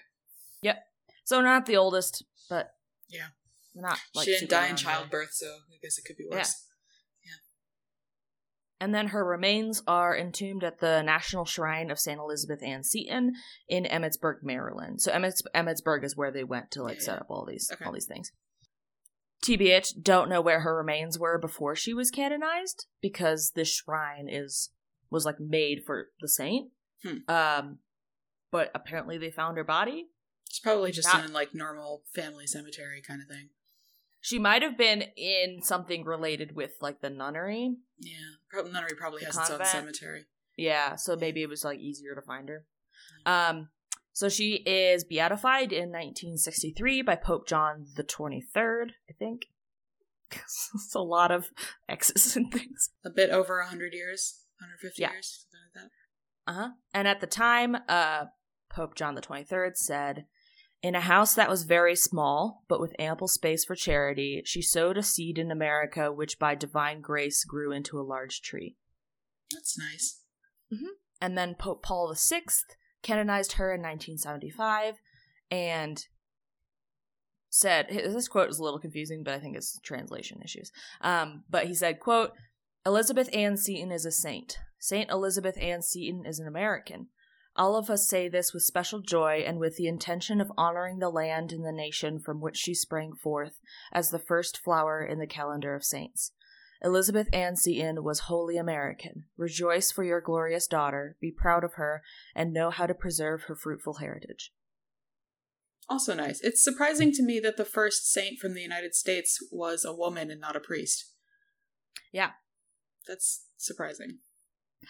Yep. 0.61 0.77
So 1.23 1.41
not 1.41 1.65
the 1.65 1.77
oldest, 1.77 2.23
but 2.49 2.71
Yeah. 3.09 3.27
Not 3.75 3.99
like 4.13 4.25
she 4.25 4.31
didn't 4.31 4.49
die 4.49 4.67
in 4.67 4.75
childbirth, 4.75 5.33
so 5.33 5.45
I 5.47 5.77
guess 5.81 5.97
it 5.97 6.05
could 6.05 6.17
be 6.17 6.25
worse. 6.29 6.65
Yeah. 7.25 7.31
And 8.79 8.93
then 8.93 9.07
her 9.07 9.23
remains 9.25 9.81
are 9.87 10.15
entombed 10.17 10.63
at 10.63 10.79
the 10.79 11.01
National 11.01 11.45
Shrine 11.45 11.89
of 11.91 11.99
St. 11.99 12.19
Elizabeth 12.19 12.61
Ann 12.63 12.83
Seton 12.83 13.33
in 13.69 13.85
Emmitsburg, 13.85 14.43
Maryland. 14.43 15.01
So 15.01 15.11
Emmits- 15.11 15.41
Emmitsburg 15.55 16.03
is 16.03 16.15
where 16.17 16.31
they 16.31 16.43
went 16.43 16.71
to 16.71 16.83
like 16.83 16.97
Yeah, 16.97 17.03
set 17.05 17.19
up 17.19 17.27
all 17.29 17.45
these 17.45 17.69
Okay. 17.71 17.85
all 17.85 17.93
these 17.93 18.07
things. 18.07 18.31
TBH 19.43 20.01
don't 20.01 20.29
know 20.29 20.41
where 20.41 20.61
her 20.61 20.75
remains 20.75 21.19
were 21.19 21.37
before 21.37 21.75
she 21.75 21.93
was 21.93 22.09
canonized 22.09 22.87
because 23.01 23.51
this 23.55 23.69
shrine 23.73 24.27
is 24.29 24.71
was 25.11 25.23
like 25.25 25.39
made 25.39 25.83
for 25.85 26.07
the 26.19 26.27
saint. 26.27 26.71
Hmm. 27.03 27.17
Um 27.29 27.79
but 28.51 28.71
apparently 28.73 29.17
they 29.17 29.31
found 29.31 29.57
her 29.57 29.63
body. 29.63 30.07
It's 30.47 30.59
probably 30.59 30.91
just 30.91 31.07
Not- 31.13 31.25
in 31.25 31.33
like 31.33 31.53
normal 31.53 32.03
family 32.15 32.47
cemetery 32.47 33.01
kind 33.05 33.21
of 33.21 33.27
thing. 33.27 33.49
She 34.25 34.39
might 34.39 34.63
have 34.63 34.75
been 34.75 35.03
in 35.15 35.61
something 35.61 36.03
related 36.03 36.55
with 36.55 36.71
like 36.81 36.99
the 37.01 37.11
nunnery. 37.11 37.75
Yeah, 37.99 38.13
probably 38.49 38.71
nunnery 38.71 38.95
probably 38.97 39.19
The 39.19 39.27
has 39.27 39.37
its 39.37 39.51
own 39.51 39.63
cemetery. 39.63 40.23
Yeah, 40.57 40.95
so 40.95 41.15
maybe 41.15 41.43
it 41.43 41.49
was 41.49 41.63
like 41.63 41.77
easier 41.77 42.15
to 42.15 42.23
find 42.23 42.49
her. 42.49 42.65
Um, 43.27 43.69
so 44.13 44.27
she 44.27 44.63
is 44.65 45.03
beatified 45.03 45.71
in 45.71 45.89
1963 45.89 47.03
by 47.03 47.15
Pope 47.17 47.47
John 47.47 47.85
the 47.95 48.03
23rd, 48.03 48.89
I 49.07 49.13
think. 49.19 49.43
it's 50.31 50.95
a 50.95 51.01
lot 51.01 51.29
of 51.29 51.51
X's 51.87 52.35
and 52.35 52.51
things. 52.51 52.89
A 53.05 53.11
bit 53.11 53.29
over 53.29 53.61
hundred 53.61 53.93
years, 53.93 54.41
hundred 54.59 54.79
fifty 54.79 55.03
Yeah. 55.03 55.11
years, 55.11 55.45
something 55.51 55.83
like 55.83 55.91
that. 56.47 56.51
Uh 56.51 56.55
huh. 56.55 56.69
And 56.95 57.07
at 57.07 57.21
the 57.21 57.27
time, 57.27 57.77
uh, 57.87 58.25
Pope 58.71 58.95
John 58.95 59.13
the 59.13 59.21
23rd 59.21 59.75
said, 59.75 60.25
"In 60.81 60.95
a 60.95 61.01
house 61.01 61.33
that 61.35 61.49
was 61.49 61.63
very 61.63 61.95
small, 61.95 62.63
but 62.67 62.79
with 62.79 62.95
ample 62.99 63.27
space 63.27 63.65
for 63.65 63.75
charity, 63.75 64.41
she 64.45 64.61
sowed 64.61 64.97
a 64.97 65.03
seed 65.03 65.37
in 65.37 65.51
America, 65.51 66.11
which 66.11 66.37
by 66.37 66.55
divine 66.55 67.01
grace 67.01 67.43
grew 67.43 67.71
into 67.71 67.99
a 67.99 68.03
large 68.03 68.41
tree." 68.41 68.75
That's 69.51 69.77
nice. 69.77 70.21
Mm-hmm. 70.73 70.93
And 71.21 71.37
then 71.37 71.55
Pope 71.55 71.83
Paul 71.83 72.13
VI 72.13 72.43
canonized 73.01 73.53
her 73.53 73.73
in 73.73 73.81
1975 73.81 74.95
and 75.51 76.05
said 77.49 77.87
this 77.89 78.27
quote 78.27 78.49
is 78.49 78.59
a 78.59 78.63
little 78.63 78.79
confusing, 78.79 79.23
but 79.23 79.33
I 79.33 79.39
think 79.39 79.55
it's 79.55 79.79
translation 79.81 80.41
issues. 80.43 80.71
Um, 81.01 81.43
but 81.49 81.67
he 81.67 81.73
said, 81.73 81.99
quote, 81.99 82.31
Elizabeth 82.85 83.29
Ann 83.33 83.57
Seton 83.57 83.91
is 83.91 84.05
a 84.05 84.11
saint. 84.11 84.57
Saint 84.77 85.09
Elizabeth 85.09 85.57
Ann 85.59 85.81
Seton 85.81 86.25
is 86.25 86.39
an 86.39 86.47
American. 86.47 87.07
All 87.57 87.77
of 87.77 87.89
us 87.89 88.07
say 88.07 88.27
this 88.27 88.53
with 88.53 88.63
special 88.63 88.99
joy 88.99 89.43
and 89.45 89.59
with 89.59 89.77
the 89.77 89.87
intention 89.87 90.41
of 90.41 90.51
honoring 90.57 90.99
the 90.99 91.09
land 91.09 91.53
and 91.53 91.65
the 91.65 91.71
nation 91.71 92.19
from 92.19 92.41
which 92.41 92.57
she 92.57 92.73
sprang 92.73 93.13
forth 93.13 93.59
as 93.93 94.09
the 94.09 94.19
first 94.19 94.57
flower 94.57 95.03
in 95.05 95.19
the 95.19 95.27
calendar 95.27 95.73
of 95.73 95.83
saints. 95.83 96.31
Elizabeth 96.83 97.29
Ann 97.31 97.55
Seton 97.55 98.03
was 98.03 98.21
wholly 98.21 98.57
American. 98.57 99.25
Rejoice 99.37 99.91
for 99.91 100.03
your 100.03 100.19
glorious 100.19 100.67
daughter, 100.67 101.15
be 101.21 101.31
proud 101.31 101.63
of 101.63 101.75
her, 101.75 102.03
and 102.35 102.53
know 102.53 102.69
how 102.69 102.85
to 102.85 102.93
preserve 102.93 103.43
her 103.43 103.55
fruitful 103.55 103.95
heritage. 103.95 104.51
Also 105.87 106.13
nice. 106.13 106.41
It's 106.41 106.63
surprising 106.63 107.11
to 107.13 107.23
me 107.23 107.39
that 107.39 107.57
the 107.57 107.65
first 107.65 108.11
saint 108.11 108.39
from 108.39 108.53
the 108.53 108.61
United 108.61 108.95
States 108.95 109.39
was 109.51 109.85
a 109.85 109.93
woman 109.93 110.29
and 110.29 110.41
not 110.41 110.55
a 110.55 110.59
priest. 110.59 111.11
Yeah. 112.11 112.31
That's 113.07 113.45
surprising. 113.55 114.19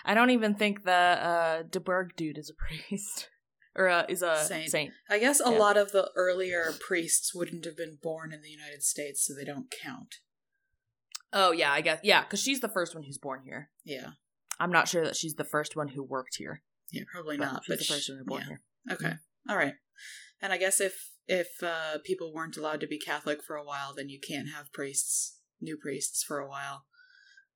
I 0.04 0.14
don't 0.14 0.32
even 0.32 0.56
think 0.56 0.84
the 0.84 0.92
uh, 0.92 1.64
De 1.70 1.80
Burgh 1.80 2.14
dude 2.16 2.38
is 2.38 2.50
a 2.50 2.54
priest. 2.90 3.30
or 3.76 3.88
uh, 3.90 4.06
is 4.10 4.22
a 4.22 4.38
Saint. 4.44 4.70
saint. 4.72 4.94
I 5.10 5.20
guess 5.20 5.40
a 5.40 5.52
Yeah. 5.52 5.58
lot 5.58 5.78
of 5.78 5.92
the 5.92 6.10
earlier 6.16 6.74
priests 6.80 7.34
wouldn't 7.36 7.66
have 7.66 7.78
been 7.78 7.98
born 8.02 8.32
in 8.34 8.42
the 8.42 8.50
United 8.50 8.84
States, 8.84 9.26
so 9.26 9.34
they 9.34 9.46
don't 9.46 9.74
count. 9.84 10.16
Oh, 11.34 11.52
yeah, 11.52 11.72
I 11.72 11.82
guess. 11.82 12.00
Yeah, 12.04 12.24
because 12.24 12.42
she's 12.42 12.62
the 12.62 12.70
first 12.70 12.96
one 12.96 13.04
who's 13.04 13.18
born 13.18 13.42
here. 13.46 13.70
Yeah. 13.84 14.12
I'm 14.60 14.72
not 14.72 14.88
sure 14.88 15.04
that 15.04 15.18
she's 15.18 15.36
the 15.36 15.44
first 15.44 15.76
one 15.76 15.90
who 15.90 16.02
worked 16.04 16.36
here. 16.38 16.62
Yeah, 16.92 17.04
probably 17.12 17.38
but 17.38 17.46
not. 17.52 17.64
she's 17.66 17.74
But 17.76 17.80
the 17.80 17.94
first 17.94 18.10
one 18.10 18.18
who 18.20 18.26
born 18.26 18.42
yeah. 18.42 18.48
here. 18.48 18.62
Okay. 18.94 19.14
All 19.50 19.58
right. 19.58 19.74
And 20.42 20.54
I 20.54 20.58
guess 20.58 20.80
if 20.80 21.12
if 21.28 21.48
uh, 21.62 21.98
people 22.06 22.32
weren't 22.34 22.56
allowed 22.56 22.80
to 22.82 22.88
be 22.88 23.00
Catholic 23.00 23.44
for 23.44 23.56
a 23.58 23.64
while, 23.66 23.94
then 23.96 24.08
you 24.10 24.20
can't 24.26 24.50
have 24.56 24.72
priests, 24.72 25.40
new 25.60 25.76
priests, 25.76 26.24
for 26.24 26.40
a 26.40 26.48
while, 26.48 26.86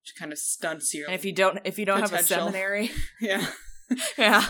which 0.02 0.14
kind 0.18 0.32
of 0.32 0.38
stunts 0.40 0.94
your. 0.94 1.06
And 1.08 1.16
if 1.16 1.26
you 1.26 1.32
don't, 1.34 1.60
if 1.64 1.78
you 1.80 1.86
don't 1.86 2.00
have 2.02 2.14
a 2.14 2.24
seminary, 2.24 2.92
yeah. 3.22 3.46
yeah. 4.18 4.46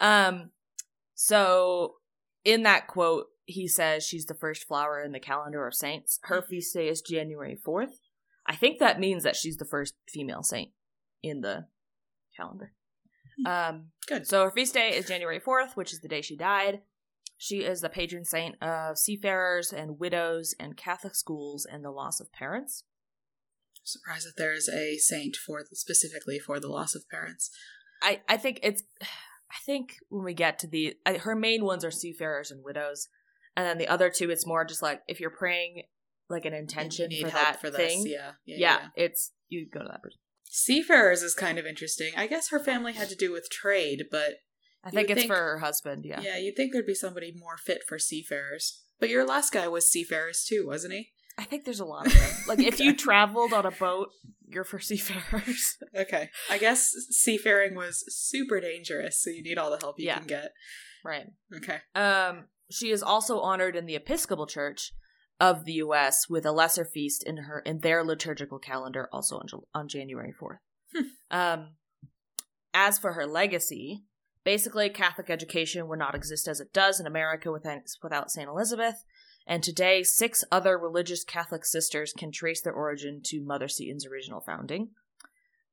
Um. 0.00 0.50
So 1.14 1.94
in 2.44 2.62
that 2.64 2.86
quote, 2.86 3.26
he 3.46 3.66
says 3.68 4.04
she's 4.04 4.26
the 4.26 4.34
first 4.34 4.64
flower 4.64 5.02
in 5.02 5.12
the 5.12 5.20
calendar 5.20 5.66
of 5.66 5.74
saints. 5.74 6.18
Her 6.24 6.42
Mhm. 6.42 6.46
feast 6.48 6.74
day 6.74 6.88
is 6.88 7.00
January 7.02 7.56
fourth. 7.56 8.00
I 8.46 8.56
think 8.56 8.78
that 8.78 9.00
means 9.00 9.22
that 9.22 9.36
she's 9.36 9.56
the 9.56 9.64
first 9.64 9.94
female 10.08 10.42
saint 10.42 10.72
in 11.22 11.40
the 11.40 11.66
calendar. 12.36 12.72
Um. 13.46 13.90
Good. 14.06 14.26
So 14.26 14.44
her 14.44 14.50
feast 14.50 14.74
day 14.74 14.90
is 14.96 15.06
January 15.06 15.40
fourth, 15.40 15.76
which 15.76 15.92
is 15.92 16.00
the 16.00 16.08
day 16.08 16.20
she 16.22 16.36
died. 16.36 16.82
She 17.36 17.64
is 17.64 17.80
the 17.80 17.88
patron 17.88 18.24
saint 18.24 18.62
of 18.62 18.96
seafarers 18.96 19.72
and 19.72 19.98
widows 19.98 20.54
and 20.60 20.76
Catholic 20.76 21.14
schools 21.16 21.66
and 21.66 21.84
the 21.84 21.90
loss 21.90 22.20
of 22.20 22.30
parents. 22.32 22.84
Surprised 23.84 24.26
that 24.26 24.36
there 24.36 24.52
is 24.52 24.68
a 24.68 24.96
saint 24.98 25.36
for 25.36 25.62
specifically 25.72 26.38
for 26.38 26.58
the 26.58 26.68
loss 26.68 26.94
of 26.94 27.08
parents. 27.10 27.50
I 28.02 28.20
I 28.28 28.36
think 28.36 28.60
it's 28.62 28.82
I 29.50 29.56
think 29.64 29.96
when 30.08 30.24
we 30.24 30.34
get 30.34 30.58
to 30.60 30.66
the 30.66 30.94
I, 31.06 31.18
her 31.18 31.36
main 31.36 31.64
ones 31.64 31.84
are 31.84 31.90
seafarers 31.90 32.50
and 32.50 32.64
widows, 32.64 33.08
and 33.56 33.66
then 33.66 33.78
the 33.78 33.88
other 33.88 34.10
two 34.10 34.30
it's 34.30 34.46
more 34.46 34.64
just 34.64 34.82
like 34.82 35.02
if 35.06 35.20
you're 35.20 35.30
praying 35.30 35.82
like 36.28 36.44
an 36.44 36.54
intention 36.54 37.10
for 37.20 37.30
that 37.30 37.60
for 37.60 37.70
this. 37.70 37.76
thing. 37.76 38.04
Yeah. 38.06 38.32
Yeah, 38.46 38.56
Yeah, 38.56 38.56
yeah. 38.58 38.88
it's 38.96 39.32
you 39.48 39.68
go 39.72 39.80
to 39.80 39.88
that 39.88 40.02
person. 40.02 40.18
Seafarers 40.44 41.22
is 41.22 41.34
kind 41.34 41.58
of 41.58 41.66
interesting. 41.66 42.12
I 42.16 42.26
guess 42.26 42.50
her 42.50 42.60
family 42.60 42.92
had 42.92 43.08
to 43.08 43.16
do 43.16 43.32
with 43.32 43.50
trade, 43.50 44.04
but 44.10 44.34
I 44.84 44.90
think 44.90 45.10
it's 45.10 45.20
think- 45.22 45.30
for 45.32 45.36
her 45.36 45.58
husband. 45.58 46.04
Yeah. 46.06 46.20
yeah. 46.20 46.36
you'd 46.38 46.56
think 46.56 46.72
there'd 46.72 46.86
be 46.86 46.94
somebody 46.94 47.32
more 47.36 47.56
fit 47.56 47.82
for 47.88 47.98
seafarers. 47.98 48.82
But 49.00 49.08
your 49.08 49.26
last 49.26 49.52
guy 49.52 49.66
was 49.68 49.90
seafarers 49.90 50.44
too, 50.48 50.64
wasn't 50.66 50.94
he? 50.94 51.10
I 51.36 51.44
think 51.44 51.64
there's 51.64 51.80
a 51.80 51.84
lot 51.84 52.06
of 52.06 52.12
them. 52.14 52.30
Like 52.48 52.60
if 52.60 52.78
you 52.80 52.94
traveled 52.94 53.52
on 53.52 53.66
a 53.66 53.70
boat, 53.72 54.08
you're 54.46 54.64
for 54.64 54.78
seafarers. 54.80 55.76
Okay. 55.96 56.30
I 56.50 56.58
guess 56.58 56.92
seafaring 57.10 57.74
was 57.74 58.04
super 58.08 58.60
dangerous, 58.60 59.20
so 59.22 59.30
you 59.30 59.42
need 59.42 59.58
all 59.58 59.70
the 59.70 59.78
help 59.78 59.98
you 59.98 60.06
Yeah. 60.06 60.18
can 60.18 60.26
get. 60.26 60.52
right. 61.04 61.26
Okay. 61.56 61.78
Um, 61.94 62.44
she 62.70 62.90
is 62.90 63.02
also 63.02 63.40
honored 63.40 63.76
in 63.76 63.86
the 63.86 63.96
Episcopal 63.96 64.46
Church 64.46 64.92
of 65.40 65.64
the 65.64 65.72
U.S. 65.74 66.28
with 66.28 66.46
a 66.46 66.52
lesser 66.52 66.84
feast 66.84 67.24
in 67.26 67.38
her 67.38 67.58
in 67.60 67.80
their 67.80 68.04
liturgical 68.04 68.58
calendar, 68.58 69.08
also 69.12 69.36
on, 69.38 69.46
on 69.74 69.88
January 69.88 70.32
fourth. 70.32 70.58
Hmm. 70.94 71.36
Um, 71.36 71.68
as 72.72 72.98
for 72.98 73.12
her 73.14 73.26
legacy, 73.26 74.04
basically 74.44 74.88
Catholic 74.88 75.28
education 75.30 75.88
would 75.88 75.98
not 75.98 76.14
exist 76.14 76.46
as 76.48 76.60
it 76.60 76.72
does 76.72 77.00
in 77.00 77.06
America 77.06 77.50
without 77.50 77.80
without 78.02 78.30
Saint 78.30 78.48
Elizabeth. 78.48 79.04
And 79.46 79.62
today, 79.62 80.02
six 80.02 80.42
other 80.50 80.78
religious 80.78 81.22
Catholic 81.22 81.66
sisters 81.66 82.12
can 82.16 82.32
trace 82.32 82.62
their 82.62 82.72
origin 82.72 83.20
to 83.26 83.44
Mother 83.44 83.68
Seton's 83.68 84.06
original 84.06 84.40
founding. 84.40 84.90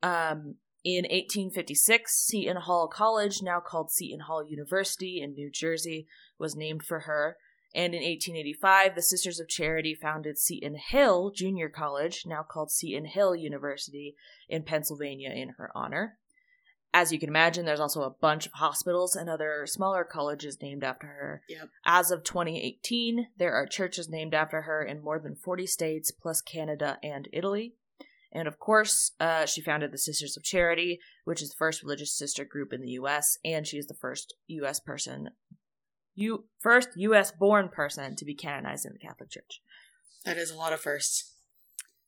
Um, 0.03 0.55
in 0.83 1.03
1856, 1.03 2.11
Seton 2.13 2.57
Hall 2.57 2.87
College, 2.87 3.41
now 3.41 3.59
called 3.59 3.91
Seton 3.91 4.21
Hall 4.21 4.43
University 4.45 5.21
in 5.21 5.33
New 5.33 5.49
Jersey, 5.51 6.07
was 6.39 6.55
named 6.55 6.83
for 6.83 7.01
her. 7.01 7.37
And 7.73 7.93
in 7.93 8.01
1885, 8.01 8.95
the 8.95 9.01
Sisters 9.01 9.39
of 9.39 9.47
Charity 9.47 9.95
founded 9.95 10.37
Seton 10.37 10.75
Hill 10.75 11.31
Junior 11.33 11.69
College, 11.69 12.23
now 12.25 12.43
called 12.43 12.71
Seton 12.71 13.05
Hill 13.05 13.35
University 13.35 14.15
in 14.49 14.63
Pennsylvania, 14.63 15.29
in 15.29 15.49
her 15.57 15.71
honor. 15.73 16.17
As 16.93 17.11
you 17.11 17.19
can 17.19 17.29
imagine, 17.29 17.65
there's 17.65 17.79
also 17.79 18.01
a 18.01 18.09
bunch 18.09 18.45
of 18.45 18.53
hospitals 18.53 19.15
and 19.15 19.29
other 19.29 19.65
smaller 19.65 20.03
colleges 20.03 20.61
named 20.61 20.83
after 20.83 21.07
her. 21.07 21.41
Yep. 21.47 21.69
As 21.85 22.11
of 22.11 22.23
2018, 22.23 23.27
there 23.37 23.53
are 23.53 23.65
churches 23.65 24.09
named 24.09 24.33
after 24.33 24.63
her 24.63 24.83
in 24.83 25.01
more 25.01 25.17
than 25.17 25.35
40 25.35 25.65
states, 25.67 26.11
plus 26.11 26.41
Canada 26.41 26.97
and 27.01 27.29
Italy. 27.31 27.75
And 28.33 28.47
of 28.47 28.59
course, 28.59 29.11
uh, 29.19 29.45
she 29.45 29.61
founded 29.61 29.91
the 29.91 29.97
Sisters 29.97 30.35
of 30.35 30.43
Charity, 30.43 30.99
which 31.23 31.41
is 31.41 31.49
the 31.49 31.57
first 31.57 31.81
religious 31.81 32.13
sister 32.17 32.43
group 32.43 32.73
in 32.73 32.81
the 32.81 32.91
U.S., 32.91 33.37
and 33.43 33.65
she 33.65 33.77
is 33.77 33.87
the 33.87 33.93
first 33.93 34.33
U.S. 34.47 34.79
person, 34.79 35.29
you 36.13 36.45
first 36.59 36.89
U.S. 36.95 37.31
born 37.31 37.69
person 37.69 38.15
to 38.17 38.25
be 38.25 38.35
canonized 38.35 38.85
in 38.85 38.93
the 38.93 38.99
Catholic 38.99 39.29
Church. 39.29 39.61
That 40.25 40.37
is 40.37 40.51
a 40.51 40.57
lot 40.57 40.73
of 40.73 40.81
firsts. 40.81 41.33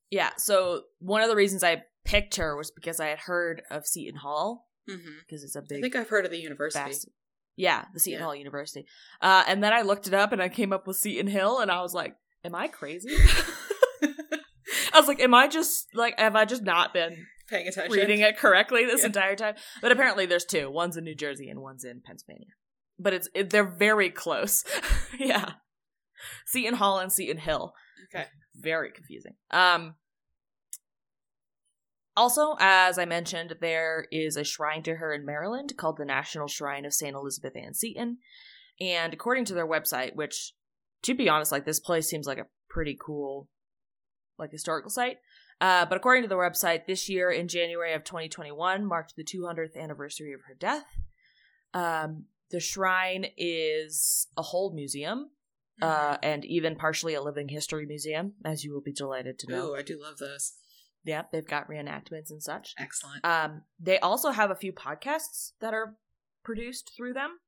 Yeah, 0.09 0.31
so 0.37 0.83
one 0.99 1.21
of 1.21 1.29
the 1.29 1.35
reasons 1.35 1.63
I 1.63 1.83
picked 2.05 2.35
her 2.35 2.55
was 2.55 2.69
because 2.69 2.99
I 2.99 3.07
had 3.07 3.19
heard 3.19 3.63
of 3.71 3.87
Seton 3.87 4.19
Hall 4.19 4.67
Mm-hmm. 4.89 5.09
because 5.25 5.43
it's 5.43 5.55
a 5.55 5.61
big 5.61 5.79
I 5.79 5.81
think 5.81 5.95
I've 5.95 6.09
heard 6.09 6.25
of 6.25 6.31
the 6.31 6.39
university. 6.39 7.09
Yeah, 7.55 7.85
the 7.93 7.99
Seton 7.99 8.19
Yeah. 8.19 8.25
Hall 8.25 8.35
University. 8.35 8.85
Uh, 9.21 9.43
and 9.47 9.63
then 9.63 9.71
I 9.73 9.81
looked 9.81 10.07
it 10.07 10.13
up 10.13 10.31
and 10.31 10.41
I 10.41 10.49
came 10.49 10.73
up 10.73 10.87
with 10.87 10.97
Seton 10.97 11.27
Hill 11.27 11.59
and 11.59 11.69
I 11.71 11.81
was 11.81 11.93
like, 11.93 12.15
am 12.43 12.55
I 12.55 12.67
crazy? 12.67 13.15
I 14.01 14.99
was 14.99 15.07
like, 15.07 15.19
am 15.19 15.33
I 15.33 15.47
just 15.47 15.87
like 15.95 16.19
have 16.19 16.35
I 16.35 16.45
just 16.45 16.63
not 16.63 16.93
been 16.93 17.25
Paying 17.49 17.67
attention. 17.67 17.93
reading 17.93 18.19
it 18.21 18.37
correctly 18.37 18.85
this 18.85 19.01
Yeah. 19.01 19.07
entire 19.07 19.35
time? 19.35 19.55
But 19.81 19.91
apparently 19.91 20.25
there's 20.25 20.45
two. 20.45 20.69
One's 20.69 20.97
in 20.97 21.03
New 21.03 21.15
Jersey 21.15 21.49
and 21.49 21.59
one's 21.61 21.83
in 21.83 22.01
Pennsylvania. 22.05 22.49
But 22.99 23.13
it's 23.13 23.29
it, 23.33 23.49
they're 23.49 23.63
very 23.63 24.09
close. 24.09 24.63
yeah. 25.19 25.53
Seton 26.45 26.75
Hall 26.75 26.99
and 26.99 27.11
Seton 27.11 27.37
Hill. 27.37 27.73
Okay. 28.13 28.25
Very 28.55 28.91
confusing. 28.91 29.33
Um 29.51 29.95
Also, 32.15 32.55
as 32.59 32.99
I 32.99 33.05
mentioned, 33.05 33.55
there 33.59 34.07
is 34.11 34.37
a 34.37 34.43
shrine 34.43 34.83
to 34.83 34.95
her 34.95 35.13
in 35.13 35.25
Maryland 35.25 35.73
called 35.77 35.97
the 35.97 36.05
National 36.05 36.47
Shrine 36.47 36.85
of 36.85 36.93
St. 36.93 37.15
Elizabeth 37.15 37.55
Ann 37.55 37.73
Seton. 37.73 38.17
And 38.79 39.13
according 39.13 39.45
to 39.45 39.53
their 39.53 39.67
website, 39.67 40.15
which, 40.15 40.53
to 41.03 41.15
be 41.15 41.29
honest, 41.29 41.51
like 41.51 41.65
this 41.65 41.79
place 41.79 42.07
seems 42.07 42.27
like 42.27 42.37
a 42.37 42.47
pretty 42.69 42.97
cool, 42.99 43.49
like 44.37 44.51
historical 44.51 44.91
site. 44.91 45.17
Uh, 45.59 45.85
but 45.85 45.95
according 45.95 46.23
to 46.23 46.29
the 46.29 46.35
website, 46.35 46.85
this 46.85 47.09
year 47.09 47.31
in 47.31 47.47
January 47.47 47.93
of 47.93 48.03
2021 48.03 48.85
marked 48.85 49.15
the 49.15 49.23
200th 49.23 49.77
anniversary 49.77 50.33
of 50.33 50.41
her 50.47 50.55
death. 50.55 50.85
Um, 51.73 52.25
the 52.51 52.59
shrine 52.59 53.25
is 53.37 54.27
a 54.37 54.41
whole 54.41 54.73
museum, 54.73 55.31
uh, 55.81 56.17
and 56.21 56.45
even 56.45 56.75
partially 56.75 57.15
a 57.15 57.21
living 57.21 57.49
history 57.49 57.85
museum, 57.85 58.33
as 58.45 58.63
you 58.63 58.73
will 58.73 58.81
be 58.81 58.93
delighted 58.93 59.39
to 59.39 59.51
know. 59.51 59.71
Oh, 59.71 59.75
I 59.75 59.81
do 59.81 59.99
love 59.99 60.17
those. 60.17 60.53
Yeah, 61.03 61.23
they've 61.31 61.47
got 61.47 61.69
reenactments 61.69 62.31
and 62.31 62.41
such. 62.41 62.73
Excellent. 62.77 63.25
Um, 63.25 63.63
they 63.79 63.99
also 63.99 64.31
have 64.31 64.51
a 64.51 64.55
few 64.55 64.71
podcasts 64.71 65.51
that 65.59 65.73
are 65.73 65.95
produced 66.43 66.91
through 66.95 67.13
them. 67.13 67.39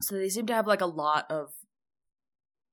So 0.00 0.14
they 0.14 0.30
seem 0.30 0.46
to 0.46 0.54
have 0.54 0.66
like 0.66 0.80
a 0.80 0.86
lot 0.86 1.30
of 1.30 1.52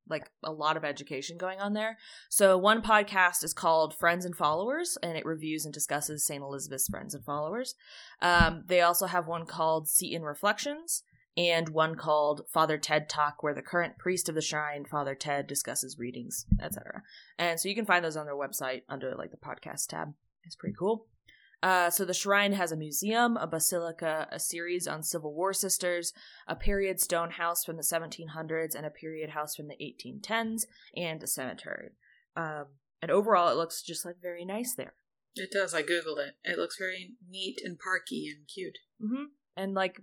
like 0.10 0.30
a 0.44 0.52
lot 0.52 0.78
of 0.78 0.86
education 0.86 1.38
going 1.38 1.60
on 1.60 1.74
there. 1.74 1.98
So 2.30 2.58
one 2.58 2.82
podcast 2.82 3.44
is 3.44 3.54
called 3.54 3.94
Friends 3.94 4.26
and 4.26 4.36
Followers, 4.36 4.98
and 5.04 5.18
it 5.18 5.26
reviews 5.26 5.66
and 5.66 5.74
discusses 5.74 6.26
St. 6.26 6.42
Elizabeth's 6.42 6.88
friends 6.88 7.14
and 7.14 7.26
followers. 7.26 7.76
Um, 8.22 8.64
they 8.68 8.82
also 8.82 9.06
have 9.06 9.28
one 9.28 9.46
called 9.46 9.88
Seton 9.88 10.24
Reflections, 10.24 11.04
and 11.38 11.70
one 11.70 11.96
called 11.96 12.42
Father 12.52 12.78
Ted 12.78 13.08
Talk, 13.08 13.44
where 13.44 13.54
the 13.54 13.62
current 13.62 14.00
priest 14.00 14.28
of 14.28 14.36
the 14.36 14.42
shrine, 14.42 14.86
Father 14.86 15.14
Ted, 15.14 15.46
discusses 15.46 16.00
readings, 16.00 16.48
etc. 16.62 17.04
And 17.38 17.60
so 17.60 17.70
you 17.70 17.76
can 17.76 17.86
find 17.86 18.04
those 18.04 18.18
on 18.18 18.26
their 18.26 18.36
website 18.36 18.82
under 18.90 19.14
like 19.16 19.32
the 19.32 19.38
podcast 19.38 19.88
tab. 19.88 20.14
It's 20.44 20.56
pretty 20.56 20.76
cool. 20.78 21.06
Uh, 21.64 21.90
so 21.90 22.06
the 22.06 22.14
shrine 22.14 22.54
has 22.54 22.72
a 22.72 22.78
museum, 22.78 23.36
a 23.38 23.48
basilica, 23.48 24.28
a 24.32 24.40
series 24.40 24.88
on 24.88 25.02
Civil 25.02 25.34
War 25.34 25.54
sisters, 25.54 26.14
a 26.48 26.56
period 26.56 27.00
stone 27.00 27.32
house 27.32 27.64
from 27.64 27.78
the 27.78 27.84
1700s, 27.84 28.76
and 28.76 28.86
a 28.86 28.92
period 28.92 29.32
house 29.32 29.56
from 29.56 29.68
the 29.68 29.76
1810s, 29.76 30.64
and 30.96 31.22
a 31.24 31.28
cemetery. 31.28 31.90
Um, 32.36 32.66
and 33.02 33.10
overall, 33.10 33.50
it 33.50 33.58
looks 33.58 33.82
just 33.82 34.06
like 34.06 34.18
very 34.22 34.46
nice 34.46 34.76
there. 34.76 34.94
It 35.36 35.52
does. 35.52 35.74
I 35.74 35.84
googled 35.84 36.20
it. 36.20 36.36
It 36.44 36.58
looks 36.58 36.78
very 36.78 37.12
neat 37.28 37.60
and 37.64 37.78
parky 37.78 38.28
and 38.28 38.48
cute. 38.48 38.78
Mm-hmm. 39.04 39.26
And 39.56 39.74
like, 39.74 40.02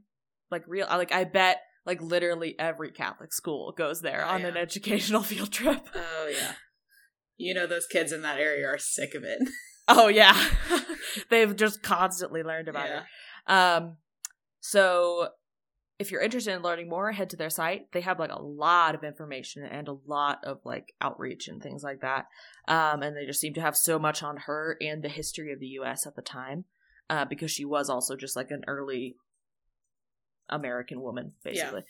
like 0.51 0.65
real, 0.67 0.87
like 0.87 1.13
I 1.13 1.25
bet 1.25 1.61
like 1.87 2.01
literally 2.01 2.59
every 2.59 2.91
Catholic 2.91 3.33
school 3.33 3.73
goes 3.73 4.01
there 4.01 4.25
Oh, 4.25 4.31
on 4.31 4.45
an 4.45 4.57
educational 4.57 5.23
field 5.25 5.53
trip. 5.53 5.89
Oh 5.95 6.31
yeah. 6.33 6.53
You 7.37 7.55
know 7.55 7.67
those 7.67 7.87
kids 7.87 8.13
in 8.13 8.23
that 8.23 8.39
area 8.39 8.67
are 8.67 8.79
sick 8.79 9.15
of 9.15 9.25
it. 9.25 9.41
Oh 9.87 10.09
yeah, 10.09 10.35
they've 11.29 11.55
just 11.55 11.83
constantly 11.83 12.43
learned 12.43 12.69
about 12.69 12.89
yeah. 12.89 13.03
it. 13.47 13.53
Um, 13.53 13.97
so 14.61 15.29
if 15.99 16.11
you're 16.11 16.23
interested 16.23 16.55
in 16.55 16.63
learning 16.63 16.89
more, 16.89 17.13
head 17.13 17.31
to 17.31 17.37
their 17.37 17.51
site. 17.51 17.93
They 17.93 18.01
have 18.01 18.19
like 18.19 18.33
a 18.33 18.43
lot 18.43 18.95
of 18.95 19.05
information 19.05 19.65
and 19.65 19.87
a 19.87 19.97
lot 20.07 20.39
of 20.43 20.61
like 20.65 20.95
outreach 21.01 21.49
and 21.49 21.63
things 21.63 21.83
like 21.85 22.01
that. 22.01 22.27
Um, 22.67 23.03
and 23.03 23.17
they 23.17 23.27
just 23.27 23.41
seem 23.41 23.55
to 23.55 23.61
have 23.61 23.77
so 23.77 23.99
much 23.99 24.23
on 24.23 24.39
her 24.47 24.77
and 24.81 25.03
the 25.03 25.09
history 25.09 25.53
of 25.53 25.61
the 25.61 25.67
U.S. 25.67 26.07
at 26.07 26.17
the 26.17 26.23
time, 26.23 26.65
uh, 27.09 27.25
because 27.25 27.51
she 27.51 27.65
was 27.65 27.89
also 27.89 28.17
just 28.17 28.37
like 28.37 28.51
an 28.51 28.65
early 28.67 29.17
American 30.49 31.01
woman, 31.01 31.33
basically. 31.43 31.83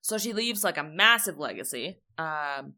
So 0.00 0.18
she 0.18 0.32
leaves 0.32 0.64
like 0.64 0.78
a 0.78 0.82
massive 0.82 1.38
legacy. 1.38 2.00
Um, 2.18 2.74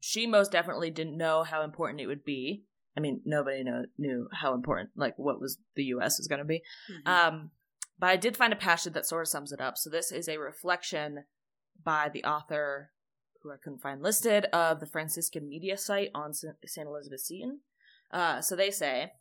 she 0.00 0.26
most 0.26 0.52
definitely 0.52 0.90
didn't 0.90 1.16
know 1.16 1.42
how 1.42 1.62
important 1.62 2.00
it 2.00 2.06
would 2.06 2.24
be. 2.24 2.64
I 2.96 3.00
mean, 3.00 3.20
nobody 3.24 3.62
know, 3.64 3.84
knew 3.96 4.28
how 4.32 4.54
important, 4.54 4.90
like, 4.96 5.14
what 5.18 5.40
was 5.40 5.58
the 5.76 5.84
U.S. 5.84 6.18
was 6.18 6.28
going 6.28 6.40
to 6.40 6.44
be. 6.44 6.62
Mhm. 6.90 7.08
Um, 7.08 7.50
but 7.98 8.10
I 8.10 8.16
did 8.16 8.36
find 8.36 8.52
a 8.52 8.56
passage 8.56 8.92
that 8.92 9.06
sort 9.06 9.22
of 9.22 9.28
sums 9.28 9.52
it 9.52 9.60
up. 9.60 9.76
So 9.76 9.90
this 9.90 10.12
is 10.12 10.28
a 10.28 10.38
reflection 10.38 11.24
by 11.82 12.08
the 12.12 12.24
author, 12.24 12.92
who 13.42 13.52
I 13.52 13.56
couldn't 13.62 13.80
find 13.80 14.02
listed, 14.02 14.46
of 14.46 14.80
the 14.80 14.86
Franciscan 14.86 15.48
media 15.48 15.76
site 15.76 16.10
on 16.14 16.32
St. 16.32 16.56
Elizabeth 16.88 17.20
Seton. 17.20 17.60
Uh, 18.12 18.40
so 18.40 18.56
they 18.56 18.70
say 18.70 19.12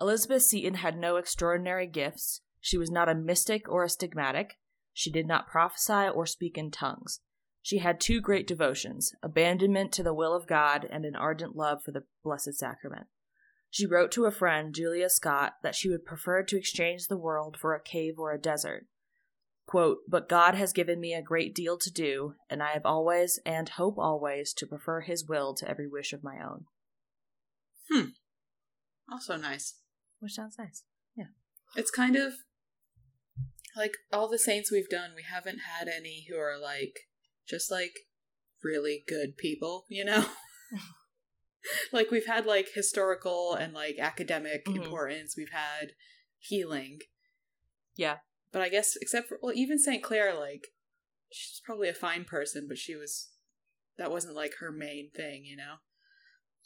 Elizabeth 0.00 0.42
Seton 0.42 0.74
had 0.74 0.96
no 0.98 1.16
extraordinary 1.16 1.86
gifts. 1.86 2.40
She 2.60 2.78
was 2.78 2.90
not 2.90 3.08
a 3.08 3.14
mystic 3.14 3.68
or 3.68 3.84
a 3.84 3.88
stigmatic. 3.88 4.52
She 4.92 5.10
did 5.10 5.26
not 5.26 5.46
prophesy 5.46 6.08
or 6.08 6.26
speak 6.26 6.58
in 6.58 6.70
tongues. 6.70 7.20
She 7.62 7.78
had 7.78 8.00
two 8.00 8.20
great 8.20 8.46
devotions 8.46 9.12
abandonment 9.22 9.92
to 9.92 10.02
the 10.02 10.14
will 10.14 10.34
of 10.34 10.46
God 10.46 10.86
and 10.90 11.04
an 11.04 11.14
ardent 11.14 11.54
love 11.54 11.82
for 11.84 11.92
the 11.92 12.04
Blessed 12.24 12.54
Sacrament. 12.54 13.06
She 13.70 13.86
wrote 13.86 14.10
to 14.12 14.24
a 14.24 14.30
friend, 14.30 14.74
Julia 14.74 15.10
Scott, 15.10 15.54
that 15.62 15.74
she 15.74 15.90
would 15.90 16.06
prefer 16.06 16.42
to 16.42 16.56
exchange 16.56 17.06
the 17.06 17.18
world 17.18 17.56
for 17.58 17.74
a 17.74 17.82
cave 17.82 18.14
or 18.18 18.32
a 18.32 18.40
desert. 18.40 18.86
Quote, 19.66 19.98
but 20.08 20.30
God 20.30 20.54
has 20.54 20.72
given 20.72 20.98
me 20.98 21.12
a 21.12 21.20
great 21.20 21.54
deal 21.54 21.76
to 21.76 21.92
do, 21.92 22.34
and 22.48 22.62
I 22.62 22.70
have 22.70 22.86
always, 22.86 23.38
and 23.44 23.68
hope 23.68 23.98
always, 23.98 24.54
to 24.54 24.66
prefer 24.66 25.02
His 25.02 25.26
will 25.26 25.54
to 25.56 25.68
every 25.68 25.86
wish 25.86 26.14
of 26.14 26.24
my 26.24 26.38
own. 26.42 26.64
Hmm. 27.92 28.08
Also 29.12 29.36
nice. 29.36 29.74
Which 30.20 30.32
sounds 30.32 30.56
nice. 30.58 30.84
Yeah. 31.14 31.26
It's 31.76 31.90
kind 31.90 32.16
of 32.16 32.32
like 33.78 33.92
all 34.12 34.28
the 34.28 34.38
saints 34.38 34.70
we've 34.70 34.88
done, 34.88 35.10
we 35.14 35.22
haven't 35.22 35.60
had 35.60 35.88
any 35.88 36.26
who 36.28 36.36
are 36.36 36.58
like 36.58 37.00
just 37.48 37.70
like 37.70 37.92
really 38.62 39.04
good 39.06 39.36
people, 39.38 39.86
you 39.88 40.04
know? 40.04 40.26
like 41.92 42.10
we've 42.10 42.26
had 42.26 42.44
like 42.46 42.68
historical 42.74 43.54
and 43.54 43.72
like 43.72 43.98
academic 43.98 44.64
Mhm. 44.66 44.84
importance, 44.84 45.34
we've 45.36 45.52
had 45.52 45.92
healing. 46.38 46.98
Yeah. 47.96 48.18
But 48.52 48.62
I 48.62 48.68
guess 48.68 48.96
except 49.00 49.28
for 49.28 49.38
well, 49.42 49.54
even 49.54 49.78
St. 49.78 50.02
Clare, 50.02 50.34
like 50.34 50.68
she's 51.30 51.60
probably 51.64 51.88
a 51.88 51.94
fine 51.94 52.24
person, 52.24 52.66
but 52.68 52.78
she 52.78 52.96
was 52.96 53.30
that 53.96 54.10
wasn't 54.10 54.34
like 54.36 54.54
her 54.60 54.72
main 54.72 55.10
thing, 55.14 55.44
you 55.44 55.56
know? 55.56 55.76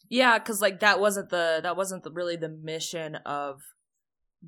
Yeah, 0.08 0.38
because 0.38 0.60
like 0.60 0.80
that 0.80 1.00
wasn't 1.00 1.30
the 1.30 1.60
that 1.62 1.76
wasn't 1.76 2.04
the, 2.04 2.10
really 2.10 2.36
the 2.36 2.48
mission 2.48 3.16
of 3.16 3.60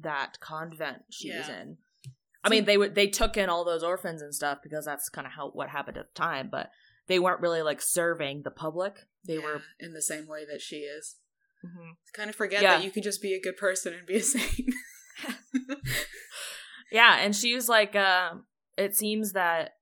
that 0.00 0.40
convent 0.40 1.02
she 1.10 1.30
was 1.30 1.48
in. 1.48 1.78
I 2.44 2.48
mean, 2.50 2.64
they 2.66 2.76
would 2.76 2.94
they 2.94 3.06
took 3.08 3.36
in 3.36 3.48
all 3.48 3.64
those 3.64 3.82
orphans 3.82 4.20
and 4.22 4.34
stuff 4.34 4.58
because 4.62 4.84
that's 4.84 5.08
kind 5.08 5.26
of 5.26 5.32
how 5.32 5.50
what 5.50 5.70
happened 5.70 5.96
at 5.96 6.14
the 6.14 6.18
time, 6.18 6.48
but 6.50 6.70
they 7.06 7.18
weren't 7.18 7.40
really 7.40 7.62
like 7.62 7.80
serving 7.80 8.42
the 8.42 8.50
public. 8.50 9.06
They 9.26 9.34
Yeah, 9.36 9.40
were. 9.42 9.62
in 9.80 9.92
the 9.94 10.02
same 10.02 10.26
way 10.28 10.44
that 10.44 10.60
she 10.60 10.76
is. 10.80 11.16
Mhm. 11.64 11.96
Kind 12.12 12.28
of 12.30 12.36
forget 12.36 12.62
Yeah. 12.62 12.76
that 12.76 12.84
you 12.84 12.90
can 12.90 13.02
just 13.02 13.22
be 13.22 13.32
a 13.34 13.40
good 13.40 13.56
person 13.56 13.94
and 13.94 14.06
be 14.06 14.16
a 14.16 14.22
saint. 14.22 14.74
Yeah, 16.92 17.16
and 17.18 17.34
she 17.34 17.54
was 17.54 17.68
like, 17.68 17.96
uh, 17.96 18.34
it 18.76 18.94
seems 18.94 19.32
that 19.32 19.72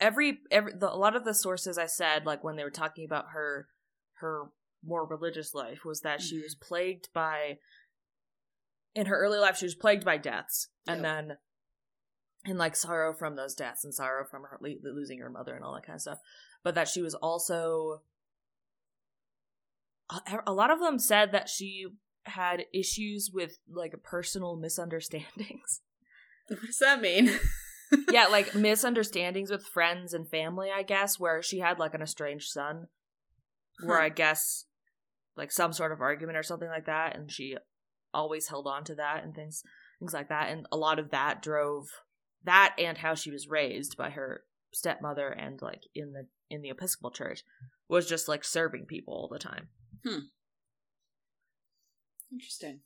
every 0.00 0.38
every 0.50 0.72
the, 0.74 0.92
a 0.92 0.96
lot 0.96 1.16
of 1.16 1.24
the 1.24 1.34
sources 1.34 1.78
I 1.78 1.86
said, 1.86 2.26
like 2.26 2.44
when 2.44 2.56
they 2.56 2.64
were 2.64 2.70
talking 2.70 3.04
about 3.04 3.26
her 3.32 3.68
her 4.14 4.44
more 4.84 5.06
religious 5.06 5.54
life, 5.54 5.84
was 5.84 6.00
that 6.00 6.20
she 6.20 6.36
Mhm. 6.38 6.42
was 6.42 6.54
plagued 6.54 7.08
by 7.14 7.58
in 8.94 9.06
her 9.06 9.16
early 9.18 9.38
life 9.38 9.56
she 9.56 9.66
was 9.66 9.74
plagued 9.74 10.04
by 10.04 10.16
deaths, 10.16 10.68
and 10.86 10.98
Yep. 10.98 11.02
then 11.02 11.36
and 12.46 12.58
like 12.58 12.76
sorrow 12.76 13.14
from 13.14 13.36
those 13.36 13.54
deaths 13.54 13.84
and 13.84 13.94
sorrow 13.94 14.24
from 14.24 14.42
her 14.44 14.58
le- 14.60 14.76
losing 14.82 15.18
her 15.20 15.30
mother 15.30 15.54
and 15.54 15.64
all 15.64 15.74
that 15.74 15.86
kind 15.86 15.96
of 15.96 16.02
stuff, 16.02 16.18
but 16.62 16.74
that 16.74 16.88
she 16.88 17.00
was 17.02 17.14
also 17.14 18.02
a- 20.10 20.42
a 20.46 20.52
lot 20.52 20.70
of 20.70 20.80
them 20.80 20.98
said 20.98 21.32
that 21.32 21.48
she 21.48 21.86
had 22.24 22.66
issues 22.72 23.30
with 23.32 23.58
like 23.70 24.02
personal 24.02 24.56
misunderstandings. 24.56 25.80
what 26.48 26.60
does 26.60 26.78
that 26.78 27.00
mean? 27.00 27.30
yeah, 28.10 28.26
like 28.26 28.54
misunderstandings 28.54 29.50
with 29.50 29.66
friends 29.66 30.12
and 30.14 30.28
family, 30.28 30.70
I 30.74 30.82
guess, 30.82 31.18
where 31.18 31.42
she 31.42 31.58
had 31.60 31.78
like 31.78 31.94
an 31.94 32.02
estranged 32.02 32.48
son, 32.50 32.88
where 33.82 33.98
Huh. 33.98 34.04
I 34.04 34.08
guess 34.10 34.66
like 35.36 35.50
some 35.50 35.72
sort 35.72 35.92
of 35.92 36.00
argument 36.00 36.36
or 36.38 36.42
something 36.42 36.68
like 36.68 36.86
that, 36.86 37.16
and 37.16 37.30
she 37.30 37.56
always 38.14 38.48
held 38.48 38.66
on 38.66 38.84
to 38.84 38.94
that 38.94 39.24
and 39.24 39.34
things 39.34 39.62
things 39.98 40.14
like 40.14 40.28
that, 40.28 40.50
and 40.50 40.66
a 40.72 40.76
lot 40.76 40.98
of 40.98 41.10
that 41.10 41.42
drove 41.42 41.88
that 42.44 42.74
and 42.78 42.98
how 42.98 43.14
she 43.14 43.30
was 43.30 43.48
raised 43.48 43.96
by 43.96 44.10
her 44.10 44.44
stepmother 44.72 45.28
and 45.28 45.62
like 45.62 45.82
in 45.94 46.12
the 46.12 46.26
in 46.50 46.62
the 46.62 46.70
Episcopal 46.70 47.10
Church 47.10 47.42
was 47.88 48.08
just 48.08 48.28
like 48.28 48.44
serving 48.44 48.86
people 48.86 49.14
all 49.14 49.28
the 49.30 49.38
time. 49.38 49.68
Hmm. 50.04 50.26
Interesting. 52.32 52.80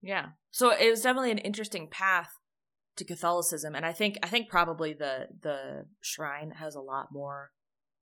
Yeah. 0.00 0.26
So 0.50 0.70
it 0.70 0.90
was 0.90 1.02
definitely 1.02 1.30
an 1.30 1.38
interesting 1.38 1.88
path 1.90 2.30
to 2.96 3.04
Catholicism, 3.04 3.74
and 3.74 3.86
I 3.86 3.92
think 3.92 4.18
I 4.22 4.28
think 4.28 4.48
probably 4.48 4.92
the 4.92 5.28
the 5.40 5.86
shrine 6.00 6.52
has 6.58 6.74
a 6.74 6.80
lot 6.80 7.08
more 7.12 7.50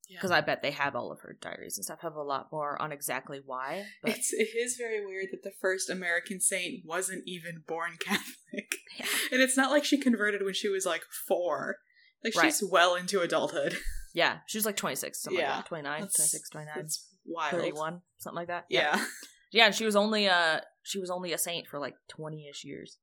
Yeah. 0.09 0.19
because 0.19 0.31
I 0.31 0.41
bet 0.41 0.63
they 0.63 0.71
have 0.71 0.95
all 0.95 1.11
of 1.11 1.21
her 1.21 1.37
diaries 1.41 1.77
and 1.79 1.85
stuff 1.85 2.01
have 2.03 2.15
a 2.15 2.23
lot 2.23 2.49
more 2.53 2.81
on 2.81 2.93
exactly 2.93 3.41
why. 3.45 3.85
But 4.03 4.13
It's 4.13 4.33
it 4.33 4.49
is 4.57 4.77
very 4.77 5.05
weird 5.05 5.27
that 5.33 5.43
the 5.43 5.53
first 5.61 5.91
American 5.91 6.41
saint 6.41 6.83
wasn't 6.85 7.25
even 7.27 7.63
born 7.67 7.93
Catholic. 8.05 8.77
Yeah. 8.99 9.07
And 9.33 9.43
it's 9.43 9.57
not 9.57 9.71
like 9.71 9.85
she 9.85 9.99
converted 9.99 10.43
when 10.45 10.55
she 10.55 10.69
was 10.69 10.87
like 10.87 11.03
four. 11.27 11.77
Like 12.25 12.35
Right. 12.37 12.47
she's 12.47 12.63
well 12.71 12.95
into 12.95 13.21
adulthood. 13.21 13.77
yeah, 14.15 14.39
she 14.47 14.59
was 14.59 14.65
like 14.67 14.77
26, 14.77 15.23
something 15.23 15.41
Yeah. 15.41 15.49
like 15.57 15.65
that, 15.65 15.69
29, 15.69 15.93
That's- 16.01 16.15
26, 16.17 16.51
29. 16.51 16.73
That's 16.77 17.09
Wild. 17.29 17.51
31, 17.53 18.03
something 18.19 18.37
like 18.37 18.49
that. 18.49 18.67
Yeah. 18.71 19.05
Yeah, 19.51 19.67
and 19.67 19.75
she 19.75 19.85
was 19.85 19.97
only 19.97 20.27
a 20.27 20.63
she 20.83 20.99
was 21.01 21.11
only 21.11 21.33
a 21.33 21.39
saint 21.39 21.67
for 21.67 21.79
like 21.81 21.95
20ish 22.17 22.63
years. 22.65 22.99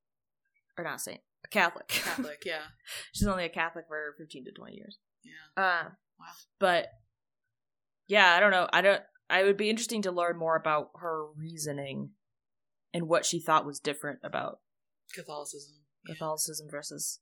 Or 0.77 0.83
not 0.83 0.95
a 0.95 0.99
saint, 0.99 1.21
a 1.43 1.47
Catholic. 1.49 1.87
Catholic, 1.89 2.43
yeah. 2.45 2.61
She's 3.13 3.27
only 3.27 3.43
a 3.45 3.49
Catholic 3.49 3.85
for 3.87 4.15
15 4.17 4.45
to 4.45 4.51
20 4.51 4.73
years. 4.75 4.97
Yeah. 5.23 5.61
Uh, 5.63 5.83
Wow. 6.19 6.25
But 6.59 6.87
yeah, 8.07 8.33
I 8.35 8.39
don't 8.39 8.51
know. 8.51 8.67
I 8.71 8.81
don't. 8.81 9.01
I 9.29 9.43
would 9.43 9.57
be 9.57 9.69
interesting 9.69 10.01
to 10.03 10.11
learn 10.11 10.37
more 10.37 10.55
about 10.55 10.89
her 10.95 11.25
reasoning 11.35 12.11
and 12.93 13.07
what 13.07 13.25
she 13.25 13.39
thought 13.39 13.65
was 13.65 13.79
different 13.79 14.19
about 14.23 14.59
Catholicism. 15.13 15.75
Yeah. 16.07 16.13
Catholicism 16.15 16.67
versus 16.69 17.19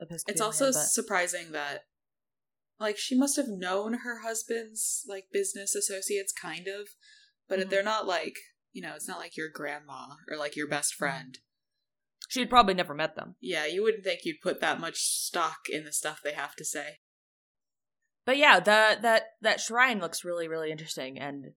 Episcopalian. 0.00 0.34
It's 0.34 0.40
also 0.40 0.66
but- 0.66 0.86
surprising 0.88 1.52
that 1.52 1.82
like 2.80 2.96
she 2.96 3.16
must 3.16 3.36
have 3.36 3.48
known 3.48 3.98
her 4.04 4.20
husband's 4.22 5.04
like 5.08 5.26
business 5.32 5.74
associates 5.74 6.32
kind 6.32 6.66
of, 6.68 6.88
but 7.48 7.58
Mhm. 7.60 7.70
they're 7.70 7.82
not 7.82 8.06
like, 8.06 8.34
you 8.72 8.80
know, 8.82 8.94
it's 8.94 9.08
not 9.08 9.18
like 9.18 9.36
your 9.36 9.48
grandma 9.52 10.14
or 10.30 10.36
like 10.36 10.56
your 10.56 10.68
best 10.68 10.92
Mm-hmm. 10.94 10.98
friend. 11.04 11.38
she'd 12.30 12.50
probably 12.50 12.74
never 12.74 12.92
met 12.94 13.16
them. 13.16 13.36
Yeah, 13.40 13.64
you 13.66 13.82
wouldn't 13.82 14.04
think 14.04 14.20
you'd 14.24 14.42
put 14.42 14.60
that 14.60 14.78
much 14.80 14.96
stock 14.98 15.60
in 15.70 15.84
the 15.84 15.92
stuff 15.94 16.20
they 16.22 16.34
have 16.34 16.54
to 16.56 16.64
say. 16.64 16.98
But 18.28 18.36
yeah, 18.36 18.60
that 18.60 19.00
that 19.00 19.22
that 19.40 19.58
shrine 19.58 20.00
looks 20.00 20.22
really 20.22 20.48
really 20.48 20.70
interesting, 20.70 21.18
and 21.18 21.52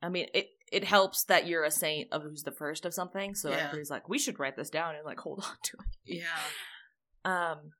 I 0.00 0.08
mean 0.08 0.28
it. 0.32 0.46
It 0.72 0.84
helps 0.84 1.24
that 1.24 1.46
you're 1.46 1.64
a 1.64 1.70
saint 1.70 2.08
of 2.12 2.22
who's 2.22 2.44
the 2.44 2.50
first 2.50 2.86
of 2.86 2.94
something, 2.94 3.34
so 3.34 3.50
Yeah. 3.50 3.56
everybody's 3.56 3.90
like, 3.90 4.08
we 4.08 4.18
should 4.18 4.38
write 4.38 4.56
this 4.56 4.70
down 4.70 4.94
and 4.94 5.04
like 5.04 5.18
hold 5.20 5.40
on 5.46 5.56
to 5.64 5.76
it. 5.80 6.22
Yeah. 6.24 7.50
Um, 7.52 7.72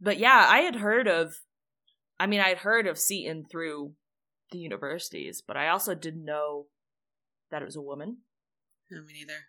but 0.00 0.18
yeah, 0.18 0.46
I 0.48 0.60
had 0.60 0.76
heard 0.76 1.08
of, 1.08 1.34
I 2.20 2.26
mean, 2.26 2.40
I 2.40 2.48
had 2.48 2.58
heard 2.58 2.86
of 2.86 2.98
Seton 2.98 3.44
through 3.50 3.92
the 4.50 4.58
universities, 4.58 5.42
but 5.46 5.56
I 5.58 5.68
also 5.68 5.94
didn't 5.94 6.24
know 6.24 6.66
that 7.50 7.60
it 7.62 7.66
was 7.66 7.76
a 7.76 7.82
woman. 7.82 8.18
No, 8.90 9.00
me 9.02 9.12
neither. 9.14 9.40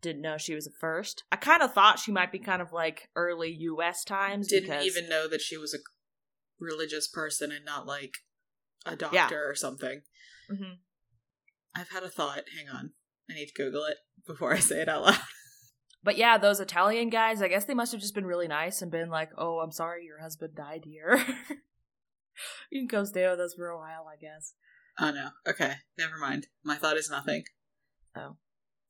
Didn't 0.00 0.22
know 0.22 0.38
she 0.38 0.54
was 0.54 0.66
a 0.68 0.72
first. 0.78 1.24
I 1.32 1.36
kind 1.36 1.62
of 1.62 1.72
thought 1.74 1.98
she 1.98 2.12
might 2.12 2.30
be 2.32 2.38
kind 2.38 2.62
of 2.62 2.72
like 2.72 3.08
early 3.16 3.50
U.S. 3.60 4.04
times. 4.04 4.46
Didn't 4.48 4.82
even 4.84 5.08
know 5.08 5.28
that 5.28 5.40
she 5.40 5.56
was 5.56 5.74
a 5.74 5.78
religious 6.60 7.08
person 7.08 7.50
and 7.50 7.64
not 7.64 7.86
like 7.86 8.18
a 8.86 8.96
doctor 8.96 9.48
or 9.48 9.54
something. 9.54 10.02
Mhm. 10.50 10.78
I've 11.74 11.90
had 11.90 12.02
a 12.02 12.08
thought. 12.08 12.44
Hang 12.56 12.68
on. 12.68 12.92
I 13.28 13.34
need 13.34 13.46
to 13.46 13.54
Google 13.54 13.84
it 13.84 13.98
before 14.26 14.52
I 14.52 14.58
say 14.58 14.80
it 14.82 14.88
out 14.88 15.02
loud. 15.02 15.18
But 16.02 16.16
yeah, 16.16 16.38
those 16.38 16.60
Italian 16.60 17.10
guys, 17.10 17.42
I 17.42 17.48
guess 17.48 17.66
they 17.66 17.74
must 17.74 17.92
have 17.92 18.00
just 18.00 18.14
been 18.14 18.24
really 18.24 18.48
nice 18.48 18.80
and 18.80 18.90
been 18.90 19.10
like, 19.10 19.30
"Oh, 19.36 19.58
I'm 19.58 19.70
sorry, 19.70 20.06
your 20.06 20.20
husband 20.20 20.54
died 20.54 20.84
here. 20.86 21.22
you 22.70 22.80
can 22.80 22.86
go 22.86 23.04
stay 23.04 23.28
with 23.28 23.38
us 23.38 23.52
for 23.52 23.68
a 23.68 23.76
while, 23.76 24.06
I 24.10 24.16
guess." 24.16 24.54
Oh 24.98 25.10
no. 25.10 25.28
Okay. 25.46 25.74
Never 25.98 26.16
mind. 26.16 26.46
My 26.64 26.76
thought 26.76 26.96
is 26.96 27.10
nothing. 27.10 27.44
Oh, 28.16 28.36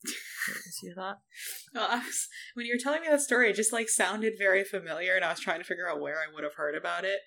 what 0.03 0.57
was 0.65 0.79
your 0.85 0.95
thought? 0.95 1.19
Well, 1.75 1.89
I 1.91 1.99
was, 1.99 2.29
when 2.55 2.67
you 2.67 2.75
were 2.75 2.83
telling 2.83 3.01
me 3.03 3.09
that 3.09 3.21
story, 3.21 3.51
it 3.51 3.57
just 3.57 3.73
like 3.73 3.89
sounded 3.89 4.35
very 4.39 4.63
familiar, 4.65 5.17
and 5.17 5.25
I 5.25 5.31
was 5.31 5.41
trying 5.41 5.59
to 5.59 5.65
figure 5.67 5.89
out 5.89 6.01
where 6.01 6.17
I 6.17 6.33
would 6.33 6.45
have 6.45 6.55
heard 6.55 6.77
about 6.77 7.05
it. 7.05 7.21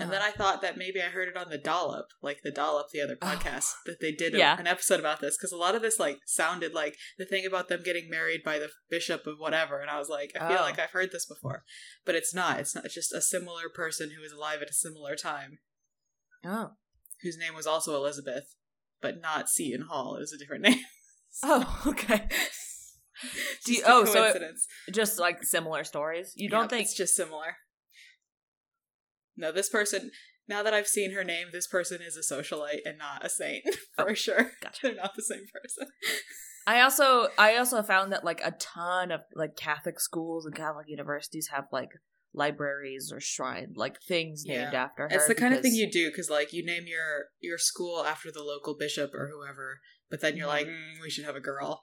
And 0.00 0.10
then 0.10 0.20
Uh-huh. 0.20 0.28
I 0.34 0.36
thought 0.36 0.62
that 0.62 0.76
maybe 0.78 1.00
I 1.02 1.06
heard 1.06 1.28
it 1.28 1.36
on 1.36 1.50
the 1.50 1.58
Dollop, 1.58 2.06
like 2.22 2.40
the 2.42 2.50
Dollop, 2.50 2.86
the 2.92 3.00
other 3.02 3.16
Oh. 3.20 3.26
podcast, 3.26 3.72
that 3.86 4.00
they 4.00 4.12
did 4.12 4.34
a- 4.34 4.38
Yeah. 4.38 4.58
an 4.58 4.66
episode 4.66 4.98
about 5.00 5.20
this 5.20 5.36
because 5.36 5.52
a 5.52 5.56
lot 5.56 5.74
of 5.74 5.82
this 5.82 5.98
like 5.98 6.18
sounded 6.26 6.72
like 6.74 6.96
the 7.18 7.26
thing 7.26 7.44
about 7.46 7.68
them 7.68 7.82
getting 7.82 8.08
married 8.08 8.42
by 8.44 8.58
the 8.58 8.70
bishop 8.88 9.26
of 9.26 9.38
whatever, 9.38 9.80
and 9.80 9.90
I 9.90 9.98
was 9.98 10.08
like, 10.08 10.32
I 10.34 10.48
feel 10.48 10.58
Oh. 10.58 10.62
like 10.62 10.78
I've 10.78 10.90
heard 10.90 11.12
this 11.12 11.26
before, 11.26 11.64
but 12.04 12.14
it's 12.14 12.32
not. 12.34 12.58
It's 12.60 12.74
not. 12.74 12.84
It's 12.86 12.94
just 12.94 13.12
a 13.12 13.20
similar 13.20 13.68
person 13.68 14.10
who 14.16 14.22
was 14.22 14.32
alive 14.32 14.62
at 14.62 14.70
a 14.70 14.74
similar 14.74 15.14
time, 15.16 15.58
Oh, 16.44 16.76
whose 17.22 17.36
name 17.36 17.54
was 17.54 17.66
also 17.66 17.94
Elizabeth, 17.94 18.54
but 19.02 19.20
not 19.20 19.48
Seton 19.48 19.86
Hall. 19.88 20.16
It 20.16 20.20
was 20.20 20.32
a 20.32 20.38
different 20.38 20.62
name. 20.68 20.84
oh, 21.42 21.82
okay. 21.86 22.28
Do 23.66 23.74
you- 23.74 23.82
oh, 23.86 24.04
so 24.06 24.24
it- 24.24 24.42
just 24.92 25.18
like 25.18 25.44
similar 25.44 25.84
stories. 25.84 26.32
You 26.36 26.48
don't 26.48 26.62
Yep, 26.64 26.70
think 26.70 26.82
it's 26.86 26.96
just 26.96 27.14
similar? 27.14 27.56
No, 29.40 29.50
this 29.52 29.68
person. 29.68 30.10
Now 30.48 30.62
that 30.64 30.74
I've 30.74 30.88
seen 30.88 31.12
her 31.12 31.22
name, 31.24 31.48
this 31.52 31.66
person 31.68 32.00
is 32.02 32.16
a 32.16 32.34
socialite 32.34 32.80
and 32.84 32.98
not 32.98 33.24
a 33.24 33.28
saint 33.28 33.64
for 33.96 34.10
Oh, 34.10 34.14
sure. 34.14 34.50
gotcha. 34.60 34.80
They're 34.82 34.94
not 34.94 35.14
the 35.14 35.22
same 35.22 35.44
person. 35.52 35.86
I 36.66 36.80
also 36.80 37.28
I 37.38 37.56
also 37.56 37.82
found 37.82 38.12
that 38.12 38.24
like 38.24 38.40
a 38.44 38.52
ton 38.52 39.10
of 39.10 39.20
like 39.34 39.56
Catholic 39.56 39.98
schools 40.00 40.44
and 40.46 40.54
Catholic 40.54 40.86
universities 40.88 41.48
have 41.52 41.64
like 41.72 41.88
libraries 42.32 43.10
or 43.12 43.20
shrine 43.20 43.72
like 43.74 44.00
things 44.02 44.44
named 44.46 44.74
after 44.74 45.04
her. 45.08 45.14
It's 45.14 45.26
the 45.26 45.34
kind 45.34 45.54
of 45.54 45.62
thing 45.62 45.74
you 45.74 45.90
do 45.90 46.10
because, 46.10 46.30
like, 46.30 46.52
you 46.52 46.64
name 46.64 46.84
your 46.86 47.26
your 47.40 47.58
school 47.58 48.04
after 48.04 48.30
the 48.30 48.42
local 48.42 48.76
bishop 48.76 49.14
or 49.14 49.28
whoever, 49.32 49.80
but 50.10 50.20
then 50.20 50.36
you're 50.36 50.46
like, 50.46 50.66
mm, 50.66 51.00
we 51.02 51.10
should 51.10 51.24
have 51.24 51.36
a 51.36 51.40
girl. 51.40 51.82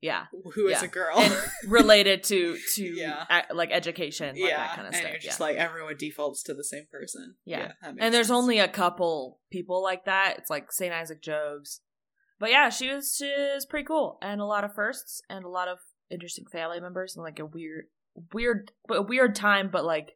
Yeah 0.00 0.24
Who 0.54 0.68
is 0.68 0.80
Yeah. 0.80 0.84
a 0.84 0.88
girl? 0.88 1.18
and 1.18 1.34
related 1.66 2.22
to 2.24 2.56
to 2.76 2.82
Yeah. 2.82 3.24
a- 3.50 3.54
like 3.54 3.70
education 3.72 4.28
like 4.34 4.38
yeah, 4.50 4.56
that 4.56 4.76
kind 4.76 4.80
of 4.88 4.94
and 4.94 4.96
stuff. 4.96 5.10
you're 5.10 5.20
just 5.20 5.38
yeah. 5.40 5.46
like 5.46 5.56
everyone 5.56 5.96
defaults 5.98 6.42
to 6.44 6.54
the 6.54 6.64
same 6.64 6.86
person. 6.90 7.34
Yeah. 7.44 7.72
and 7.82 7.98
there's 8.14 8.28
sense. 8.28 8.30
only 8.36 8.58
a 8.58 8.68
couple 8.68 9.40
people 9.50 9.82
like 9.82 10.04
that. 10.06 10.36
It's 10.38 10.50
like 10.50 10.72
St. 10.72 10.92
Isaac 10.92 11.22
Jogues. 11.22 11.80
But 12.38 12.50
yeah, 12.50 12.70
she 12.70 12.88
was 12.92 13.14
she 13.18 13.26
was 13.54 13.66
pretty 13.66 13.84
cool 13.86 14.18
and 14.22 14.40
a 14.40 14.46
lot 14.46 14.64
of 14.64 14.74
firsts 14.74 15.20
and 15.28 15.44
a 15.44 15.48
lot 15.48 15.68
of 15.68 15.78
interesting 16.10 16.46
family 16.50 16.80
members 16.80 17.14
and 17.14 17.22
like 17.22 17.38
a 17.38 17.44
weird 17.46 17.84
weird 18.32 18.72
but 18.88 18.94
a 18.98 19.02
weird 19.02 19.34
time 19.36 19.68
but 19.70 19.84
like 19.84 20.12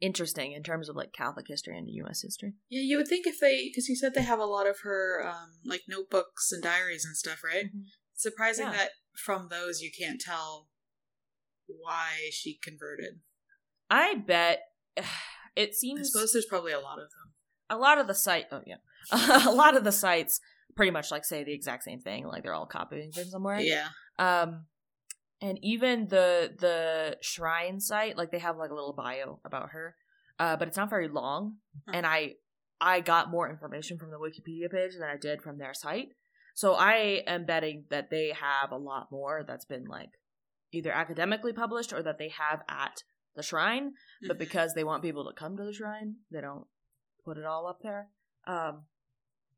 interesting 0.00 0.52
in 0.52 0.62
terms 0.62 0.88
of 0.88 0.96
like 0.96 1.12
Catholic 1.12 1.46
history 1.48 1.76
and 1.78 1.88
US 1.88 2.22
history. 2.22 2.54
yeah. 2.68 2.82
You 2.82 2.98
would 2.98 3.08
think 3.08 3.26
if 3.26 3.40
they 3.40 3.68
because 3.68 3.88
you 3.88 3.96
said 3.96 4.12
they 4.14 4.22
have 4.22 4.38
a 4.38 4.44
lot 4.44 4.66
of 4.66 4.80
her 4.82 5.26
um 5.26 5.52
like 5.64 5.82
notebooks 5.88 6.52
and 6.52 6.62
diaries 6.62 7.04
and 7.04 7.16
stuff, 7.16 7.42
right? 7.44 7.66
Surprising 8.16 8.66
Yeah. 8.66 8.72
that 8.72 8.90
from 9.24 9.48
those 9.50 9.80
you 9.80 9.90
can't 9.96 10.20
tell 10.20 10.68
why 11.66 12.30
she 12.32 12.58
converted. 12.62 13.20
I 13.90 14.14
bet 14.14 14.60
it 15.56 15.74
seems. 15.74 16.00
I 16.00 16.02
suppose 16.04 16.32
there's 16.32 16.46
probably 16.46 16.72
a 16.72 16.80
lot 16.80 16.98
of 16.98 17.08
them. 17.10 17.32
a 17.70 17.76
lot 17.76 17.98
of 17.98 18.06
the 18.06 18.14
site 18.14 18.46
oh 18.52 18.60
yeah 18.66 18.76
a 19.46 19.50
lot 19.52 19.76
of 19.76 19.84
the 19.84 19.92
sites 19.92 20.40
pretty 20.76 20.90
much 20.92 21.10
like 21.10 21.24
say 21.24 21.42
the 21.44 21.52
exact 21.54 21.82
same 21.84 22.00
thing 22.00 22.26
like 22.26 22.42
they're 22.42 22.54
all 22.54 22.66
copying 22.66 23.10
from 23.12 23.24
somewhere 23.24 23.58
Yeah. 23.60 23.88
um 24.18 24.66
and 25.40 25.58
even 25.62 26.06
the 26.08 26.52
the 26.58 27.16
shrine 27.22 27.80
site 27.80 28.16
like 28.16 28.30
they 28.30 28.38
have 28.38 28.56
like 28.56 28.70
a 28.70 28.74
little 28.74 28.92
bio 28.92 29.40
about 29.44 29.70
her 29.70 29.94
uh 30.38 30.56
but 30.56 30.68
it's 30.68 30.76
not 30.76 30.90
very 30.90 31.08
long 31.08 31.56
Huh. 31.86 31.92
and 31.96 32.06
i 32.06 32.34
i 32.80 33.00
got 33.00 33.30
more 33.30 33.48
information 33.50 33.98
from 33.98 34.10
the 34.10 34.18
wikipedia 34.18 34.70
page 34.70 34.92
than 34.98 35.08
i 35.08 35.16
did 35.16 35.42
from 35.42 35.58
their 35.58 35.74
site 35.74 36.08
so 36.56 36.72
i 36.74 37.22
am 37.26 37.44
betting 37.44 37.84
that 37.90 38.08
they 38.10 38.32
have 38.32 38.70
a 38.72 38.76
lot 38.76 39.12
more 39.12 39.44
that's 39.46 39.64
been 39.66 39.84
like 39.84 40.10
either 40.72 40.90
academically 40.90 41.52
published 41.52 41.92
or 41.92 42.02
that 42.02 42.18
they 42.18 42.30
have 42.30 42.62
at 42.68 43.02
the 43.34 43.42
shrine 43.42 43.92
but 44.26 44.36
Mhm. 44.36 44.40
because 44.40 44.72
they 44.74 44.82
want 44.84 45.02
people 45.02 45.24
to 45.28 45.38
come 45.38 45.56
to 45.56 45.64
the 45.64 45.72
shrine 45.72 46.16
they 46.30 46.40
don't 46.40 46.66
put 47.24 47.36
it 47.38 47.44
all 47.44 47.66
up 47.66 47.80
there 47.82 48.08
um 48.46 48.86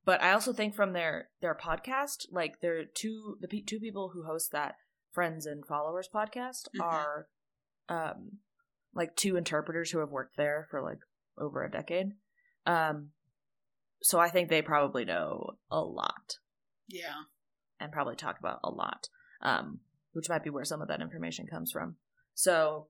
but 0.04 0.20
i 0.22 0.32
also 0.32 0.52
think 0.52 0.74
from 0.74 0.92
their 0.92 1.28
their 1.40 1.54
podcast 1.54 2.26
like 2.32 2.60
their 2.60 2.84
two 2.84 3.36
the 3.40 3.48
pe- 3.48 3.62
two 3.62 3.78
people 3.78 4.10
who 4.14 4.24
host 4.24 4.50
that 4.52 4.74
friends 5.12 5.46
and 5.46 5.64
followers 5.66 6.08
podcast 6.12 6.66
Mhm. 6.76 6.82
are 6.82 7.28
um 7.88 8.38
like 8.94 9.14
two 9.14 9.36
interpreters 9.36 9.90
who 9.92 10.00
have 10.00 10.10
worked 10.10 10.36
there 10.36 10.66
for 10.70 10.82
like 10.82 10.98
over 11.38 11.62
a 11.64 11.70
decade 11.70 12.12
um 12.66 13.12
so 14.02 14.18
i 14.18 14.28
think 14.28 14.48
they 14.48 14.62
probably 14.62 15.04
know 15.04 15.58
a 15.70 15.80
lot 15.80 16.38
yeah. 16.88 17.22
and 17.80 17.92
probably 17.92 18.16
talk 18.16 18.38
about 18.38 18.60
a 18.64 18.70
lot, 18.70 19.08
um, 19.42 19.80
which 20.12 20.28
might 20.28 20.42
be 20.44 20.50
where 20.50 20.64
some 20.64 20.82
of 20.82 20.88
that 20.88 21.00
information 21.00 21.46
comes 21.46 21.70
from. 21.70 21.96
So 22.34 22.88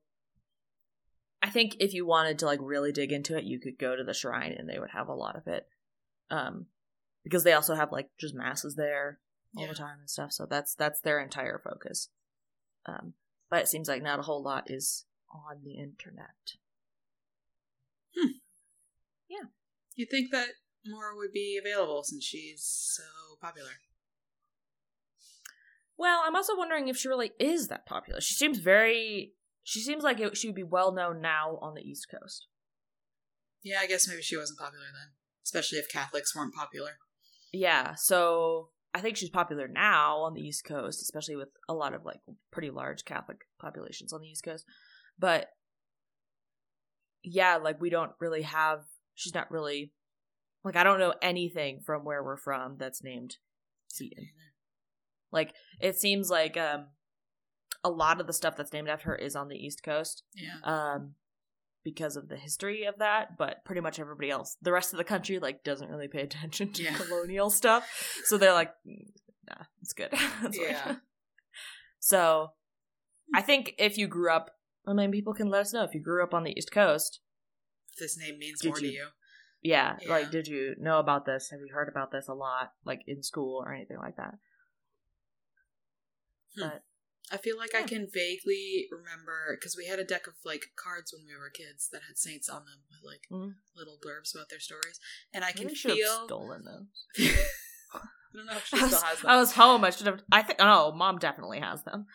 I 1.42 1.50
think 1.50 1.76
if 1.80 1.92
you 1.94 2.06
wanted 2.06 2.38
to 2.40 2.46
like 2.46 2.60
really 2.62 2.92
dig 2.92 3.12
into 3.12 3.36
it, 3.36 3.44
you 3.44 3.58
could 3.60 3.78
go 3.78 3.94
to 3.96 4.04
the 4.04 4.14
shrine 4.14 4.52
and 4.52 4.68
they 4.68 4.78
would 4.78 4.90
have 4.90 5.08
a 5.08 5.14
lot 5.14 5.36
of 5.36 5.46
it. 5.46 5.66
Um, 6.30 6.66
because 7.24 7.44
they 7.44 7.52
also 7.52 7.74
have 7.74 7.92
like 7.92 8.08
just 8.18 8.34
masses 8.34 8.74
there 8.76 9.18
all 9.56 9.62
Yeah. 9.64 9.68
the 9.70 9.74
time 9.74 9.98
and 10.00 10.10
stuff. 10.10 10.32
So 10.32 10.46
that's 10.46 10.74
that's 10.74 11.00
their 11.00 11.20
entire 11.20 11.58
focus. 11.62 12.08
Um, 12.86 13.14
but 13.50 13.60
it 13.62 13.68
seems 13.68 13.88
like 13.88 14.02
not 14.02 14.18
a 14.18 14.22
whole 14.22 14.42
lot 14.42 14.70
is 14.70 15.04
on 15.30 15.62
the 15.64 15.74
internet. 15.74 16.54
Hmm. 18.16 18.32
Yeah. 19.28 19.46
You'd 19.94 20.10
think 20.10 20.30
that 20.32 20.48
more 20.86 21.14
would 21.16 21.32
be 21.32 21.58
available 21.60 22.02
since 22.02 22.24
she's 22.24 22.62
so 22.62 23.02
popular. 23.40 23.70
Well, 25.98 26.22
I'm 26.24 26.36
also 26.36 26.56
wondering 26.56 26.88
if 26.88 26.96
she 26.96 27.08
really 27.08 27.32
is 27.40 27.68
that 27.68 27.84
popular. 27.86 28.20
She 28.20 28.34
seems 28.34 28.58
very. 28.58 29.32
She 29.64 29.80
seems 29.80 30.04
like 30.04 30.20
it, 30.20 30.36
she 30.36 30.48
would 30.48 30.54
be 30.54 30.62
well 30.62 30.92
known 30.92 31.20
now 31.20 31.58
on 31.60 31.74
the 31.74 31.82
East 31.82 32.06
Coast. 32.10 32.46
Yeah, 33.62 33.80
I 33.82 33.86
guess 33.86 34.08
maybe 34.08 34.22
she 34.22 34.36
wasn't 34.36 34.58
popular 34.58 34.86
then. 34.86 35.12
Especially 35.44 35.78
if 35.78 35.90
Catholics 35.90 36.34
weren't 36.34 36.54
popular. 36.54 36.92
Yeah, 37.52 37.94
so 37.96 38.68
I 38.94 39.00
think 39.00 39.16
she's 39.16 39.30
popular 39.30 39.68
now 39.68 40.18
on 40.18 40.34
the 40.34 40.40
East 40.40 40.64
Coast, 40.64 41.02
especially 41.02 41.36
with 41.36 41.48
a 41.68 41.74
lot 41.74 41.94
of 41.94 42.04
like 42.04 42.20
pretty 42.50 42.70
large 42.70 43.04
Catholic 43.04 43.38
populations 43.60 44.12
on 44.12 44.20
the 44.20 44.28
East 44.28 44.44
Coast. 44.44 44.64
But 45.18 45.48
yeah, 47.22 47.56
like 47.56 47.80
we 47.80 47.90
don't 47.90 48.12
really 48.20 48.42
have. 48.42 48.84
She's 49.14 49.34
not 49.34 49.50
really 49.50 49.92
Like 50.64 50.76
I 50.76 50.84
don't 50.84 50.98
know 51.00 51.14
anything 51.22 51.80
from 51.84 52.04
where 52.04 52.22
we're 52.22 52.36
from 52.36 52.76
that's 52.78 53.02
named 53.02 53.36
Seton. 53.88 54.28
Like 55.32 55.54
it 55.80 55.96
seems 55.98 56.30
like 56.30 56.56
um 56.56 56.86
a 57.84 57.90
lot 57.90 58.20
of 58.20 58.26
the 58.26 58.32
stuff 58.32 58.56
that's 58.56 58.72
named 58.72 58.88
after 58.88 59.10
her 59.10 59.16
is 59.16 59.36
on 59.36 59.48
the 59.48 59.56
East 59.56 59.82
Coast. 59.82 60.22
Yeah. 60.34 60.56
Um 60.64 61.14
because 61.84 62.16
of 62.16 62.28
the 62.28 62.36
history 62.36 62.84
of 62.84 62.98
that, 62.98 63.38
but 63.38 63.64
pretty 63.64 63.80
much 63.80 63.98
everybody 63.98 64.30
else, 64.30 64.56
the 64.60 64.72
rest 64.72 64.92
of 64.92 64.98
the 64.98 65.04
country 65.04 65.38
like 65.38 65.64
doesn't 65.64 65.88
really 65.90 66.08
pay 66.08 66.22
attention 66.22 66.72
to 66.72 66.82
Yeah. 66.82 66.94
colonial 66.96 67.50
stuff. 67.50 67.88
So 68.24 68.36
they're 68.36 68.52
like 68.52 68.72
"Mm, 68.86 69.06
nah, 69.48 69.64
it's 69.80 69.92
good. 69.92 70.10
That's 70.42 70.56
fine." 70.58 70.66
Yeah. 70.70 70.96
So 72.00 72.52
I 73.34 73.42
think 73.42 73.74
if 73.78 73.98
you 73.98 74.06
grew 74.06 74.30
up 74.30 74.50
I 74.86 74.92
mean 74.92 75.10
people 75.10 75.34
can 75.34 75.48
let 75.50 75.62
us 75.62 75.72
know 75.72 75.84
if 75.84 75.94
you 75.94 76.00
grew 76.00 76.22
up 76.22 76.32
on 76.34 76.44
the 76.44 76.52
East 76.56 76.70
Coast. 76.72 77.20
If 77.92 77.98
this 77.98 78.16
name 78.18 78.38
means 78.38 78.64
more 78.64 78.76
to 78.76 78.84
you- 78.86 78.92
you. 78.92 79.06
Yeah, 79.60 79.96
Yeah. 80.00 80.08
like 80.10 80.30
did 80.30 80.46
you 80.46 80.76
know 80.78 80.98
about 81.00 81.26
this? 81.26 81.48
Have 81.50 81.60
you 81.60 81.72
heard 81.74 81.88
about 81.88 82.12
this 82.12 82.28
a 82.28 82.34
lot, 82.34 82.72
like 82.84 83.02
in 83.08 83.22
school 83.22 83.60
or 83.64 83.74
anything 83.74 83.98
like 83.98 84.16
that? 84.16 84.34
I 87.30 87.36
feel 87.36 87.58
like 87.58 87.74
I 87.74 87.82
can 87.82 88.06
vaguely 88.12 88.86
remember 88.90 89.56
because 89.58 89.76
we 89.76 89.86
had 89.86 89.98
a 89.98 90.04
deck 90.04 90.26
of 90.26 90.34
like 90.44 90.62
cards 90.82 91.12
when 91.12 91.26
we 91.26 91.36
were 91.36 91.50
kids 91.50 91.88
that 91.92 92.02
had 92.08 92.16
saints 92.16 92.48
on 92.48 92.64
them 92.64 92.84
with 92.90 93.00
like 93.04 93.22
Mhm. 93.30 93.56
little 93.76 93.98
blurbs 94.02 94.34
about 94.34 94.48
their 94.48 94.60
stories, 94.60 94.98
and 95.32 95.44
I 95.44 95.52
can 95.52 95.68
feel. 95.68 96.24
stolen 96.24 96.64
them. 96.64 96.88
I 97.94 98.00
don't 98.36 98.46
know 98.46 98.56
if 98.56 98.66
she 98.66 98.78
I 98.78 98.82
was, 98.82 98.90
still 98.94 99.06
has 99.08 99.20
them. 99.20 99.30
I 99.30 99.36
was 99.38 99.52
home. 99.52 99.84
I 99.84 99.90
should 99.90 100.06
have. 100.06 100.22
I 100.32 100.42
think. 100.42 100.58
Oh, 100.62 100.92
mom 100.92 101.18
definitely 101.18 101.60
has 101.60 101.82
them 101.84 102.06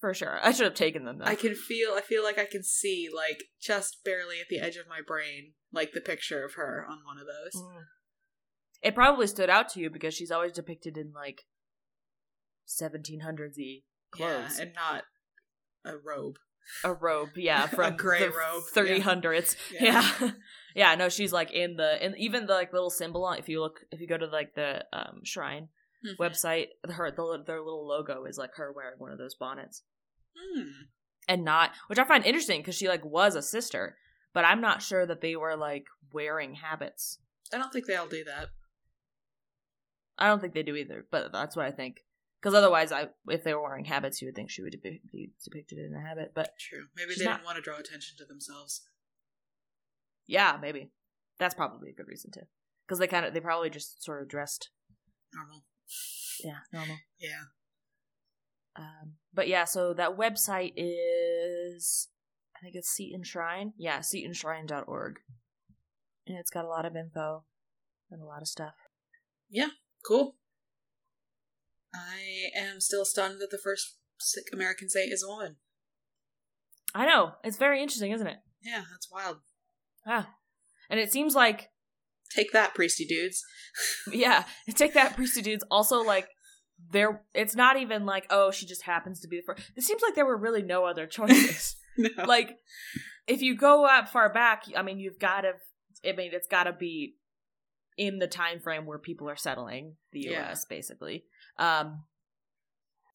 for 0.00 0.12
sure. 0.14 0.40
I 0.42 0.52
should 0.52 0.64
have 0.64 0.74
taken 0.74 1.04
them. 1.04 1.18
Though. 1.18 1.26
I 1.26 1.34
can 1.34 1.54
feel. 1.54 1.92
I 1.94 2.00
feel 2.00 2.22
like 2.22 2.38
I 2.38 2.46
can 2.46 2.62
see 2.64 3.08
like 3.14 3.44
just 3.60 4.02
barely 4.04 4.40
at 4.40 4.48
the 4.48 4.58
edge 4.58 4.76
of 4.76 4.88
my 4.88 5.00
brain 5.06 5.52
like 5.72 5.92
the 5.92 6.00
picture 6.00 6.44
of 6.44 6.54
her 6.54 6.84
on 6.88 6.98
one 7.04 7.18
of 7.18 7.26
those. 7.26 7.62
Mm. 7.62 7.84
It 8.82 8.94
probably 8.94 9.26
stood 9.26 9.48
out 9.48 9.68
to 9.70 9.80
you 9.80 9.88
because 9.90 10.12
she's 10.14 10.30
always 10.30 10.52
depicted 10.52 10.96
in 10.98 11.12
like 11.14 11.42
1700s 12.80 13.54
y 13.58 13.80
clothes. 14.10 14.56
Yeah, 14.58 14.62
and 14.62 14.74
not 14.74 15.02
a 15.84 15.96
robe. 15.96 16.36
a 16.84 16.92
robe, 16.92 17.30
yeah, 17.36 17.64
A 17.66 17.68
from 17.68 17.96
gray 17.96 18.20
the 18.20 18.30
robe, 18.30 18.62
300s. 18.74 19.56
Yeah. 19.72 20.08
Yeah. 20.20 20.30
yeah. 20.74 20.94
no, 20.94 21.08
she's 21.08 21.32
like 21.32 21.50
in 21.52 21.76
the 21.76 22.02
and 22.02 22.16
even 22.18 22.46
the 22.46 22.54
like 22.54 22.72
little 22.72 22.90
symbol 22.90 23.24
on 23.24 23.38
if 23.38 23.48
you 23.48 23.60
look 23.60 23.80
if 23.90 24.00
you 24.00 24.06
go 24.06 24.16
to 24.18 24.26
like 24.26 24.54
the 24.54 24.84
um 24.92 25.20
shrine 25.24 25.68
Mhm. 26.04 26.16
website, 26.18 26.66
her 26.88 27.12
the, 27.12 27.44
their 27.46 27.60
little 27.62 27.86
logo 27.86 28.24
is 28.24 28.36
like 28.36 28.50
her 28.56 28.72
wearing 28.72 28.98
one 28.98 29.12
of 29.12 29.18
those 29.18 29.36
bonnets. 29.36 29.82
Hmm. 30.36 30.62
and 31.28 31.44
not 31.44 31.70
which 31.86 31.98
I 32.00 32.04
find 32.04 32.24
interesting 32.24 32.60
because 32.60 32.74
she 32.74 32.88
like 32.88 33.04
was 33.04 33.36
a 33.36 33.42
sister, 33.42 33.96
but 34.34 34.44
I'm 34.44 34.60
not 34.60 34.82
sure 34.82 35.06
that 35.06 35.20
they 35.20 35.36
were 35.36 35.56
like 35.56 35.84
wearing 36.12 36.54
habits. 36.54 37.18
I 37.52 37.58
don't 37.58 37.72
think 37.72 37.86
they 37.86 37.94
all 37.94 38.08
do 38.08 38.24
that. 38.24 38.48
I 40.18 40.26
don't 40.28 40.40
think 40.40 40.54
they 40.54 40.62
do 40.62 40.74
either, 40.76 41.06
but 41.10 41.32
that's 41.32 41.54
what 41.56 41.66
I 41.66 41.70
think. 41.70 42.00
Because 42.42 42.54
otherwise, 42.54 42.90
I 42.90 43.08
if 43.28 43.44
they 43.44 43.54
were 43.54 43.62
wearing 43.62 43.84
habits, 43.84 44.20
you 44.20 44.26
would 44.26 44.34
think 44.34 44.50
she 44.50 44.62
would 44.62 44.74
be, 44.82 45.00
be 45.12 45.30
depicted 45.44 45.78
in 45.78 45.94
a 45.94 46.00
habit. 46.00 46.32
But 46.34 46.50
True. 46.58 46.86
Maybe 46.96 47.14
they 47.16 47.24
not- 47.24 47.36
didn't 47.38 47.46
want 47.46 47.56
to 47.56 47.62
draw 47.62 47.78
attention 47.78 48.16
to 48.18 48.24
themselves. 48.24 48.82
yeah, 50.26 50.58
maybe 50.60 50.90
that's 51.38 51.54
probably 51.54 51.90
a 51.90 51.94
good 51.94 52.08
reason 52.08 52.30
too. 52.32 52.46
Because 52.86 52.98
they 52.98 53.06
kind 53.06 53.24
of 53.24 53.32
they 53.32 53.40
probably 53.40 53.70
just 53.70 54.02
sort 54.02 54.22
of 54.22 54.28
dressed 54.28 54.70
Normal. 55.32 55.64
yeah 56.44 56.58
normal. 56.72 56.96
Yeah. 57.20 57.44
Um, 58.74 59.14
but 59.32 59.48
yeah, 59.48 59.64
so 59.64 59.94
that 59.94 60.16
website 60.18 60.72
is 60.76 62.08
I 62.56 62.60
think 62.62 62.74
it's 62.74 62.90
Seton 62.90 63.22
Shrine. 63.24 63.72
Yeah, 63.76 63.98
SetonShrine.org. 64.00 65.18
And 66.26 66.38
it's 66.38 66.50
got 66.50 66.64
a 66.64 66.68
lot 66.68 66.84
of 66.86 66.96
info 66.96 67.44
and 68.10 68.20
a 68.22 68.24
lot 68.24 68.40
of 68.42 68.48
stuff. 68.48 68.74
Yeah, 69.50 69.68
cool. 70.06 70.36
I 71.94 72.50
am 72.56 72.80
still 72.80 73.04
stunned 73.04 73.40
that 73.40 73.50
the 73.50 73.60
first 73.62 73.96
sick 74.18 74.44
American 74.52 74.88
saint 74.88 75.12
is 75.12 75.22
a 75.22 75.28
woman. 75.28 75.56
I 76.94 77.06
know. 77.06 77.32
It's 77.44 77.56
very 77.56 77.82
interesting, 77.82 78.12
isn't 78.12 78.26
it? 78.26 78.38
Yeah, 78.62 78.82
that's 78.90 79.10
wild. 79.10 79.38
Yeah. 80.06 80.24
And 80.90 81.00
it 81.00 81.12
seems 81.12 81.34
like, 81.34 81.68
Take 82.34 82.52
that, 82.52 82.74
priesty 82.74 83.04
dudes. 83.06 83.44
yeah, 84.12 84.44
take 84.74 84.94
that 84.94 85.16
priesty 85.16 85.42
dudes. 85.42 85.64
Also, 85.70 86.02
like, 86.02 86.28
there, 86.90 87.22
it's 87.34 87.54
not 87.54 87.76
even 87.76 88.06
like, 88.06 88.26
oh, 88.30 88.50
she 88.50 88.64
just 88.64 88.82
happens 88.84 89.20
to 89.20 89.28
be 89.28 89.36
the 89.36 89.42
first. 89.42 89.70
It 89.76 89.82
seems 89.82 90.00
like 90.02 90.14
there 90.14 90.24
were 90.26 90.36
really 90.38 90.62
no 90.62 90.86
other 90.86 91.06
choices. 91.10 91.76
no. 91.98 92.08
like, 92.26 92.56
if 93.26 93.42
you 93.42 93.54
go 93.56 93.84
up 93.84 94.08
far 94.08 94.32
back, 94.32 94.64
I 94.74 94.80
mean, 94.82 94.98
you've 94.98 95.18
got 95.18 95.42
to, 95.42 95.52
I 96.08 96.12
mean, 96.16 96.30
it's 96.32 96.48
got 96.48 96.64
to 96.64 96.72
be 96.72 97.16
in 97.98 98.18
the 98.18 98.26
time 98.26 98.60
frame 98.60 98.86
where 98.86 98.98
people 98.98 99.28
are 99.28 99.36
settling 99.36 99.96
the 100.12 100.20
Yeah. 100.20 100.46
U.S., 100.46 100.64
basically. 100.64 101.24
Um, 101.58 102.04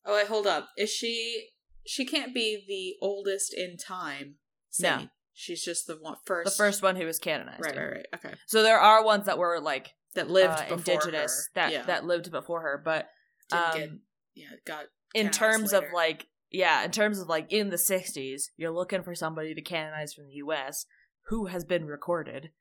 Oh, 0.08 0.16
wait, 0.16 0.28
hold 0.28 0.48
up. 0.48 0.70
Is 0.78 0.90
she? 0.90 1.50
She 1.86 2.06
can't 2.06 2.34
be 2.34 2.64
the 2.68 3.06
oldest 3.06 3.54
in 3.54 3.76
time. 3.78 4.36
No. 4.80 5.08
She's 5.34 5.62
just 5.62 5.86
the 5.86 5.96
one 5.96 6.16
first. 6.26 6.46
the 6.46 6.64
first 6.64 6.82
one 6.82 6.96
who 6.96 7.06
was 7.06 7.20
canonized. 7.20 7.64
Right, 7.64 7.76
right, 7.76 7.92
right. 7.92 8.06
Okay. 8.16 8.34
So 8.48 8.64
there 8.64 8.80
are 8.80 9.04
ones 9.04 9.26
that 9.26 9.38
were 9.38 9.60
like 9.60 9.94
That 10.16 10.30
lived 10.30 10.54
uh, 10.54 10.76
before 10.76 10.78
indigenous 10.78 11.50
her. 11.54 11.62
that 11.62 11.72
yeah. 11.72 11.84
that 11.84 12.06
lived 12.06 12.32
before 12.32 12.62
her, 12.62 12.82
but 12.84 13.08
um, 13.52 13.72
get. 13.74 13.90
Yeah, 14.36 14.46
got. 14.66 14.86
in 15.14 15.30
terms 15.30 15.74
of 15.74 15.84
like 15.94 16.28
yeah 16.52 16.84
in 16.86 16.92
terms 16.92 17.20
of 17.20 17.28
like 17.28 17.52
in 17.52 17.70
the 17.70 17.76
60s 17.76 18.44
you're 18.56 18.72
looking 18.72 19.04
for 19.04 19.16
somebody 19.16 19.54
to 19.54 19.62
canonize 19.62 20.14
from 20.14 20.28
the 20.28 20.36
us 20.36 20.86
who 21.28 21.48
has 21.48 21.66
been 21.66 21.86
recorded 21.86 22.52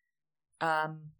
um 0.60 1.10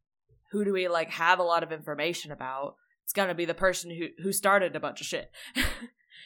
who 0.50 0.64
do 0.64 0.72
we 0.72 0.88
like 0.88 1.10
have 1.10 1.38
a 1.38 1.44
lot 1.44 1.62
of 1.62 1.72
information 1.72 2.32
about 2.32 2.74
it's 3.06 3.12
gonna 3.14 3.34
be 3.34 3.44
the 3.46 3.54
person 3.54 3.90
who 3.90 4.08
who 4.22 4.32
started 4.32 4.74
a 4.76 4.80
bunch 4.80 5.00
of 5.00 5.06
shit 5.06 5.30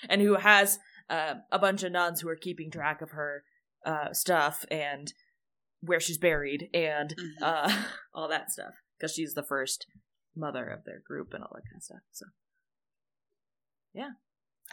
and 0.09 0.21
who 0.23 0.35
has 0.37 0.79
uh, 1.11 1.35
a 1.53 1.59
bunch 1.59 1.83
of 1.83 1.93
nuns 1.93 2.21
who 2.21 2.29
are 2.29 2.37
keeping 2.37 2.71
track 2.71 3.03
of 3.03 3.11
her 3.11 3.45
uh 3.87 4.13
stuff 4.13 4.65
and 4.71 5.13
where 5.83 6.01
she's 6.01 6.19
buried 6.19 6.69
and 6.75 7.15
Mhm. 7.17 7.43
uh 7.43 7.83
all 8.15 8.29
that 8.29 8.51
stuff 8.51 8.75
because 8.99 9.15
she's 9.15 9.35
the 9.35 9.43
first 9.43 9.87
mother 10.35 10.67
of 10.69 10.85
their 10.85 11.01
group 11.07 11.35
and 11.35 11.43
all 11.45 11.51
that 11.55 11.65
kind 11.69 11.77
of 11.77 11.83
stuff 11.83 12.01
so 12.13 12.27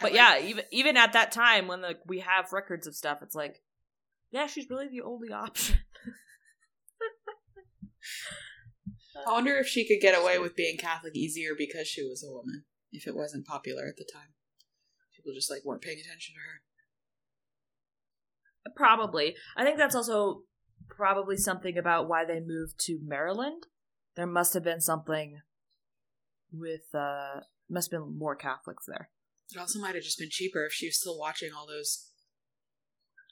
but 0.00 0.12
like- 0.12 0.14
yeah, 0.14 0.38
even 0.48 0.64
even 0.70 0.96
at 0.96 1.12
that 1.14 1.32
time 1.32 1.66
when 1.66 1.82
like 1.82 1.98
we 2.06 2.20
have 2.20 2.52
records 2.52 2.86
of 2.86 2.94
stuff, 2.94 3.18
it's 3.20 3.34
like, 3.34 3.60
yeah, 4.30 4.46
she's 4.46 4.70
really 4.70 4.86
the 4.88 5.00
only 5.02 5.32
option. 5.32 5.80
I 9.26 9.32
wonder 9.32 9.56
if 9.56 9.66
she 9.66 9.86
could 9.86 10.00
get 10.00 10.18
away 10.18 10.38
with 10.38 10.56
being 10.56 10.76
Catholic 10.76 11.14
easier 11.16 11.50
because 11.56 11.86
she 11.86 12.02
was 12.02 12.24
a 12.24 12.32
woman. 12.32 12.64
If 12.92 13.06
it 13.06 13.16
wasn't 13.16 13.46
popular 13.46 13.86
at 13.86 13.96
the 13.96 14.08
time, 14.12 14.34
people 15.14 15.32
just 15.34 15.50
like 15.50 15.64
weren't 15.64 15.82
paying 15.82 15.98
attention 15.98 16.34
to 16.34 16.40
her. 16.40 16.62
Probably, 18.76 19.34
I 19.56 19.64
think 19.64 19.78
that's 19.78 19.94
also 19.94 20.42
probably 20.88 21.36
something 21.36 21.76
about 21.76 22.08
why 22.08 22.24
they 22.24 22.40
moved 22.40 22.78
to 22.80 22.98
Maryland. 23.02 23.66
There 24.16 24.26
must 24.26 24.54
have 24.54 24.64
been 24.64 24.80
something 24.80 25.40
with 26.52 26.94
uh 26.94 27.40
must 27.68 27.90
have 27.90 28.00
been 28.00 28.18
more 28.18 28.36
Catholics 28.36 28.84
there. 28.86 29.10
It 29.50 29.58
also 29.58 29.78
might 29.78 29.94
have 29.94 30.04
just 30.04 30.18
been 30.18 30.30
cheaper 30.30 30.64
if 30.64 30.72
she 30.72 30.86
was 30.86 30.98
still 30.98 31.18
watching 31.18 31.50
all 31.56 31.66
those 31.66 32.07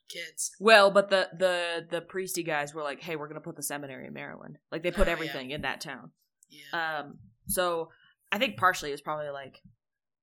kids. 0.08 0.50
Well, 0.60 0.90
but 0.90 1.10
the 1.10 1.28
the 1.36 1.86
the 1.90 2.00
priesty 2.00 2.42
guys 2.42 2.74
were 2.74 2.82
like, 2.82 3.00
"Hey, 3.00 3.16
we're 3.16 3.28
gonna 3.28 3.40
put 3.40 3.56
the 3.56 3.62
seminary 3.62 4.06
in 4.06 4.12
Maryland." 4.12 4.58
Like 4.72 4.82
they 4.82 4.90
put 4.90 5.06
Oh, 5.06 5.10
yeah. 5.10 5.12
everything 5.12 5.50
in 5.50 5.62
that 5.62 5.80
town. 5.80 6.10
Yeah. 6.48 6.98
Um, 7.00 7.18
so 7.46 7.90
I 8.32 8.38
think 8.38 8.56
partially 8.56 8.92
it's 8.92 9.02
probably 9.02 9.30
like 9.30 9.60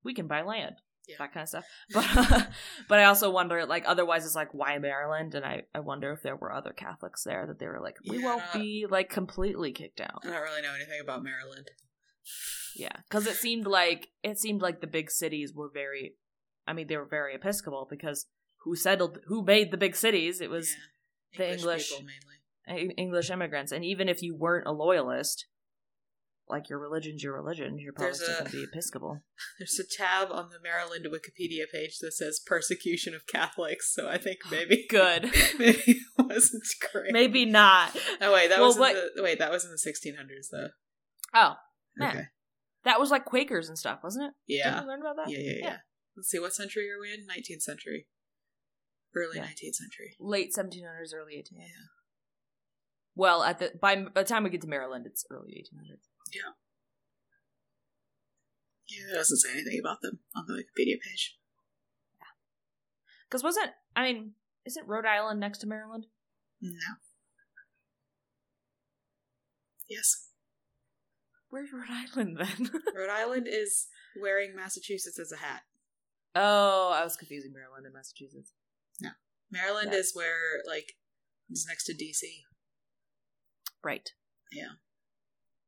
we 0.03 0.13
can 0.13 0.27
buy 0.27 0.41
land, 0.41 0.75
Yeah. 1.07 1.15
that 1.19 1.34
kind 1.34 1.43
of 1.43 1.49
stuff. 1.49 1.65
But 1.93 2.47
but 2.89 2.99
I 2.99 3.05
also 3.05 3.29
wonder 3.29 3.65
like 3.65 3.84
otherwise 3.88 4.25
it's 4.25 4.36
like 4.36 4.53
why 4.53 4.77
Maryland, 4.79 5.36
and 5.36 5.45
I 5.45 5.63
I 5.73 5.79
wonder 5.79 6.11
if 6.11 6.21
there 6.23 6.36
were 6.36 6.51
other 6.53 6.71
Catholics 6.73 7.23
there 7.23 7.45
that 7.47 7.59
they 7.59 7.67
were 7.67 7.79
like 7.81 7.97
we 8.07 8.19
Yeah, 8.19 8.25
won't 8.25 8.43
no. 8.53 8.59
be 8.61 8.86
like 8.89 9.09
completely 9.09 9.71
kicked 9.71 10.01
out. 10.01 10.21
I 10.23 10.29
don't 10.31 10.41
really 10.41 10.61
know 10.61 10.73
anything 10.75 11.01
about 11.01 11.23
Maryland. 11.23 11.69
Yeah, 12.75 12.95
because 13.09 13.27
it 13.27 13.36
seemed 13.36 13.67
like 13.67 14.09
it 14.23 14.39
seemed 14.39 14.61
like 14.61 14.81
the 14.81 14.88
big 14.88 15.11
cities 15.11 15.53
were 15.53 15.69
very, 15.71 16.15
I 16.65 16.73
mean 16.73 16.88
they 16.88 16.97
were 16.97 17.05
very 17.05 17.36
Episcopal 17.36 17.88
because 17.89 18.25
who 18.64 18.76
settled 18.76 19.20
who 19.28 19.43
made 19.43 19.72
the 19.72 19.78
big 19.78 19.95
cities? 19.95 20.41
It 20.41 20.49
was 20.49 20.70
yeah. 21.34 21.38
the 21.39 21.53
English- 21.57 21.89
people 21.89 22.05
mainly. 22.05 22.89
E- 22.91 22.93
English 22.97 23.30
immigrants, 23.30 23.72
and 23.74 23.84
even 23.84 24.07
if 24.07 24.22
you 24.22 24.36
weren't 24.36 24.68
a 24.68 24.72
loyalist. 24.72 25.45
Like 26.49 26.70
your 26.70 26.78
religion's 26.78 27.24
your 27.24 27.34
religion, 27.34 27.80
you're 27.80 27.93
probably 27.93 28.09
There's 28.18 28.22
still 28.24 28.39
going 28.39 28.51
to 28.51 28.57
be 28.57 28.64
Episcopal. 28.66 29.22
There's 29.59 29.80
a 29.80 29.88
tab 29.97 30.28
on 30.30 30.49
the 30.49 30.59
Maryland 30.61 31.05
Wikipedia 31.09 31.64
page 31.74 31.99
that 32.01 32.11
says 32.11 32.41
persecution 32.45 33.16
of 33.16 33.26
Catholics, 33.28 33.93
so 33.95 34.09
I 34.09 34.18
think 34.18 34.39
oh, 34.45 34.49
maybe 34.51 34.86
Good. 34.89 35.24
maybe 35.57 35.84
it 35.88 35.97
wasn't 36.20 36.64
great. 36.91 37.14
Maybe 37.14 37.45
not. 37.45 37.95
Oh 38.20 38.34
wait, 38.34 38.49
that 38.49 38.57
Well, 38.59 38.68
was 38.68 38.76
in 38.76 38.82
what- 38.82 38.95
the 39.16 39.24
wait, 39.24 39.39
that 39.39 39.51
was 39.51 39.64
in 39.64 39.72
the 39.72 39.78
1600s 39.78 40.47
though. 40.51 40.68
Oh, 41.34 41.53
man. 41.95 42.09
Okay. 42.09 42.26
That 42.84 42.99
was 42.99 43.09
like 43.09 43.24
Quakers 43.24 43.70
and 43.70 43.78
stuff, 43.78 43.99
wasn't 44.03 44.26
it? 44.26 44.34
yeah 44.45 44.66
Didn't 44.72 44.84
you 44.84 44.89
learn 44.89 44.99
about 45.01 45.16
that? 45.16 45.30
Yeah, 45.32 45.39
yeah, 45.39 45.51
yeah, 45.59 45.66
Yeah. 45.66 45.78
Let's 46.18 46.30
see, 46.30 46.39
what 46.39 46.53
century 46.53 46.89
are 46.91 46.99
we 46.99 47.14
in? 47.14 47.22
19th 47.26 47.61
century. 47.61 48.07
Early 49.16 49.38
Yeah. 49.38 49.45
19th 49.45 49.76
century. 49.76 50.16
Late 50.20 50.53
1700s, 50.53 51.14
early 51.14 51.34
1800s. 51.36 51.57
Yeah. 51.59 51.66
Well, 53.16 53.43
at 53.43 53.59
the 53.59 53.72
by, 53.80 53.95
by 53.95 54.24
the 54.24 54.28
time 54.28 54.43
we 54.43 54.49
get 54.49 54.61
to 54.61 54.68
Maryland, 54.68 55.05
it's 55.05 55.26
early 55.30 55.51
1800s. 55.51 56.07
Yeah, 56.34 56.41
Yeah, 58.88 59.11
it 59.14 59.16
doesn't 59.16 59.38
say 59.38 59.51
anything 59.51 59.80
about 59.80 60.01
them 60.01 60.20
on 60.36 60.45
the 60.47 60.53
Wikipedia 60.53 60.99
page. 60.99 61.38
Yeah. 62.18 62.26
Because 63.30 63.43
wasn't 63.43 63.72
I 63.95 64.03
mean, 64.11 64.32
isn't 64.66 64.88
Rhode 64.88 65.05
Island 65.05 65.39
next 65.39 65.59
to 65.59 65.68
Maryland? 65.68 66.07
No. 66.59 66.72
Yes. 69.89 70.30
Where's 71.49 71.70
Rhode 71.72 71.84
Island 71.89 72.38
then? 72.39 72.72
Rhode 72.95 73.09
Island 73.11 73.47
is 73.49 73.88
wearing 74.20 74.55
Massachusetts 74.55 75.20
as 75.20 75.32
a 75.32 75.38
hat. 75.38 75.61
oh, 76.36 76.91
I 76.91 77.03
was 77.03 77.16
confusing 77.16 77.53
Maryland 77.53 77.86
and 77.86 77.93
Massachusetts. 77.93 78.53
Maryland 79.51 79.89
Yeah. 79.91 79.99
is 79.99 80.15
where, 80.15 80.63
like, 80.67 80.93
it's 81.49 81.67
next 81.67 81.83
to 81.85 81.93
DC. 81.93 82.43
Right. 83.83 84.09
Yeah. 84.51 84.73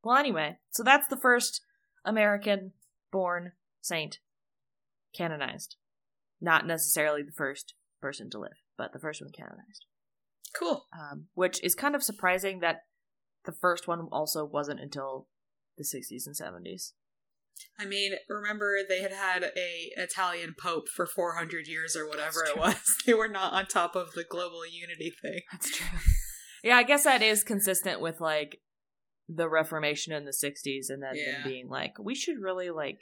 Well, 0.02 0.16
anyway, 0.16 0.58
so 0.70 0.82
that's 0.82 1.06
the 1.06 1.16
first 1.16 1.62
American-born 2.04 3.52
saint 3.80 4.18
canonized. 5.14 5.76
Not 6.40 6.66
necessarily 6.66 7.22
the 7.22 7.30
first 7.32 7.74
person 8.00 8.28
to 8.30 8.38
live, 8.40 8.58
but 8.76 8.92
the 8.92 8.98
first 8.98 9.20
one 9.20 9.30
canonized. 9.30 9.84
Cool. 10.52 10.86
um, 10.98 11.28
which 11.34 11.62
is 11.62 11.74
kind 11.74 11.94
of 11.94 12.02
surprising 12.02 12.60
that 12.60 12.86
the 13.44 13.52
first 13.52 13.86
one 13.86 14.08
also 14.10 14.44
wasn't 14.44 14.80
until 14.80 15.28
the 15.76 15.84
60s 15.84 16.26
and 16.26 16.34
70s. 16.34 16.92
I 17.78 17.84
mean, 17.84 18.12
remember 18.28 18.78
they 18.88 19.02
had 19.02 19.12
had 19.12 19.42
a 19.44 19.90
Italian 19.96 20.54
pope 20.58 20.88
for 20.88 21.06
400 21.06 21.66
years 21.66 21.94
or 21.96 22.08
whatever 22.08 22.44
it 22.44 22.56
was. 22.58 22.76
They 23.06 23.14
were 23.14 23.28
not 23.28 23.52
on 23.52 23.66
top 23.66 23.94
of 23.94 24.12
the 24.14 24.24
global 24.24 24.66
unity 24.66 25.12
thing. 25.22 25.40
That's 25.52 25.70
true. 25.70 25.98
yeah, 26.64 26.76
I 26.76 26.82
guess 26.82 27.04
that 27.04 27.22
is 27.22 27.44
consistent 27.44 28.00
with 28.00 28.20
like 28.20 28.60
the 29.28 29.48
Reformation 29.48 30.12
in 30.12 30.24
the 30.24 30.30
60s 30.32 30.88
and 30.88 31.02
then 31.02 31.14
them 31.14 31.16
Yeah. 31.16 31.44
being 31.44 31.68
like, 31.68 31.98
we 32.00 32.14
should 32.14 32.40
really 32.40 32.70
like 32.70 33.00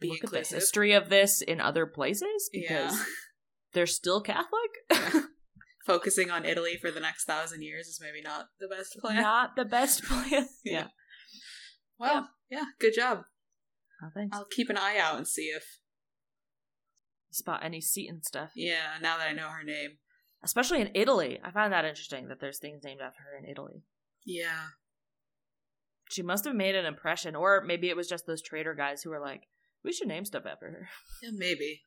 Be 0.00 0.08
look 0.08 0.24
at 0.24 0.30
this 0.30 0.50
history 0.50 0.92
of 0.92 1.08
this 1.08 1.42
in 1.42 1.60
other 1.60 1.86
places 1.86 2.48
because 2.52 2.94
Yeah. 2.94 3.04
they're 3.72 3.86
still 3.86 4.20
Catholic. 4.20 4.70
Focusing 5.86 6.30
on 6.30 6.44
Italy 6.44 6.76
for 6.80 6.90
the 6.90 7.00
next 7.00 7.24
thousand 7.24 7.62
years 7.62 7.86
is 7.88 8.00
maybe 8.00 8.20
not 8.22 8.46
the 8.60 8.68
best 8.68 8.96
plan. 9.00 9.16
Not 9.22 9.56
the 9.56 9.64
best 9.64 10.04
plan. 10.04 10.48
Yeah. 10.64 10.72
yeah. 10.72 10.86
Well, 11.98 12.28
yeah, 12.50 12.64
good 12.78 12.94
job. 12.94 13.22
Oh, 14.02 14.08
thanks. 14.14 14.36
I'll 14.36 14.46
keep 14.50 14.70
an 14.70 14.76
eye 14.78 14.98
out 14.98 15.16
and 15.16 15.26
see 15.28 15.46
if, 15.54 15.64
Spot 17.32 17.60
any 17.62 17.80
seat 17.80 18.08
and 18.10 18.24
stuff. 18.24 18.50
yeah, 18.56 18.94
now 19.00 19.16
that 19.18 19.28
I 19.28 19.32
know 19.32 19.48
her 19.48 19.62
name. 19.62 19.98
Especially 20.42 20.80
in 20.80 20.90
Italy. 20.94 21.38
I 21.44 21.50
find 21.50 21.72
that 21.72 21.84
interesting 21.84 22.28
that 22.28 22.40
there's 22.40 22.58
things 22.58 22.82
named 22.82 23.00
after 23.00 23.20
her 23.22 23.38
in 23.38 23.48
Italy. 23.48 23.82
Yeah. 24.26 24.68
she 26.10 26.22
must 26.22 26.44
have 26.44 26.56
made 26.56 26.74
an 26.74 26.86
impression, 26.86 27.36
or 27.36 27.62
maybe 27.64 27.88
it 27.88 27.96
was 27.96 28.08
just 28.08 28.26
those 28.26 28.42
trader 28.42 28.74
guys 28.74 29.02
who 29.02 29.10
were 29.10 29.20
like, 29.20 29.42
"We 29.84 29.92
should 29.92 30.08
name 30.08 30.24
stuff 30.24 30.44
after 30.46 30.66
her." 30.70 30.88
Yeah, 31.22 31.30
maybe. 31.34 31.82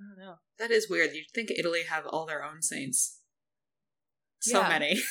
I 0.00 0.04
don't 0.08 0.26
know. 0.26 0.36
That 0.58 0.70
is 0.72 0.88
weird. 0.90 1.10
You'd 1.14 1.30
think 1.34 1.50
Italy 1.56 1.82
have 1.88 2.06
all 2.06 2.26
their 2.26 2.42
own 2.44 2.60
saints. 2.62 3.20
So 4.40 4.60
Yeah. 4.60 4.68
many. 4.68 5.00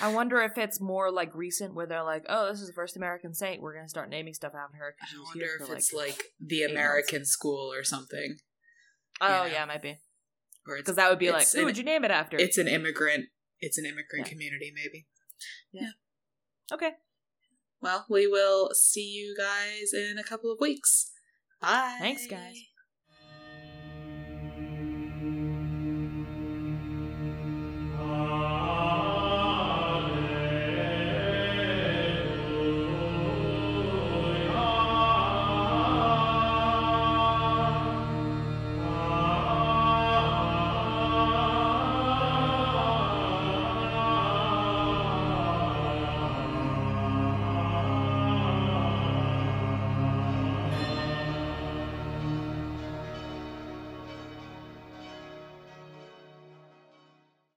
I 0.00 0.12
wonder 0.12 0.40
if 0.40 0.56
it's 0.58 0.80
more 0.80 1.10
like 1.10 1.34
recent, 1.34 1.74
where 1.74 1.86
they're 1.86 2.02
like, 2.02 2.24
"Oh, 2.28 2.50
this 2.50 2.60
is 2.60 2.66
the 2.68 2.72
first 2.72 2.96
American 2.96 3.34
saint. 3.34 3.60
We're 3.60 3.74
gonna 3.74 3.88
start 3.88 4.08
naming 4.08 4.34
stuff 4.34 4.54
after 4.54 4.76
her." 4.78 4.96
I 5.00 5.22
wonder 5.22 5.44
here 5.44 5.58
if 5.60 5.70
it's 5.70 5.92
like 5.92 6.32
the 6.40 6.62
American 6.62 7.24
school 7.24 7.72
or 7.72 7.84
something. 7.84 8.38
oh 9.20 9.44
you 9.44 9.48
know. 9.50 9.54
yeah, 9.54 9.64
might 9.66 9.82
be 9.82 9.98
Or 10.66 10.76
because 10.76 10.96
that 10.96 11.10
would 11.10 11.18
be 11.18 11.30
like, 11.30 11.48
"Who 11.50 11.64
would 11.64 11.76
you 11.76 11.84
name 11.84 12.04
it 12.04 12.10
after?" 12.10 12.36
it's 12.38 12.58
an 12.58 12.68
immigrant 12.68 13.26
it's 13.60 13.78
an 13.78 13.84
immigrant 13.86 14.26
Yeah. 14.26 14.30
community 14.32 14.72
maybe. 14.74 15.06
Yeah. 15.72 15.90
Okay. 16.72 16.92
Well, 17.80 18.06
we 18.08 18.26
will 18.26 18.70
see 18.74 19.08
you 19.10 19.36
guys 19.36 19.92
in 19.92 20.18
a 20.18 20.24
couple 20.24 20.50
of 20.52 20.58
weeks. 20.60 21.10
Bye. 21.60 21.96
Thanks, 21.98 22.26
guys. 22.26 22.56